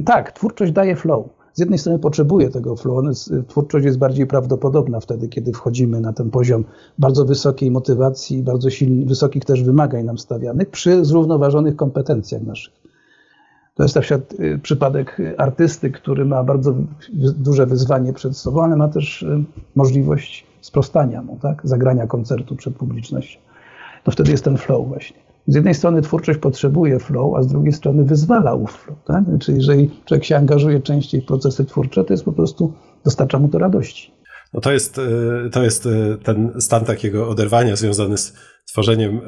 tak, 0.05 0.31
twórczość 0.31 0.71
daje 0.71 0.95
flow. 0.95 1.29
Z 1.53 1.59
jednej 1.59 1.79
strony 1.79 1.99
potrzebuje 1.99 2.49
tego 2.49 2.75
flow, 2.75 3.05
twórczość 3.47 3.85
jest 3.85 3.97
bardziej 3.97 4.27
prawdopodobna 4.27 4.99
wtedy, 4.99 5.27
kiedy 5.27 5.53
wchodzimy 5.53 6.01
na 6.01 6.13
ten 6.13 6.31
poziom 6.31 6.63
bardzo 6.99 7.25
wysokiej 7.25 7.71
motywacji, 7.71 8.43
bardzo 8.43 8.69
silnych, 8.69 9.07
wysokich 9.07 9.45
też 9.45 9.63
wymagań 9.63 10.03
nam 10.03 10.17
stawianych 10.17 10.69
przy 10.69 11.05
zrównoważonych 11.05 11.75
kompetencjach 11.75 12.41
naszych. 12.41 12.73
To 13.75 13.83
jest 13.83 13.95
na 13.95 14.01
przykład 14.01 14.39
y, 14.39 14.59
przypadek 14.63 15.21
artysty, 15.37 15.91
który 15.91 16.25
ma 16.25 16.43
bardzo 16.43 16.75
duże 17.37 17.65
wyzwanie 17.65 18.13
przed 18.13 18.37
sobą, 18.37 18.63
ale 18.63 18.75
ma 18.75 18.87
też 18.87 19.23
y, 19.23 19.43
możliwość 19.75 20.45
sprostania 20.61 21.21
mu, 21.21 21.37
tak? 21.41 21.61
zagrania 21.63 22.07
koncertu 22.07 22.55
przed 22.55 22.75
publicznością. 22.75 23.39
To 24.03 24.11
wtedy 24.11 24.31
jest 24.31 24.43
ten 24.43 24.57
flow 24.57 24.87
właśnie. 24.87 25.28
Z 25.49 25.55
jednej 25.55 25.73
strony 25.73 26.01
twórczość 26.01 26.39
potrzebuje 26.39 26.99
flow, 26.99 27.35
a 27.37 27.43
z 27.43 27.47
drugiej 27.47 27.73
strony 27.73 28.03
wyzwala 28.03 28.53
ów 28.53 28.71
flow. 28.71 28.97
Tak? 29.05 29.23
Czyli 29.39 29.57
jeżeli 29.57 29.89
człowiek 30.05 30.25
się 30.25 30.37
angażuje 30.37 30.79
częściej 30.79 31.21
w 31.21 31.25
procesy 31.25 31.65
twórcze, 31.65 32.03
to 32.03 32.13
jest 32.13 32.25
po 32.25 32.31
prostu, 32.31 32.73
dostarcza 33.05 33.39
mu 33.39 33.47
to 33.47 33.59
radości. 33.59 34.11
No 34.53 34.61
to 34.61 34.71
jest, 34.71 34.97
y, 34.97 35.49
to 35.51 35.63
jest 35.63 35.87
ten 36.23 36.51
stan 36.61 36.85
takiego 36.85 37.29
oderwania 37.29 37.75
związany 37.75 38.17
z 38.17 38.33
tworzeniem 38.65 39.21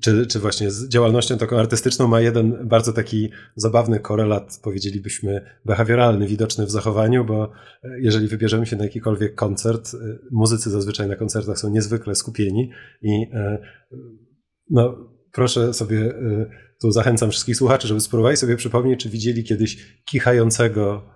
czy, 0.00 0.26
czy 0.26 0.38
właśnie 0.38 0.70
z 0.70 0.88
działalnością 0.88 1.38
taką 1.38 1.58
artystyczną 1.58 2.08
ma 2.08 2.20
jeden 2.20 2.68
bardzo 2.68 2.92
taki 2.92 3.30
zabawny 3.56 4.00
korelat, 4.00 4.60
powiedzielibyśmy, 4.62 5.44
behawioralny, 5.64 6.26
widoczny 6.26 6.66
w 6.66 6.70
zachowaniu, 6.70 7.24
bo 7.24 7.50
jeżeli 7.98 8.28
wybierzemy 8.28 8.66
się 8.66 8.76
na 8.76 8.84
jakikolwiek 8.84 9.34
koncert, 9.34 9.96
muzycy 10.30 10.70
zazwyczaj 10.70 11.08
na 11.08 11.16
koncertach 11.16 11.58
są 11.58 11.70
niezwykle 11.70 12.14
skupieni 12.14 12.70
i 13.02 13.26
no, 14.70 15.08
proszę 15.32 15.74
sobie, 15.74 16.14
tu 16.80 16.90
zachęcam 16.90 17.30
wszystkich 17.30 17.56
słuchaczy, 17.56 17.88
żeby 17.88 18.00
spróbowali 18.00 18.36
sobie 18.36 18.56
przypomnieć, 18.56 19.00
czy 19.00 19.08
widzieli 19.08 19.44
kiedyś 19.44 20.02
kichającego 20.04 21.10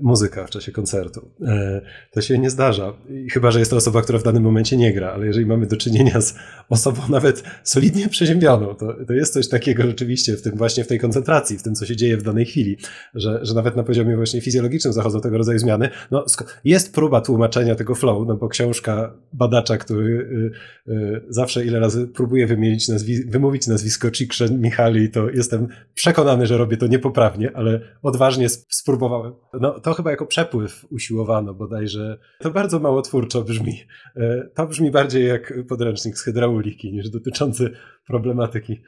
muzyka 0.00 0.46
w 0.46 0.50
czasie 0.50 0.72
koncertu. 0.72 1.30
E, 1.46 1.80
to 2.10 2.20
się 2.20 2.38
nie 2.38 2.50
zdarza. 2.50 2.92
Chyba, 3.32 3.50
że 3.50 3.58
jest 3.58 3.70
to 3.70 3.76
osoba, 3.76 4.02
która 4.02 4.18
w 4.18 4.22
danym 4.22 4.42
momencie 4.42 4.76
nie 4.76 4.92
gra, 4.92 5.12
ale 5.12 5.26
jeżeli 5.26 5.46
mamy 5.46 5.66
do 5.66 5.76
czynienia 5.76 6.20
z 6.20 6.34
osobą 6.68 7.02
nawet 7.08 7.42
solidnie 7.64 8.08
przeziębioną, 8.08 8.74
to, 8.74 8.94
to 9.06 9.12
jest 9.12 9.32
coś 9.32 9.48
takiego 9.48 9.82
rzeczywiście 9.82 10.36
w 10.36 10.42
tym 10.42 10.56
właśnie 10.56 10.84
w 10.84 10.86
tej 10.86 10.98
koncentracji, 10.98 11.58
w 11.58 11.62
tym, 11.62 11.74
co 11.74 11.86
się 11.86 11.96
dzieje 11.96 12.16
w 12.16 12.22
danej 12.22 12.44
chwili, 12.44 12.76
że, 13.14 13.38
że 13.42 13.54
nawet 13.54 13.76
na 13.76 13.82
poziomie 13.82 14.16
właśnie 14.16 14.40
fizjologicznym 14.40 14.92
zachodzą 14.92 15.20
tego 15.20 15.38
rodzaju 15.38 15.58
zmiany. 15.58 15.88
No, 16.10 16.24
jest 16.64 16.94
próba 16.94 17.20
tłumaczenia 17.20 17.74
tego 17.74 17.94
flow, 17.94 18.28
no 18.28 18.36
bo 18.36 18.48
książka 18.48 19.14
badacza, 19.32 19.76
który 19.76 20.52
y, 20.88 20.92
y, 20.92 21.20
zawsze 21.28 21.64
ile 21.64 21.80
razy 21.80 22.08
próbuje 22.08 22.46
wymienić 22.46 22.88
nazwi 22.88 23.24
wymówić 23.24 23.66
nazwisko 23.66 24.10
Cikrzeń 24.10 24.58
Michali, 24.58 25.10
to 25.10 25.30
jestem 25.30 25.68
przekonany, 25.94 26.46
że 26.46 26.58
robię 26.58 26.76
to 26.76 26.86
niepoprawnie, 26.86 27.50
ale 27.54 27.80
odważnie 28.02 28.48
spróbowałem. 28.48 29.32
No, 29.60 29.71
to 29.80 29.94
chyba 29.94 30.10
jako 30.10 30.26
przepływ 30.26 30.86
usiłowano 30.90 31.54
bodajże. 31.54 32.18
To 32.38 32.50
bardzo 32.50 32.78
mało 32.78 33.02
twórczo 33.02 33.42
brzmi. 33.42 33.80
E, 34.16 34.48
to 34.54 34.66
brzmi 34.66 34.90
bardziej 34.90 35.28
jak 35.28 35.54
podręcznik 35.68 36.18
z 36.18 36.22
hydrauliki 36.22 36.92
niż 36.92 37.10
dotyczący 37.10 37.70
problematyki 38.06 38.82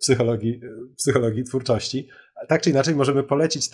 psychologii, 0.00 0.60
psychologii 0.96 1.44
twórczości. 1.44 2.08
Tak 2.48 2.62
czy 2.62 2.70
inaczej 2.70 2.94
możemy 2.94 3.22
polecić 3.22 3.70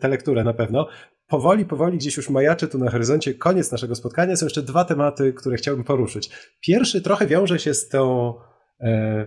tę 0.00 0.08
lekturę 0.08 0.44
na 0.44 0.54
pewno. 0.54 0.88
Powoli, 1.26 1.64
powoli 1.64 1.98
gdzieś 1.98 2.16
już 2.16 2.30
majaczy 2.30 2.68
tu 2.68 2.78
na 2.78 2.90
horyzoncie 2.90 3.34
koniec 3.34 3.72
naszego 3.72 3.94
spotkania. 3.94 4.36
Są 4.36 4.46
jeszcze 4.46 4.62
dwa 4.62 4.84
tematy, 4.84 5.32
które 5.32 5.56
chciałbym 5.56 5.84
poruszyć. 5.84 6.30
Pierwszy 6.60 7.02
trochę 7.02 7.26
wiąże 7.26 7.58
się 7.58 7.74
z 7.74 7.88
tą 7.88 8.34
e, 8.80 8.86
e, 8.86 9.26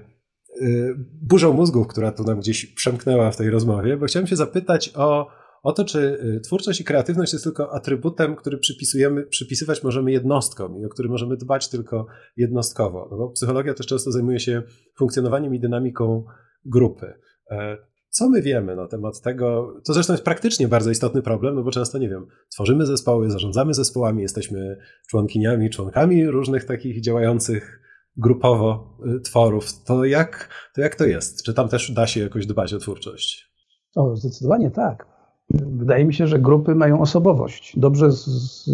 burzą 1.21 1.53
mózgów, 1.53 1.87
która 1.87 2.11
tu 2.11 2.23
nam 2.23 2.39
gdzieś 2.39 2.65
przemknęła 2.65 3.31
w 3.31 3.37
tej 3.37 3.49
rozmowie, 3.49 3.97
bo 3.97 4.05
chciałem 4.05 4.27
się 4.27 4.35
zapytać 4.35 4.91
o 4.95 5.40
o 5.61 5.73
to, 5.73 5.85
czy 5.85 5.99
y, 5.99 6.39
twórczość 6.39 6.81
i 6.81 6.83
kreatywność 6.83 7.33
jest 7.33 7.43
tylko 7.43 7.73
atrybutem, 7.73 8.35
który 8.35 8.57
przypisujemy, 8.57 9.23
przypisywać 9.23 9.83
możemy 9.83 10.11
jednostkom 10.11 10.77
i 10.77 10.85
o 10.85 10.89
który 10.89 11.09
możemy 11.09 11.37
dbać 11.37 11.69
tylko 11.69 12.07
jednostkowo. 12.37 13.07
No 13.11 13.17
bo 13.17 13.29
psychologia 13.29 13.73
też 13.73 13.87
często 13.87 14.11
zajmuje 14.11 14.39
się 14.39 14.63
funkcjonowaniem 14.97 15.55
i 15.55 15.59
dynamiką 15.59 16.23
grupy. 16.65 17.13
E, 17.51 17.77
co 18.09 18.29
my 18.29 18.41
wiemy 18.41 18.75
na 18.75 18.87
temat 18.87 19.21
tego? 19.21 19.73
To 19.85 19.93
zresztą 19.93 20.13
jest 20.13 20.23
praktycznie 20.23 20.67
bardzo 20.67 20.91
istotny 20.91 21.21
problem, 21.21 21.55
no 21.55 21.63
bo 21.63 21.71
często, 21.71 21.97
nie 21.97 22.09
wiem, 22.09 22.27
tworzymy 22.49 22.85
zespoły, 22.85 23.29
zarządzamy 23.29 23.73
zespołami, 23.73 24.21
jesteśmy 24.21 24.77
członkiniami, 25.09 25.69
członkami 25.69 26.27
różnych 26.27 26.65
takich 26.65 27.01
działających 27.01 27.81
grupowo 28.17 28.97
y, 29.17 29.19
tworów. 29.19 29.83
To 29.83 30.05
jak, 30.05 30.49
to 30.75 30.81
jak 30.81 30.95
to 30.95 31.05
jest? 31.05 31.43
Czy 31.43 31.53
tam 31.53 31.69
też 31.69 31.91
da 31.91 32.07
się 32.07 32.19
jakoś 32.19 32.45
dbać 32.45 32.73
o 32.73 32.77
twórczość? 32.77 33.51
O, 33.95 34.15
zdecydowanie 34.15 34.71
tak. 34.71 35.11
Wydaje 35.53 36.05
mi 36.05 36.13
się, 36.13 36.27
że 36.27 36.39
grupy 36.39 36.75
mają 36.75 37.01
osobowość. 37.01 37.79
Dobrze 37.79 38.11
z, 38.11 38.25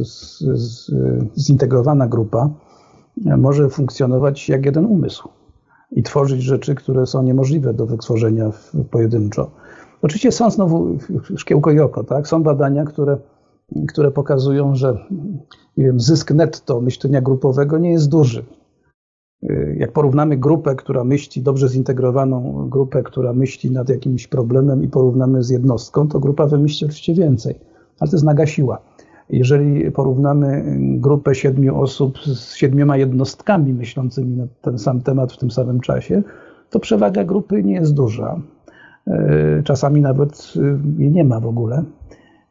z, 0.08 0.40
z, 0.40 0.92
zintegrowana 1.38 2.08
grupa 2.08 2.50
może 3.38 3.70
funkcjonować 3.70 4.50
jak 4.50 4.66
jeden 4.66 4.86
umysł 4.86 5.30
i 5.92 6.04
tworzyć 6.04 6.42
rzeczy, 6.42 6.76
które 6.76 7.06
są 7.06 7.24
niemożliwe 7.24 7.74
do 7.74 7.86
wytworzenia 7.86 8.52
pojedynczo. 8.92 9.52
Oczywiście 10.02 10.32
są 10.32 10.52
znowu 10.52 10.98
szkiełko 11.36 11.72
i 11.72 11.80
oko, 11.80 12.04
tak? 12.04 12.28
Są 12.28 12.44
badania, 12.44 12.86
które, 12.86 13.18
które 13.88 14.12
pokazują, 14.12 14.76
że 14.76 15.06
nie 15.78 15.86
wiem, 15.86 16.00
zysk 16.00 16.32
netto 16.32 16.82
myślenia 16.82 17.22
grupowego 17.22 17.78
nie 17.78 17.92
jest 17.92 18.10
duży. 18.10 18.46
Y, 19.44 19.76
jak 19.80 19.92
porównamy 19.92 20.38
grupę, 20.38 20.76
która 20.76 21.04
myśli, 21.04 21.42
dobrze 21.42 21.70
zintegrowaną 21.70 22.68
grupę, 22.70 23.04
która 23.04 23.34
myśli 23.34 23.72
nad 23.72 23.90
jakimś 23.90 24.28
problemem 24.28 24.84
i 24.84 24.88
porównamy 24.88 25.44
z 25.44 25.50
jednostką, 25.50 26.08
to 26.08 26.20
grupa 26.20 26.48
wymyśli 26.48 26.88
oczywiście 26.88 27.14
więcej, 27.14 27.56
ale 28.00 28.10
to 28.10 28.16
jest 28.16 28.26
naga 28.26 28.46
siła. 28.46 28.82
Jeżeli 29.30 29.92
porównamy 29.92 30.78
grupę 30.80 31.36
siedmiu 31.36 31.82
osób 31.82 32.20
z 32.20 32.56
siedmioma 32.56 32.98
jednostkami 32.98 33.74
myślącymi 33.74 34.38
na 34.38 34.48
ten 34.62 34.80
sam 34.80 35.02
temat 35.02 35.34
w 35.34 35.38
tym 35.38 35.52
samym 35.52 35.80
czasie, 35.80 36.24
to 36.70 36.80
przewaga 36.80 37.24
grupy 37.24 37.64
nie 37.64 37.74
jest 37.74 37.94
duża. 37.94 38.42
Y, 39.08 39.64
czasami 39.64 40.02
nawet 40.02 40.54
y, 40.56 40.80
jej 40.98 41.12
nie 41.12 41.24
ma 41.24 41.40
w 41.40 41.48
ogóle. 41.48 41.84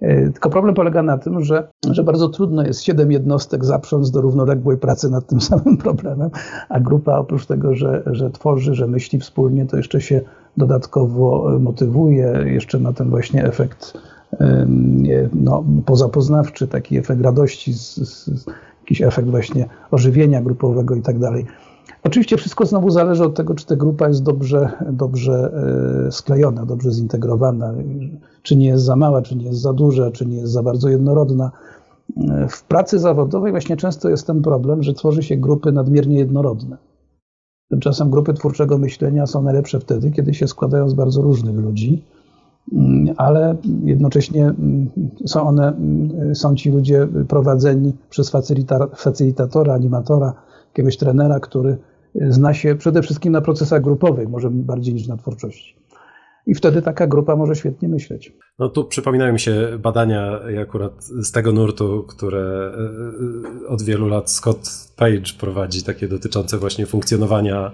E, 0.00 0.30
tylko 0.30 0.50
problem 0.50 0.74
polega 0.74 1.02
na 1.02 1.18
tym, 1.18 1.44
że, 1.44 1.68
że 1.90 2.04
bardzo 2.04 2.28
trudno 2.28 2.66
jest 2.66 2.82
siedem 2.82 3.12
jednostek 3.12 3.64
zaprząc 3.64 4.10
do 4.10 4.20
równoległej 4.20 4.78
pracy 4.78 5.10
nad 5.10 5.26
tym 5.26 5.40
samym 5.50 5.76
problemem, 5.76 6.30
a 6.68 6.80
grupa 6.80 7.18
oprócz 7.18 7.46
tego, 7.46 7.74
że, 7.74 8.02
że 8.06 8.30
tworzy, 8.30 8.74
że 8.74 8.86
myśli 8.86 9.18
wspólnie, 9.18 9.66
to 9.66 9.76
jeszcze 9.76 10.00
się 10.00 10.20
dodatkowo 10.56 11.50
motywuje, 11.60 12.44
jeszcze 12.46 12.78
ma 12.78 12.92
ten 12.92 13.10
właśnie 13.10 13.44
efekt 13.44 13.98
no, 15.32 15.64
pozapoznawczy, 15.86 16.68
taki 16.68 16.98
efekt 16.98 17.22
radości, 17.22 17.72
z, 17.72 17.94
z, 17.94 18.46
jakiś 18.80 19.02
efekt 19.02 19.28
właśnie 19.28 19.68
ożywienia 19.90 20.42
grupowego 20.42 20.94
i 20.94 21.02
tak 21.02 21.18
dalej. 21.18 21.46
Oczywiście 22.04 22.36
wszystko 22.36 22.66
znowu 22.66 22.90
zależy 22.90 23.24
od 23.24 23.34
tego, 23.34 23.54
czy 23.54 23.66
ta 23.66 23.76
grupa 23.76 24.08
jest 24.08 24.22
dobrze, 24.22 24.70
dobrze 24.92 25.52
e, 26.06 26.12
sklejona, 26.12 26.66
dobrze 26.66 26.90
zintegrowana, 26.90 27.74
czy 28.42 28.56
nie 28.56 28.66
jest 28.66 28.84
za 28.84 28.96
mała, 28.96 29.22
czy 29.22 29.36
nie 29.36 29.44
jest 29.44 29.60
za 29.60 29.72
duża, 29.72 30.10
czy 30.10 30.26
nie 30.26 30.36
jest 30.36 30.52
za 30.52 30.62
bardzo 30.62 30.88
jednorodna. 30.88 31.50
E, 32.16 32.48
w 32.48 32.64
pracy 32.64 32.98
zawodowej 32.98 33.52
właśnie 33.52 33.76
często 33.76 34.08
jest 34.08 34.26
ten 34.26 34.42
problem, 34.42 34.82
że 34.82 34.94
tworzy 34.94 35.22
się 35.22 35.36
grupy 35.36 35.72
nadmiernie 35.72 36.18
jednorodne. 36.18 36.76
Tymczasem 37.70 38.10
grupy 38.10 38.34
twórczego 38.34 38.78
myślenia 38.78 39.26
są 39.26 39.42
najlepsze 39.42 39.80
wtedy, 39.80 40.10
kiedy 40.10 40.34
się 40.34 40.48
składają 40.48 40.88
z 40.88 40.94
bardzo 40.94 41.22
różnych 41.22 41.56
ludzi 41.56 42.02
mm, 42.72 43.14
ale 43.16 43.56
jednocześnie 43.84 44.54
są 45.26 45.48
one, 45.48 45.72
są 46.34 46.54
ci 46.54 46.70
ludzie 46.70 47.08
prowadzeni 47.28 47.92
przez 48.10 48.32
facylitatora, 48.96 49.74
animatora, 49.74 50.32
jakiegoś 50.78 50.96
trenera, 50.96 51.40
który 51.40 51.78
zna 52.14 52.54
się 52.54 52.74
przede 52.74 53.02
wszystkim 53.02 53.32
na 53.32 53.40
procesach 53.40 53.82
grupowych, 53.82 54.28
może 54.28 54.50
bardziej 54.50 54.94
niż 54.94 55.08
na 55.08 55.16
twórczości. 55.16 55.76
I 56.46 56.54
wtedy 56.54 56.82
taka 56.82 57.06
grupa 57.06 57.36
może 57.36 57.56
świetnie 57.56 57.88
myśleć. 57.88 58.32
No 58.58 58.68
tu 58.68 58.84
przypominają 58.84 59.32
mi 59.32 59.40
się 59.40 59.78
badania 59.78 60.40
akurat 60.62 61.04
z 61.04 61.32
tego 61.32 61.52
nurtu, 61.52 62.04
które 62.08 62.72
e, 63.64 63.68
od 63.68 63.82
wielu 63.82 64.08
lat 64.08 64.30
Scott 64.30 64.70
Page 64.96 65.32
prowadzi, 65.38 65.82
takie 65.82 66.08
dotyczące 66.08 66.58
właśnie 66.58 66.86
funkcjonowania, 66.86 67.72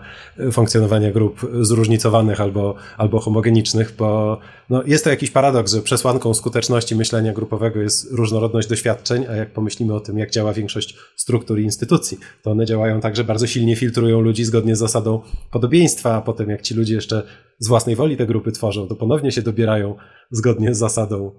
funkcjonowania 0.53 1.12
grup 1.12 1.41
zróżnicowanych 1.61 2.41
albo, 2.41 2.74
albo 2.97 3.20
homogenicznych, 3.20 3.95
bo 3.99 4.39
no, 4.70 4.83
jest 4.87 5.05
to 5.05 5.11
jakiś 5.11 5.30
paradoks, 5.30 5.72
że 5.72 5.83
przesłanką 5.83 6.35
skuteczności 6.35 6.97
myślenia 6.97 7.33
grupowego 7.33 7.80
jest 7.80 8.12
różnorodność 8.12 8.68
doświadczeń, 8.68 9.26
a 9.30 9.37
jak 9.37 9.53
pomyślimy 9.53 9.95
o 9.95 10.01
tym, 10.01 10.18
jak 10.18 10.30
działa 10.30 10.53
większość 10.53 10.97
struktur 11.16 11.61
i 11.61 11.62
instytucji, 11.62 12.18
to 12.43 12.51
one 12.51 12.66
działają 12.66 13.01
tak, 13.01 13.16
że 13.16 13.24
bardzo 13.24 13.47
silnie 13.47 13.76
filtrują 13.76 14.20
ludzi 14.20 14.45
zgodnie 14.45 14.76
z 14.76 14.78
zasadą 14.78 15.20
podobieństwa, 15.51 16.14
a 16.14 16.20
potem 16.20 16.51
jak 16.51 16.62
ci 16.62 16.74
ludzie 16.74 16.95
jeszcze 16.95 17.22
z 17.59 17.68
własnej 17.68 17.97
woli 17.97 18.16
te 18.16 18.26
grupy 18.26 18.53
tworzą, 18.53 18.89
to 18.89 18.97
ponownie 18.97 19.33
się 19.33 19.43
dobierają 19.43 19.97
zgodnie 20.33 20.74
z 20.74 20.78
zasadą. 20.78 21.30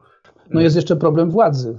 No 0.50 0.62
jest 0.62 0.76
jeszcze 0.76 0.96
problem 0.96 1.32
władzy. 1.32 1.78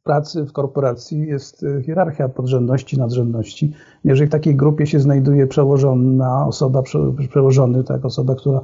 W 0.00 0.02
pracy, 0.04 0.44
w 0.44 0.52
korporacji 0.52 1.26
jest 1.26 1.64
e, 1.64 1.82
hierarchia 1.82 2.28
podrzędności, 2.28 2.98
nadrzędności. 2.98 3.72
Jeżeli 4.04 4.28
w 4.28 4.32
takiej 4.32 4.56
grupie 4.56 4.86
się 4.86 5.00
znajduje 5.00 5.46
przełożona 5.46 6.46
osoba, 6.46 6.82
przełożony, 7.28 7.84
tak, 7.84 8.04
osoba, 8.04 8.34
która, 8.34 8.60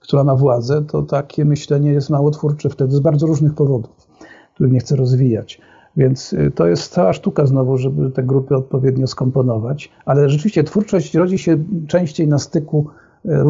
która 0.00 0.24
ma 0.24 0.36
władzę, 0.36 0.84
to 0.84 1.02
takie 1.02 1.44
myślenie 1.44 1.92
jest 1.92 2.10
mało 2.10 2.30
twórcze 2.30 2.70
wtedy 2.70 2.96
z 2.96 3.00
bardzo 3.00 3.26
różnych 3.26 3.54
powodów, 3.54 4.06
których 4.54 4.72
nie 4.72 4.80
chcę 4.80 4.96
rozwijać. 4.96 5.60
Więc 5.96 6.32
e, 6.32 6.50
to 6.50 6.66
jest 6.66 6.92
cała 6.92 7.12
sztuka 7.12 7.46
znowu, 7.46 7.76
żeby 7.78 8.10
te 8.10 8.22
grupy 8.22 8.56
odpowiednio 8.56 9.06
skomponować. 9.06 9.92
Ale 10.04 10.28
rzeczywiście 10.28 10.64
twórczość 10.64 11.14
rodzi 11.14 11.38
się 11.38 11.58
częściej 11.88 12.28
na 12.28 12.38
styku 12.38 12.86
e, 13.24 13.42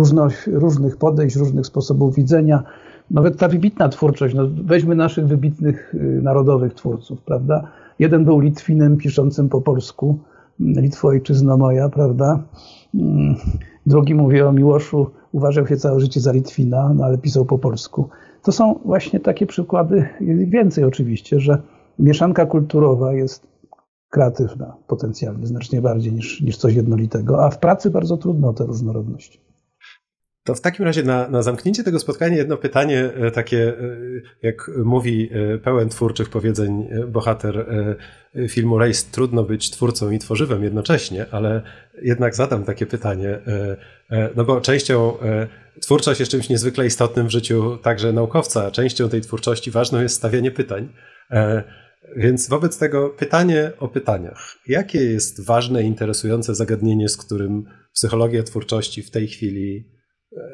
różnych 0.46 0.96
podejść, 0.96 1.36
różnych 1.36 1.66
sposobów 1.66 2.14
widzenia, 2.14 2.62
nawet 3.10 3.38
ta 3.38 3.48
wybitna 3.48 3.88
twórczość, 3.88 4.34
no 4.34 4.42
weźmy 4.64 4.94
naszych 4.94 5.26
wybitnych 5.26 5.94
y, 5.94 6.20
narodowych 6.22 6.74
twórców, 6.74 7.22
prawda? 7.22 7.68
Jeden 7.98 8.24
był 8.24 8.40
Litwinem 8.40 8.96
piszącym 8.96 9.48
po 9.48 9.60
polsku, 9.60 10.18
Litwo 10.60 11.08
ojczyzno 11.08 11.56
moja, 11.56 11.88
prawda? 11.88 12.42
Mm, 12.94 13.34
drugi 13.86 14.14
mówi 14.14 14.42
o 14.42 14.52
Miłoszu, 14.52 15.10
uważał 15.32 15.66
się 15.66 15.76
całe 15.76 16.00
życie 16.00 16.20
za 16.20 16.32
Litwina, 16.32 16.92
no 16.94 17.04
ale 17.04 17.18
pisał 17.18 17.44
po 17.44 17.58
polsku. 17.58 18.08
To 18.42 18.52
są 18.52 18.78
właśnie 18.84 19.20
takie 19.20 19.46
przykłady, 19.46 20.08
więcej 20.46 20.84
oczywiście, 20.84 21.40
że 21.40 21.62
mieszanka 21.98 22.46
kulturowa 22.46 23.12
jest 23.12 23.46
kreatywna 24.10 24.76
potencjalnie, 24.86 25.46
znacznie 25.46 25.80
bardziej 25.80 26.12
niż, 26.12 26.40
niż 26.40 26.56
coś 26.56 26.74
jednolitego, 26.74 27.44
a 27.44 27.50
w 27.50 27.58
pracy 27.58 27.90
bardzo 27.90 28.16
trudno 28.16 28.48
o 28.48 28.52
tę 28.52 28.64
różnorodność. 28.64 29.45
To 30.46 30.54
w 30.54 30.60
takim 30.60 30.84
razie 30.84 31.02
na, 31.02 31.28
na 31.28 31.42
zamknięcie 31.42 31.84
tego 31.84 31.98
spotkania 31.98 32.36
jedno 32.36 32.56
pytanie 32.56 33.10
e, 33.14 33.30
takie, 33.30 33.68
e, 33.68 33.74
jak 34.42 34.70
mówi 34.84 35.30
e, 35.32 35.58
pełen 35.58 35.88
twórczych 35.88 36.30
powiedzeń 36.30 36.88
bohater 37.08 37.66
filmu 38.48 38.78
Race, 38.78 39.06
trudno 39.12 39.42
być 39.42 39.70
twórcą 39.70 40.10
i 40.10 40.18
tworzywem 40.18 40.64
jednocześnie, 40.64 41.26
ale 41.30 41.62
jednak 42.02 42.34
zadam 42.34 42.64
takie 42.64 42.86
pytanie, 42.86 43.38
no 44.36 44.44
bo 44.44 44.60
częścią 44.60 45.14
twórczość 45.80 46.20
jest 46.20 46.32
czymś 46.32 46.48
niezwykle 46.48 46.86
istotnym 46.86 47.26
w 47.26 47.30
życiu 47.30 47.78
także 47.82 48.12
naukowca, 48.12 48.70
częścią 48.70 49.08
tej 49.08 49.20
twórczości 49.20 49.70
ważną 49.70 50.00
jest 50.00 50.14
stawianie 50.14 50.50
pytań. 50.50 50.88
Więc 52.16 52.48
wobec 52.48 52.78
tego 52.78 53.08
pytanie 53.08 53.72
o 53.78 53.88
pytaniach. 53.88 54.56
Jakie 54.66 55.04
jest 55.04 55.46
ważne 55.46 55.82
interesujące 55.82 56.54
zagadnienie, 56.54 57.08
z 57.08 57.16
którym 57.16 57.64
psychologia 57.92 58.42
twórczości 58.42 59.02
w 59.02 59.10
tej 59.10 59.28
chwili 59.28 59.95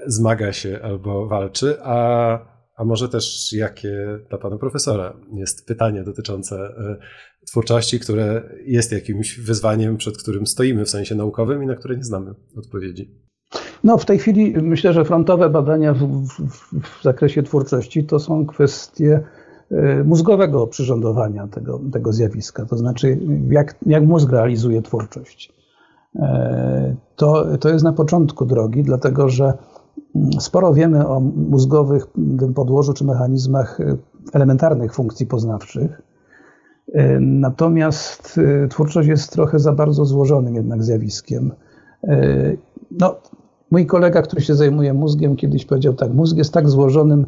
zmaga 0.07 0.53
się 0.53 0.81
albo 0.83 1.27
walczy, 1.27 1.77
a, 1.83 2.39
a 2.77 2.85
może 2.85 3.09
też 3.09 3.53
jakie 3.53 4.19
dla 4.29 4.39
pana 4.39 4.59
profesora 4.59 5.17
jest 5.33 5.67
pytanie 5.67 6.05
dotyczące 6.05 6.57
e, 6.57 6.97
twórczości, 7.47 8.01
które 8.01 8.43
jest 8.67 8.93
jakimś 8.93 9.41
wyzwaniem, 9.41 9.97
przed 9.97 10.19
którym 10.19 10.47
stoimy 10.47 10.85
w 10.85 10.91
sensie 10.91 11.15
naukowym 11.15 11.63
i 11.63 11.67
na 11.67 11.75
które 11.75 11.97
nie 11.97 12.05
znamy 12.05 12.35
odpowiedzi. 12.57 13.23
No, 13.85 13.99
w 13.99 14.05
tej 14.05 14.19
chwili 14.19 14.55
myślę, 14.63 14.93
że 14.93 15.05
frontowe 15.05 15.51
badania 15.51 15.95
w, 15.95 15.99
w, 15.99 16.51
w 16.81 17.03
zakresie 17.03 17.43
twórczości 17.43 18.05
to 18.05 18.19
są 18.19 18.47
kwestie 18.47 19.21
e, 19.71 20.05
mózgowego 20.05 20.67
przyrządowania 20.67 21.49
tego, 21.49 21.81
tego 21.93 22.13
zjawiska, 22.13 22.67
to 22.67 22.77
znaczy 22.77 23.19
jak, 23.51 23.77
jak 23.87 24.05
mózg 24.05 24.31
realizuje 24.33 24.83
twórczość. 24.83 25.62
E, 26.17 26.95
to, 27.17 27.59
to 27.59 27.69
jest 27.69 27.85
na 27.85 27.93
początku 27.93 28.47
drogi, 28.47 28.83
dlatego 28.83 29.29
że 29.29 29.53
sporo 30.41 30.75
wiemy 30.75 31.09
o 31.09 31.21
mózgowych 31.21 32.07
podłożu 32.55 32.93
czy 32.93 33.05
mechanizmach 33.05 33.81
e, 33.81 33.97
elementarnych 34.33 34.95
funkcji 34.95 35.27
poznawczych. 35.27 36.03
E, 36.93 37.21
natomiast 37.21 38.41
twórczość 38.71 39.09
jest 39.09 39.33
trochę 39.33 39.59
za 39.59 39.73
bardzo 39.73 40.05
złożonym 40.05 40.55
jednak 40.55 40.85
zjawiskiem. 40.85 41.53
No, 42.91 43.17
mój 43.71 43.87
kolega, 43.87 44.23
który 44.23 44.43
się 44.43 44.55
zajmuje 44.55 44.95
mózgiem, 44.95 45.37
kiedyś 45.37 45.65
powiedział 45.65 45.95
tak: 45.95 46.15
mózg 46.15 46.37
jest 46.37 46.53
tak 46.53 46.69
złożonym 46.69 47.27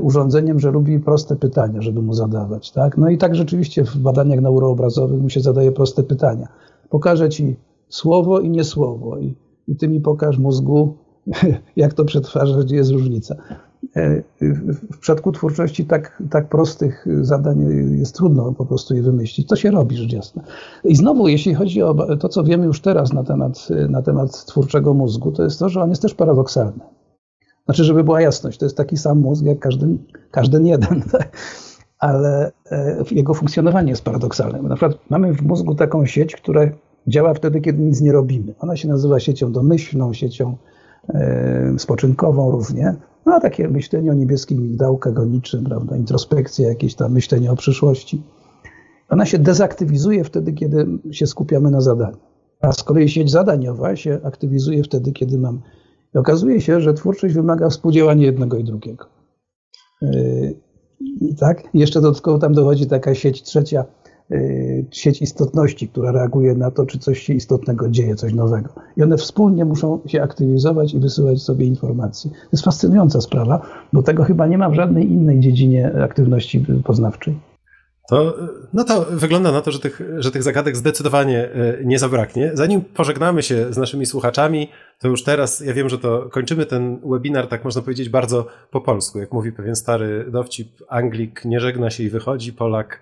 urządzeniem, 0.00 0.60
że 0.60 0.70
lubi 0.70 1.00
proste 1.00 1.36
pytania, 1.36 1.82
żeby 1.82 2.02
mu 2.02 2.14
zadawać. 2.14 2.72
Tak? 2.72 2.98
No 2.98 3.08
i 3.08 3.18
tak 3.18 3.34
rzeczywiście 3.34 3.84
w 3.84 3.96
badaniach 3.96 4.40
neuroobrazowych 4.40 5.22
mu 5.22 5.28
się 5.28 5.40
zadaje 5.40 5.72
proste 5.72 6.02
pytania. 6.02 6.48
Pokażę 6.88 7.28
ci 7.28 7.56
słowo 7.92 8.40
i 8.40 8.50
niesłowo. 8.50 9.18
I, 9.18 9.34
i 9.68 9.76
ty 9.76 9.88
mi 9.88 10.00
pokaż 10.00 10.38
mózgu, 10.38 10.96
jak 11.76 11.94
to 11.94 12.04
przetwarzasz, 12.04 12.64
gdzie 12.64 12.76
jest 12.76 12.90
różnica. 12.90 13.36
E, 13.96 14.22
w 14.92 14.98
przypadku 14.98 15.32
twórczości 15.32 15.84
tak, 15.84 16.22
tak 16.30 16.48
prostych 16.48 17.06
zadań 17.20 17.60
jest 17.98 18.14
trudno 18.14 18.52
po 18.52 18.66
prostu 18.66 18.94
je 18.94 19.02
wymyślić. 19.02 19.48
To 19.48 19.56
się 19.56 19.70
robi, 19.70 19.96
rzecz 19.96 20.12
jasna. 20.12 20.42
I 20.84 20.96
znowu, 20.96 21.28
jeśli 21.28 21.54
chodzi 21.54 21.82
o 21.82 22.16
to, 22.16 22.28
co 22.28 22.44
wiemy 22.44 22.66
już 22.66 22.80
teraz 22.80 23.12
na 23.12 23.24
temat, 23.24 23.68
na 23.88 24.02
temat 24.02 24.44
twórczego 24.44 24.94
mózgu, 24.94 25.32
to 25.32 25.42
jest 25.42 25.58
to, 25.58 25.68
że 25.68 25.82
on 25.82 25.90
jest 25.90 26.02
też 26.02 26.14
paradoksalny. 26.14 26.84
Znaczy, 27.64 27.84
żeby 27.84 28.04
była 28.04 28.20
jasność, 28.20 28.58
to 28.58 28.66
jest 28.66 28.76
taki 28.76 28.96
sam 28.96 29.20
mózg 29.20 29.44
jak 29.44 29.58
każdy, 29.58 29.98
każdy 30.30 30.62
jeden, 30.62 31.02
tak? 31.12 31.36
ale 31.98 32.52
e, 32.70 33.04
jego 33.10 33.34
funkcjonowanie 33.34 33.90
jest 33.90 34.04
paradoksalne. 34.04 34.62
Na 34.62 34.76
przykład 34.76 34.98
mamy 35.10 35.32
w 35.32 35.42
mózgu 35.42 35.74
taką 35.74 36.06
sieć, 36.06 36.36
która 36.36 36.68
działa 37.06 37.34
wtedy, 37.34 37.60
kiedy 37.60 37.82
nic 37.82 38.00
nie 38.00 38.12
robimy. 38.12 38.54
Ona 38.58 38.76
się 38.76 38.88
nazywa 38.88 39.20
siecią 39.20 39.52
domyślną, 39.52 40.12
siecią 40.12 40.56
e, 41.08 41.74
spoczynkową 41.78 42.50
różnie. 42.50 42.94
No 43.26 43.34
a 43.34 43.40
takie 43.40 43.68
myślenie 43.68 44.10
o 44.10 44.14
niebieskim 44.14 44.62
migdałkach, 44.62 45.18
o 45.18 45.26
prawda, 45.68 45.96
introspekcja, 45.96 46.68
jakieś 46.68 46.94
tam 46.94 47.12
myślenie 47.12 47.52
o 47.52 47.56
przyszłości. 47.56 48.22
Ona 49.08 49.26
się 49.26 49.38
dezaktywizuje 49.38 50.24
wtedy, 50.24 50.52
kiedy 50.52 50.86
się 51.10 51.26
skupiamy 51.26 51.70
na 51.70 51.80
zadaniu. 51.80 52.16
A 52.60 52.72
z 52.72 52.82
kolei 52.82 53.08
sieć 53.08 53.30
zadaniowa 53.30 53.96
się 53.96 54.20
aktywizuje 54.24 54.82
wtedy, 54.82 55.12
kiedy 55.12 55.38
mam. 55.38 55.60
I 56.14 56.18
okazuje 56.18 56.60
się, 56.60 56.80
że 56.80 56.94
twórczość 56.94 57.34
wymaga 57.34 57.68
współdziałania 57.68 58.26
jednego 58.26 58.56
i 58.56 58.64
drugiego. 58.64 59.06
Yy, 60.02 60.54
tak? 61.38 61.62
Jeszcze 61.74 62.00
dodatkowo 62.00 62.38
tam 62.38 62.52
dochodzi 62.52 62.86
taka 62.86 63.14
sieć 63.14 63.42
trzecia, 63.42 63.84
sieć 64.90 65.22
istotności, 65.22 65.88
która 65.88 66.12
reaguje 66.12 66.54
na 66.54 66.70
to, 66.70 66.86
czy 66.86 66.98
coś 66.98 67.22
się 67.22 67.34
istotnego 67.34 67.88
dzieje, 67.88 68.14
coś 68.14 68.34
nowego. 68.34 68.68
I 68.96 69.02
one 69.02 69.16
wspólnie 69.16 69.64
muszą 69.64 70.00
się 70.06 70.22
aktywizować 70.22 70.94
i 70.94 70.98
wysyłać 70.98 71.42
sobie 71.42 71.66
informacje. 71.66 72.30
To 72.30 72.48
jest 72.52 72.64
fascynująca 72.64 73.20
sprawa, 73.20 73.66
bo 73.92 74.02
tego 74.02 74.24
chyba 74.24 74.46
nie 74.46 74.58
ma 74.58 74.70
w 74.70 74.74
żadnej 74.74 75.12
innej 75.12 75.40
dziedzinie 75.40 75.92
aktywności 76.02 76.66
poznawczej. 76.84 77.38
To, 78.08 78.36
no 78.72 78.84
to 78.84 79.06
wygląda 79.10 79.52
na 79.52 79.60
to, 79.60 79.70
że 79.70 79.78
tych, 79.78 80.02
że 80.18 80.30
tych 80.30 80.42
zagadek 80.42 80.76
zdecydowanie 80.76 81.48
y, 81.80 81.82
nie 81.84 81.98
zabraknie. 81.98 82.50
Zanim 82.54 82.80
pożegnamy 82.80 83.42
się 83.42 83.72
z 83.72 83.76
naszymi 83.76 84.06
słuchaczami, 84.06 84.68
to 85.00 85.08
już 85.08 85.24
teraz, 85.24 85.60
ja 85.60 85.74
wiem, 85.74 85.88
że 85.88 85.98
to 85.98 86.28
kończymy 86.30 86.66
ten 86.66 87.00
webinar, 87.10 87.46
tak 87.46 87.64
można 87.64 87.82
powiedzieć, 87.82 88.08
bardzo 88.08 88.46
po 88.70 88.80
polsku. 88.80 89.18
Jak 89.18 89.32
mówi 89.32 89.52
pewien 89.52 89.76
stary 89.76 90.26
dowcip, 90.30 90.68
Anglik 90.88 91.44
nie 91.44 91.60
żegna 91.60 91.90
się 91.90 92.02
i 92.02 92.10
wychodzi, 92.10 92.52
Polak 92.52 93.00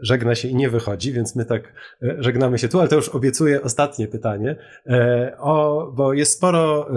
żegna 0.00 0.34
się 0.34 0.48
i 0.48 0.54
nie 0.54 0.70
wychodzi, 0.70 1.12
więc 1.12 1.36
my 1.36 1.44
tak 1.44 1.72
e, 2.02 2.16
żegnamy 2.18 2.58
się 2.58 2.68
tu, 2.68 2.80
ale 2.80 2.88
to 2.88 2.96
już 2.96 3.08
obiecuję 3.08 3.62
ostatnie 3.62 4.08
pytanie, 4.08 4.56
e, 4.86 5.36
o, 5.38 5.92
bo 5.96 6.12
jest 6.12 6.32
sporo, 6.32 6.88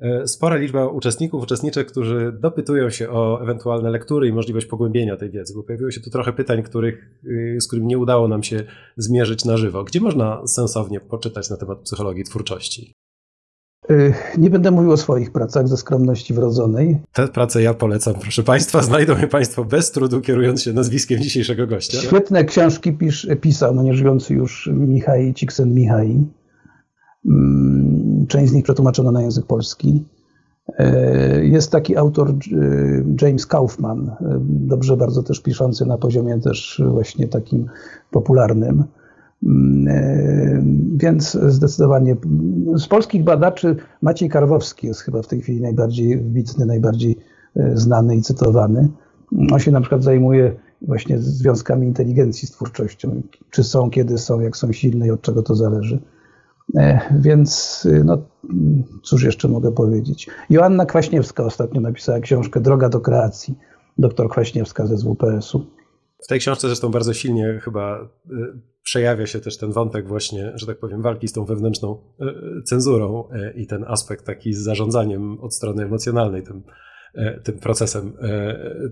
e, 0.00 0.26
spora 0.26 0.56
liczba 0.56 0.86
uczestników, 0.86 1.42
uczestniczek, 1.42 1.88
którzy 1.88 2.32
dopytują 2.40 2.90
się 2.90 3.10
o 3.10 3.42
ewentualne 3.42 3.90
lektury 3.90 4.28
i 4.28 4.32
możliwość 4.32 4.66
pogłębienia 4.66 5.16
tej 5.16 5.30
wiedzy, 5.30 5.54
bo 5.56 5.62
pojawiło 5.62 5.90
się 5.90 6.00
tu 6.00 6.10
trochę 6.10 6.32
pytań, 6.32 6.62
których, 6.62 7.20
z 7.58 7.66
którymi 7.66 7.86
nie 7.86 7.98
udało 7.98 8.28
nam 8.28 8.42
się 8.42 8.62
zmierzyć 8.96 9.44
na 9.44 9.56
żywo. 9.56 9.84
Gdzie 9.84 10.00
można 10.00 10.46
sensownie 10.46 11.00
poczytać 11.00 11.50
na 11.50 11.56
temat 11.56 11.78
psychologii 11.78 12.24
twórczości? 12.24 12.94
Y, 13.90 14.14
nie 14.38 14.50
będę 14.50 14.70
mówił 14.70 14.92
o 14.92 14.96
swoich 14.96 15.32
pracach 15.32 15.68
ze 15.68 15.76
skromności 15.76 16.34
wrodzonej. 16.34 16.98
Te 17.12 17.28
prace 17.28 17.62
ja 17.62 17.74
polecam, 17.74 18.14
proszę 18.14 18.42
Państwa. 18.42 18.82
Znajdą 18.82 19.18
je 19.18 19.26
Państwo 19.26 19.64
bez 19.64 19.90
trudu, 19.90 20.20
kierując 20.20 20.62
się 20.62 20.72
nazwiskiem 20.72 21.20
dzisiejszego 21.20 21.66
gościa. 21.66 21.98
Świetne 21.98 22.44
książki 22.44 22.92
pisz, 22.92 23.28
pisał, 23.40 23.74
no 23.74 23.82
nie 23.82 23.94
żyjący 23.94 24.34
już 24.34 24.70
Michał 24.72 25.16
Csikszentmihalyi. 25.34 26.26
Mm, 27.26 28.26
część 28.26 28.50
z 28.50 28.54
nich 28.54 28.64
przetłumaczono 28.64 29.12
na 29.12 29.22
język 29.22 29.46
polski. 29.46 30.04
Y, 30.80 31.46
jest 31.46 31.72
taki 31.72 31.96
autor 31.96 32.30
y, 32.30 33.04
James 33.22 33.46
Kaufman, 33.46 34.10
dobrze 34.40 34.96
bardzo 34.96 35.22
też 35.22 35.40
piszący 35.40 35.86
na 35.86 35.98
poziomie 35.98 36.40
też 36.40 36.82
właśnie 36.88 37.28
takim 37.28 37.66
popularnym. 38.10 38.84
Mm, 39.42 39.88
e, 39.88 40.62
więc 40.96 41.32
zdecydowanie 41.32 42.16
z 42.76 42.86
polskich 42.86 43.24
badaczy 43.24 43.76
Maciej 44.02 44.28
Karwowski 44.28 44.86
jest 44.86 45.00
chyba 45.00 45.22
w 45.22 45.26
tej 45.26 45.40
chwili 45.40 45.60
najbardziej 45.60 46.16
wybitny, 46.16 46.66
najbardziej 46.66 47.16
e, 47.56 47.76
znany 47.76 48.16
i 48.16 48.22
cytowany. 48.22 48.88
On 49.52 49.58
się 49.58 49.70
na 49.70 49.80
przykład 49.80 50.02
zajmuje 50.02 50.56
właśnie 50.82 51.18
związkami 51.18 51.86
inteligencji 51.86 52.48
z 52.48 52.50
twórczością. 52.50 53.22
Czy 53.50 53.64
są, 53.64 53.90
kiedy 53.90 54.18
są, 54.18 54.40
jak 54.40 54.56
są 54.56 54.72
silne 54.72 55.06
i 55.06 55.10
od 55.10 55.22
czego 55.22 55.42
to 55.42 55.54
zależy. 55.54 55.98
E, 56.76 57.00
więc 57.20 57.88
no, 58.04 58.18
cóż 59.02 59.22
jeszcze 59.22 59.48
mogę 59.48 59.72
powiedzieć. 59.72 60.30
Joanna 60.50 60.86
Kwaśniewska 60.86 61.44
ostatnio 61.44 61.80
napisała 61.80 62.20
książkę 62.20 62.60
Droga 62.60 62.88
do 62.88 63.00
kreacji. 63.00 63.58
Doktor 63.98 64.30
Kwaśniewska 64.30 64.86
ze 64.86 64.96
ZWPS-u. 64.96 65.66
W 66.22 66.26
tej 66.26 66.38
książce 66.38 66.68
zresztą 66.68 66.90
bardzo 66.90 67.14
silnie 67.14 67.60
chyba 67.62 68.08
przejawia 68.88 69.26
się 69.26 69.40
też 69.40 69.56
ten 69.56 69.72
wątek 69.72 70.08
właśnie, 70.08 70.52
że 70.54 70.66
tak 70.66 70.78
powiem, 70.78 71.02
walki 71.02 71.28
z 71.28 71.32
tą 71.32 71.44
wewnętrzną 71.44 72.02
e, 72.20 72.62
cenzurą 72.62 73.28
e, 73.32 73.52
i 73.52 73.66
ten 73.66 73.84
aspekt 73.88 74.24
taki 74.26 74.52
z 74.52 74.58
zarządzaniem 74.58 75.40
od 75.40 75.54
strony 75.54 75.82
emocjonalnej 75.82 76.42
tym, 76.42 76.62
e, 77.14 77.40
tym 77.40 77.58
procesem 77.58 78.12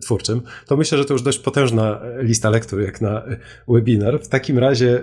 twórczym, 0.02 0.42
to 0.66 0.76
myślę, 0.76 0.98
że 0.98 1.04
to 1.04 1.12
już 1.12 1.22
dość 1.22 1.38
potężna 1.38 2.00
lista 2.18 2.50
lektur 2.50 2.80
jak 2.80 3.00
na 3.00 3.24
webinar. 3.68 4.20
W 4.22 4.28
takim 4.28 4.58
razie 4.58 5.02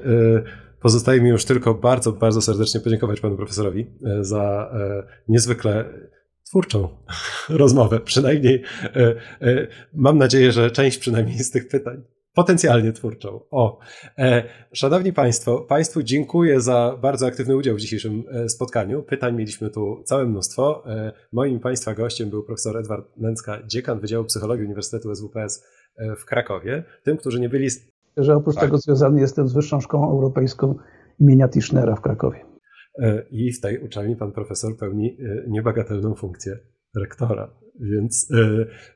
pozostaje 0.81 1.21
mi 1.21 1.29
już 1.29 1.45
tylko 1.45 1.73
bardzo, 1.73 2.11
bardzo 2.11 2.41
serdecznie 2.41 2.79
podziękować 2.79 3.19
panu 3.19 3.37
profesorowi 3.37 3.87
za 4.21 4.71
niezwykle 5.27 5.85
twórczą 6.47 6.89
rozmowę. 7.49 7.99
Przynajmniej 7.99 8.63
mam 9.93 10.17
nadzieję, 10.17 10.51
że 10.51 10.71
część 10.71 10.97
przynajmniej 10.97 11.39
z 11.39 11.51
tych 11.51 11.67
pytań 11.67 12.12
Potencjalnie 12.33 12.93
twórczą. 12.93 13.39
O, 13.51 13.79
e, 14.17 14.43
szanowni 14.71 15.13
Państwo, 15.13 15.61
Państwu 15.61 16.03
dziękuję 16.03 16.61
za 16.61 16.97
bardzo 17.01 17.25
aktywny 17.25 17.55
udział 17.55 17.75
w 17.75 17.79
dzisiejszym 17.79 18.23
e, 18.31 18.49
spotkaniu. 18.49 19.03
Pytań 19.03 19.35
mieliśmy 19.35 19.69
tu 19.69 20.03
całe 20.05 20.25
mnóstwo. 20.25 20.83
E, 20.87 21.11
moim 21.31 21.59
Państwa 21.59 21.93
gościem 21.93 22.29
był 22.29 22.43
profesor 22.43 22.77
Edward 22.77 23.17
Nęcka, 23.17 23.59
dziekan 23.67 23.99
Wydziału 23.99 24.25
Psychologii 24.25 24.65
Uniwersytetu 24.65 25.15
SWPS 25.15 25.65
w 26.17 26.25
Krakowie. 26.25 26.83
Tym, 27.03 27.17
którzy 27.17 27.39
nie 27.39 27.49
byli. 27.49 27.67
Że 28.17 28.35
oprócz 28.35 28.55
tak. 28.55 28.63
tego 28.63 28.77
związany 28.77 29.21
jestem 29.21 29.47
z 29.47 29.53
Wyższą 29.53 29.81
Szkołą 29.81 30.11
Europejską 30.11 30.75
imienia 31.19 31.47
Tischnera 31.47 31.95
w 31.95 32.01
Krakowie. 32.01 32.45
I 33.31 33.51
w 33.51 33.61
tej 33.61 33.79
uczelni 33.79 34.15
pan 34.15 34.31
profesor 34.31 34.77
pełni 34.77 35.17
niebagatelną 35.47 36.15
funkcję 36.15 36.59
rektora. 36.95 37.53
Więc 37.79 38.29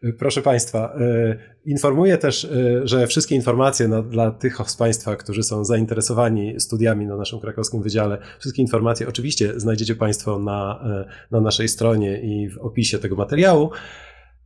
yy, 0.04 0.14
proszę 0.14 0.42
Państwa, 0.42 0.96
yy, 1.00 1.38
informuję 1.66 2.18
też, 2.18 2.48
że 2.84 3.08
wszystkie 3.08 3.36
informacje 3.36 3.88
na, 3.88 4.02
dla 4.02 4.32
tych 4.32 4.58
z 4.66 4.76
Państwa, 4.78 5.16
którzy 5.16 5.44
są 5.44 5.66
zainteresowani 5.66 6.60
studiami 6.60 7.08
na 7.08 7.18
naszym 7.18 7.40
krakowskim 7.40 7.82
wydziale, 7.82 8.18
wszystkie 8.40 8.62
informacje 8.62 9.08
oczywiście 9.08 9.60
znajdziecie 9.60 9.96
Państwo 9.96 10.40
na, 10.40 10.84
na 11.32 11.42
naszej 11.42 11.68
stronie 11.68 12.22
i 12.22 12.50
w 12.50 12.58
opisie 12.58 13.00
tego 13.00 13.16
materiału. 13.16 13.70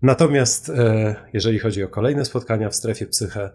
Natomiast 0.02 0.72
jeżeli 1.34 1.60
chodzi 1.60 1.84
o 1.84 1.88
kolejne 1.88 2.26
spotkania 2.26 2.70
w 2.70 2.76
strefie 2.76 3.06
psyche, 3.06 3.50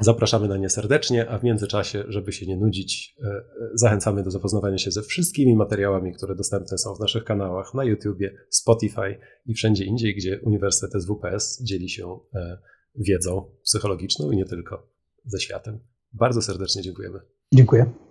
Zapraszamy 0.00 0.48
na 0.48 0.56
nie 0.56 0.70
serdecznie, 0.70 1.30
a 1.30 1.38
w 1.38 1.44
międzyczasie, 1.44 2.04
żeby 2.08 2.32
się 2.32 2.46
nie 2.46 2.56
nudzić, 2.56 3.16
e, 3.22 3.28
e, 3.28 3.42
zachęcamy 3.74 4.22
do 4.22 4.30
zapoznawania 4.30 4.78
się 4.78 4.90
ze 4.90 5.02
wszystkimi 5.02 5.56
materiałami, 5.56 6.12
które 6.12 6.34
dostępne 6.34 6.78
są 6.78 6.94
w 6.94 7.00
naszych 7.00 7.24
kanałach 7.24 7.74
na 7.74 7.84
YouTubie, 7.84 8.34
Spotify 8.50 9.18
i 9.46 9.54
wszędzie 9.54 9.84
indziej, 9.84 10.14
gdzie 10.16 10.40
Uniwersytet 10.40 11.02
SWPS 11.02 11.62
dzieli 11.62 11.88
się 11.88 12.18
e, 12.34 12.58
wiedzą 12.94 13.50
psychologiczną 13.64 14.30
i 14.30 14.36
nie 14.36 14.44
tylko 14.44 14.90
ze 15.24 15.40
światem. 15.40 15.80
Bardzo 16.12 16.42
serdecznie 16.42 16.82
dziękujemy. 16.82 17.20
Dziękuję. 17.54 18.07